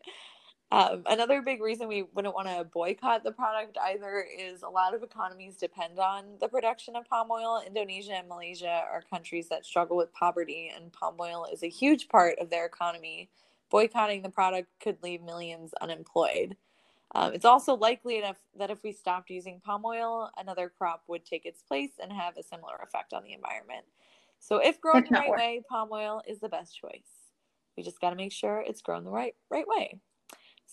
Um, 0.72 1.02
another 1.04 1.42
big 1.42 1.60
reason 1.60 1.86
we 1.86 2.04
wouldn't 2.14 2.34
want 2.34 2.48
to 2.48 2.64
boycott 2.64 3.24
the 3.24 3.30
product 3.30 3.76
either 3.76 4.24
is 4.34 4.62
a 4.62 4.70
lot 4.70 4.94
of 4.94 5.02
economies 5.02 5.58
depend 5.58 5.98
on 5.98 6.24
the 6.40 6.48
production 6.48 6.96
of 6.96 7.06
palm 7.06 7.30
oil. 7.30 7.62
Indonesia 7.66 8.14
and 8.14 8.26
Malaysia 8.26 8.82
are 8.90 9.02
countries 9.10 9.50
that 9.50 9.66
struggle 9.66 9.98
with 9.98 10.14
poverty, 10.14 10.72
and 10.74 10.90
palm 10.90 11.16
oil 11.20 11.46
is 11.52 11.62
a 11.62 11.68
huge 11.68 12.08
part 12.08 12.38
of 12.38 12.48
their 12.48 12.64
economy. 12.64 13.28
Boycotting 13.68 14.22
the 14.22 14.30
product 14.30 14.68
could 14.80 14.96
leave 15.02 15.20
millions 15.20 15.74
unemployed. 15.82 16.56
Um, 17.14 17.34
it's 17.34 17.44
also 17.44 17.74
likely 17.74 18.16
enough 18.16 18.38
that 18.58 18.70
if 18.70 18.82
we 18.82 18.92
stopped 18.92 19.28
using 19.28 19.60
palm 19.60 19.84
oil, 19.84 20.30
another 20.38 20.70
crop 20.70 21.02
would 21.06 21.26
take 21.26 21.44
its 21.44 21.60
place 21.60 21.92
and 22.02 22.10
have 22.10 22.38
a 22.38 22.42
similar 22.42 22.76
effect 22.82 23.12
on 23.12 23.24
the 23.24 23.34
environment. 23.34 23.84
So, 24.38 24.56
if 24.56 24.80
grown 24.80 25.02
That's 25.02 25.10
the 25.10 25.16
right 25.16 25.30
way, 25.32 25.62
palm 25.68 25.90
oil 25.92 26.22
is 26.26 26.40
the 26.40 26.48
best 26.48 26.80
choice. 26.80 27.28
We 27.76 27.82
just 27.82 28.00
got 28.00 28.10
to 28.10 28.16
make 28.16 28.32
sure 28.32 28.64
it's 28.66 28.80
grown 28.80 29.04
the 29.04 29.10
right 29.10 29.34
right 29.50 29.68
way. 29.68 30.00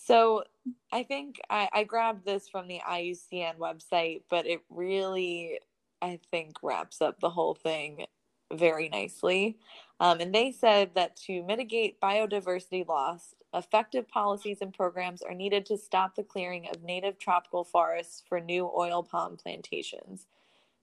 So 0.05 0.43
I 0.91 1.03
think 1.03 1.39
I, 1.49 1.69
I 1.73 1.83
grabbed 1.83 2.25
this 2.25 2.47
from 2.47 2.67
the 2.67 2.79
IUCN 2.87 3.57
website, 3.57 4.23
but 4.29 4.47
it 4.47 4.61
really 4.69 5.59
I 6.01 6.19
think 6.31 6.55
wraps 6.63 7.01
up 7.01 7.19
the 7.19 7.29
whole 7.29 7.53
thing 7.53 8.05
very 8.51 8.89
nicely. 8.89 9.57
Um, 9.99 10.21
and 10.21 10.33
they 10.33 10.51
said 10.51 10.91
that 10.95 11.17
to 11.27 11.43
mitigate 11.43 11.99
biodiversity 11.99 12.87
loss, 12.87 13.35
effective 13.53 14.07
policies 14.07 14.59
and 14.61 14.73
programs 14.73 15.21
are 15.21 15.33
needed 15.33 15.65
to 15.67 15.77
stop 15.77 16.15
the 16.15 16.23
clearing 16.23 16.67
of 16.73 16.81
native 16.81 17.19
tropical 17.19 17.63
forests 17.63 18.23
for 18.27 18.39
new 18.39 18.71
oil 18.75 19.03
palm 19.03 19.35
plantations. 19.35 20.27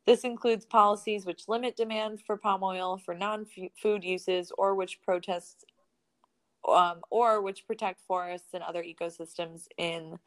This 0.04 0.22
includes 0.22 0.66
policies 0.66 1.24
which 1.24 1.48
limit 1.48 1.74
demand 1.74 2.20
for 2.20 2.36
palm 2.36 2.62
oil 2.62 2.98
for 2.98 3.14
non-food 3.14 4.04
uses 4.04 4.52
or 4.56 4.74
which 4.74 5.00
protests 5.02 5.64
um, 6.66 7.00
or 7.10 7.40
which 7.40 7.66
protect 7.66 8.00
forests 8.06 8.48
and 8.54 8.62
other 8.62 8.82
ecosystems 8.82 9.66
in 9.78 10.18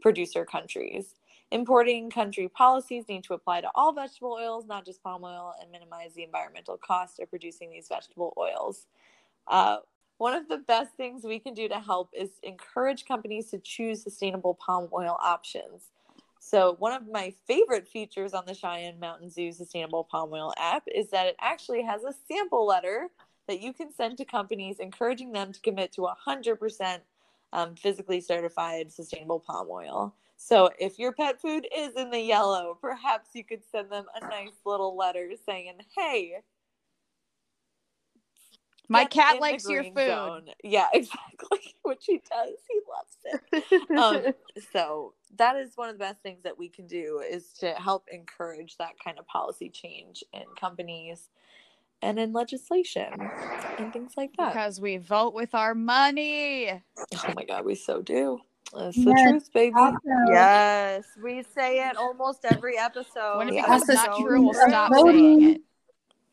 producer 0.00 0.44
countries. 0.44 1.14
Importing 1.50 2.10
country 2.10 2.48
policies 2.48 3.08
need 3.08 3.24
to 3.24 3.34
apply 3.34 3.62
to 3.62 3.70
all 3.74 3.92
vegetable 3.92 4.32
oils, 4.32 4.66
not 4.66 4.84
just 4.84 5.02
palm 5.02 5.24
oil, 5.24 5.54
and 5.60 5.70
minimize 5.72 6.12
the 6.14 6.22
environmental 6.22 6.76
cost 6.76 7.20
of 7.20 7.30
producing 7.30 7.70
these 7.70 7.88
vegetable 7.88 8.34
oils. 8.36 8.86
Uh, 9.46 9.78
one 10.18 10.34
of 10.34 10.48
the 10.48 10.58
best 10.58 10.94
things 10.96 11.24
we 11.24 11.38
can 11.38 11.54
do 11.54 11.68
to 11.68 11.80
help 11.80 12.10
is 12.12 12.30
encourage 12.42 13.06
companies 13.06 13.50
to 13.50 13.58
choose 13.58 14.02
sustainable 14.02 14.54
palm 14.54 14.88
oil 14.92 15.16
options. 15.22 15.90
So, 16.40 16.76
one 16.78 16.92
of 16.92 17.08
my 17.08 17.32
favorite 17.46 17.88
features 17.88 18.32
on 18.32 18.44
the 18.46 18.54
Cheyenne 18.54 19.00
Mountain 19.00 19.30
Zoo 19.30 19.52
Sustainable 19.52 20.04
Palm 20.04 20.32
Oil 20.32 20.54
app 20.56 20.84
is 20.86 21.10
that 21.10 21.26
it 21.26 21.36
actually 21.40 21.82
has 21.82 22.04
a 22.04 22.14
sample 22.28 22.66
letter 22.66 23.08
that 23.48 23.60
you 23.60 23.72
can 23.72 23.92
send 23.92 24.18
to 24.18 24.24
companies 24.24 24.78
encouraging 24.78 25.32
them 25.32 25.52
to 25.52 25.60
commit 25.60 25.92
to 25.92 26.06
100% 26.26 26.98
um, 27.52 27.74
physically 27.74 28.20
certified 28.20 28.92
sustainable 28.92 29.40
palm 29.40 29.68
oil. 29.70 30.14
So 30.36 30.70
if 30.78 30.98
your 30.98 31.12
pet 31.12 31.40
food 31.40 31.66
is 31.76 31.94
in 31.94 32.10
the 32.10 32.20
yellow, 32.20 32.78
perhaps 32.80 33.30
you 33.34 33.42
could 33.42 33.62
send 33.64 33.90
them 33.90 34.04
a 34.14 34.28
nice 34.28 34.54
little 34.64 34.96
letter 34.96 35.32
saying, 35.44 35.80
"Hey, 35.96 36.36
my 38.88 39.04
cat 39.04 39.40
likes 39.40 39.68
your 39.68 39.82
food." 39.82 40.06
Zone. 40.06 40.50
Yeah, 40.62 40.88
exactly. 40.94 41.74
Which 41.82 42.04
he 42.06 42.22
does. 42.30 42.54
He 42.68 42.80
loves 42.88 43.42
it. 43.52 43.96
um, 43.98 44.32
so 44.72 45.14
that 45.36 45.56
is 45.56 45.76
one 45.76 45.88
of 45.88 45.96
the 45.96 46.04
best 46.04 46.22
things 46.22 46.42
that 46.44 46.56
we 46.56 46.68
can 46.68 46.86
do 46.86 47.20
is 47.28 47.52
to 47.54 47.72
help 47.72 48.06
encourage 48.12 48.76
that 48.76 48.92
kind 49.02 49.18
of 49.18 49.26
policy 49.26 49.70
change 49.70 50.22
in 50.32 50.44
companies 50.58 51.30
and 52.02 52.18
in 52.18 52.32
legislation 52.32 53.12
and 53.78 53.92
things 53.92 54.12
like 54.16 54.30
that. 54.38 54.52
Because 54.52 54.80
we 54.80 54.96
vote 54.96 55.34
with 55.34 55.54
our 55.54 55.74
money. 55.74 56.70
Oh 56.70 57.32
my 57.34 57.44
god, 57.44 57.64
we 57.64 57.74
so 57.74 58.02
do. 58.02 58.40
That's 58.74 58.96
yes, 58.96 59.04
the 59.06 59.12
truth, 59.30 59.52
baby. 59.52 59.74
Awesome. 59.76 60.00
Yes, 60.28 61.04
we 61.22 61.42
say 61.54 61.88
it 61.88 61.96
almost 61.96 62.44
every 62.44 62.76
episode. 62.76 63.38
When 63.38 63.48
it 63.48 63.56
becomes 63.62 63.88
not 63.88 64.18
true, 64.18 64.42
we'll 64.42 64.54
stop 64.54 64.92
saying 64.94 65.50
it. 65.50 65.60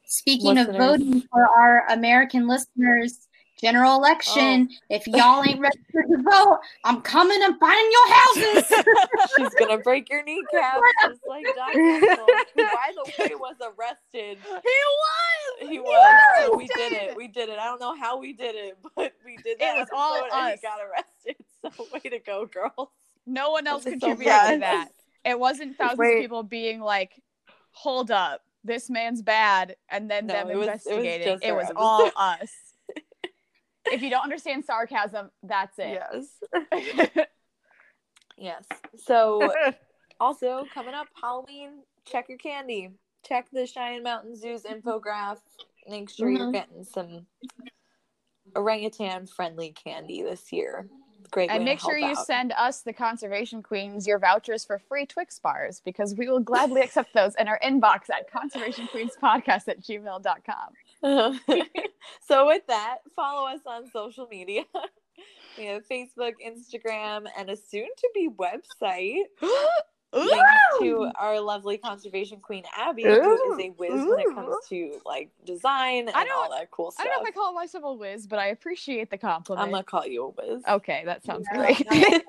Speaking 0.07 0.55
listeners. 0.55 0.75
of 0.75 0.81
voting 0.81 1.23
for 1.31 1.47
our 1.47 1.87
American 1.89 2.47
listeners, 2.47 3.27
general 3.59 3.95
election. 3.95 4.69
Oh. 4.71 4.75
If 4.89 5.07
y'all 5.07 5.43
ain't 5.43 5.59
registered 5.59 6.05
to 6.09 6.17
vote, 6.21 6.59
I'm 6.83 7.01
coming 7.01 7.39
and 7.41 7.57
finding 7.59 7.91
your 7.91 8.13
houses. 8.13 8.83
She's 9.37 9.53
gonna 9.55 9.77
break 9.77 10.09
your 10.09 10.23
kneecaps, 10.23 10.81
just 11.03 11.21
like 11.27 11.45
Dr. 11.55 11.79
who, 11.79 12.01
by 12.01 12.91
the 12.93 13.13
way, 13.19 13.35
was 13.35 13.55
arrested. 13.61 14.37
He 14.43 14.79
was. 15.61 15.69
He 15.69 15.79
was. 15.79 16.21
So 16.39 16.57
we 16.57 16.67
did 16.67 16.93
it. 16.93 17.15
We 17.15 17.27
did 17.27 17.49
it. 17.49 17.59
I 17.59 17.65
don't 17.65 17.79
know 17.79 17.95
how 17.95 18.17
we 18.19 18.33
did 18.33 18.55
it, 18.55 18.77
but 18.95 19.13
we 19.25 19.37
did 19.37 19.59
that. 19.59 19.75
It 19.75 19.79
was 19.79 19.89
all 19.95 20.23
us. 20.31 20.59
got 20.61 20.79
arrested. 20.79 21.35
So 21.65 21.87
way 21.91 21.99
to 22.11 22.19
go, 22.19 22.45
girls. 22.45 22.89
No 23.25 23.49
one 23.49 23.65
else 23.65 23.85
contributed 23.85 24.27
so 24.27 24.51
to 24.51 24.59
that. 24.59 24.89
It 25.25 25.39
wasn't 25.39 25.75
thousands 25.77 25.97
Wait. 25.97 26.17
of 26.17 26.21
people 26.21 26.43
being 26.43 26.79
like, 26.79 27.19
"Hold 27.71 28.11
up, 28.11 28.41
this 28.63 28.87
man's 28.87 29.23
bad," 29.23 29.75
and 29.89 30.07
then 30.07 30.27
no, 30.27 30.33
them 30.35 30.51
it 30.51 30.57
was, 30.57 30.67
investigating. 30.67 31.27
It 31.27 31.31
was, 31.31 31.41
it 31.41 31.55
was 31.55 31.71
all 31.75 32.11
us 32.15 32.51
if 33.87 34.01
you 34.01 34.09
don't 34.09 34.23
understand 34.23 34.65
sarcasm, 34.65 35.29
that's 35.43 35.77
it. 35.79 36.01
Yes. 36.73 37.17
yes. 38.37 38.65
So, 38.97 39.53
also 40.19 40.65
coming 40.73 40.93
up, 40.93 41.07
Halloween, 41.21 41.83
check 42.05 42.29
your 42.29 42.37
candy. 42.37 42.89
Check 43.25 43.47
the 43.51 43.65
Cheyenne 43.65 44.03
Mountain 44.03 44.35
Zoo's 44.35 44.63
infograph. 44.63 45.37
Make 45.87 46.09
sure 46.09 46.27
mm-hmm. 46.27 46.37
you're 46.37 46.51
getting 46.51 46.83
some 46.83 47.25
orangutan 48.55 49.27
friendly 49.27 49.71
candy 49.71 50.23
this 50.23 50.51
year. 50.51 50.87
Great. 51.31 51.49
And 51.49 51.65
make 51.65 51.79
sure 51.79 51.97
you 51.97 52.07
out. 52.07 52.25
send 52.25 52.53
us, 52.53 52.81
the 52.81 52.93
conservation 52.93 53.63
queens, 53.63 54.05
your 54.05 54.19
vouchers 54.19 54.63
for 54.63 54.79
free 54.79 55.05
Twix 55.05 55.39
bars 55.39 55.81
because 55.83 56.15
we 56.15 56.27
will 56.27 56.39
gladly 56.39 56.81
accept 56.81 57.13
those 57.13 57.33
in 57.35 57.47
our 57.47 57.59
inbox 57.63 58.09
at 58.09 58.31
conservationqueenspodcast 58.31 59.67
at 59.67 59.81
gmail.com. 59.81 60.69
Um, 61.03 61.39
so 62.27 62.47
with 62.47 62.65
that, 62.67 62.97
follow 63.15 63.47
us 63.47 63.61
on 63.65 63.89
social 63.91 64.27
media. 64.27 64.63
we 65.57 65.65
have 65.65 65.87
Facebook, 65.87 66.33
Instagram, 66.45 67.25
and 67.37 67.49
a 67.49 67.55
soon 67.55 67.87
to 67.97 68.09
be 68.13 68.29
website. 68.29 69.23
Thanks 70.13 70.79
to 70.79 71.11
our 71.19 71.41
lovely 71.41 71.77
conservation 71.77 72.39
queen 72.39 72.63
Abby, 72.77 73.03
who 73.03 73.53
is 73.53 73.65
a 73.65 73.69
whiz 73.71 73.91
Ooh. 73.91 74.11
when 74.11 74.19
it 74.19 74.33
comes 74.33 74.55
to 74.69 75.01
like 75.05 75.29
design 75.45 76.07
and 76.07 76.29
all 76.33 76.49
that 76.51 76.71
cool 76.71 76.91
stuff. 76.91 77.05
I 77.05 77.09
don't 77.09 77.21
know 77.21 77.27
if 77.27 77.35
I 77.35 77.37
call 77.37 77.53
myself 77.53 77.83
a 77.83 77.93
whiz, 77.93 78.25
but 78.25 78.39
I 78.39 78.47
appreciate 78.47 79.09
the 79.09 79.17
compliment. 79.17 79.65
I'm 79.65 79.71
gonna 79.71 79.83
call 79.83 80.05
you 80.05 80.23
a 80.23 80.29
whiz. 80.29 80.63
Okay, 80.69 81.03
that 81.03 81.25
sounds 81.25 81.45
yeah. 81.51 81.57
great. 81.57 82.23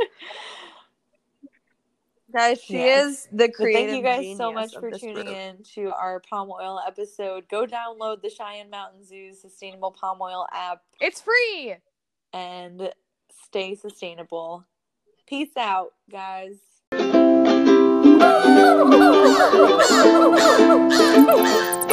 Guys, 2.37 2.61
she 2.61 2.83
is 2.83 3.29
the 3.33 3.49
creative. 3.49 3.89
thank 3.89 3.97
you 3.97 4.03
guys 4.03 4.37
so 4.37 4.53
much 4.53 4.75
for 4.75 4.91
tuning 4.91 5.15
group. 5.15 5.29
in 5.29 5.63
to 5.75 5.91
our 5.95 6.21
palm 6.21 6.51
oil 6.51 6.79
episode. 6.87 7.49
Go 7.49 7.65
download 7.65 8.21
the 8.21 8.29
Cheyenne 8.29 8.69
Mountain 8.69 9.07
Zoo's 9.07 9.41
sustainable 9.41 9.91
palm 9.91 10.19
oil 10.21 10.47
app. 10.53 10.83
It's 11.01 11.23
free. 11.23 11.77
And 12.35 12.93
stay 13.45 13.75
sustainable. 13.75 14.67
Peace 15.27 15.57
out, 15.57 15.95
guys. 16.11 16.59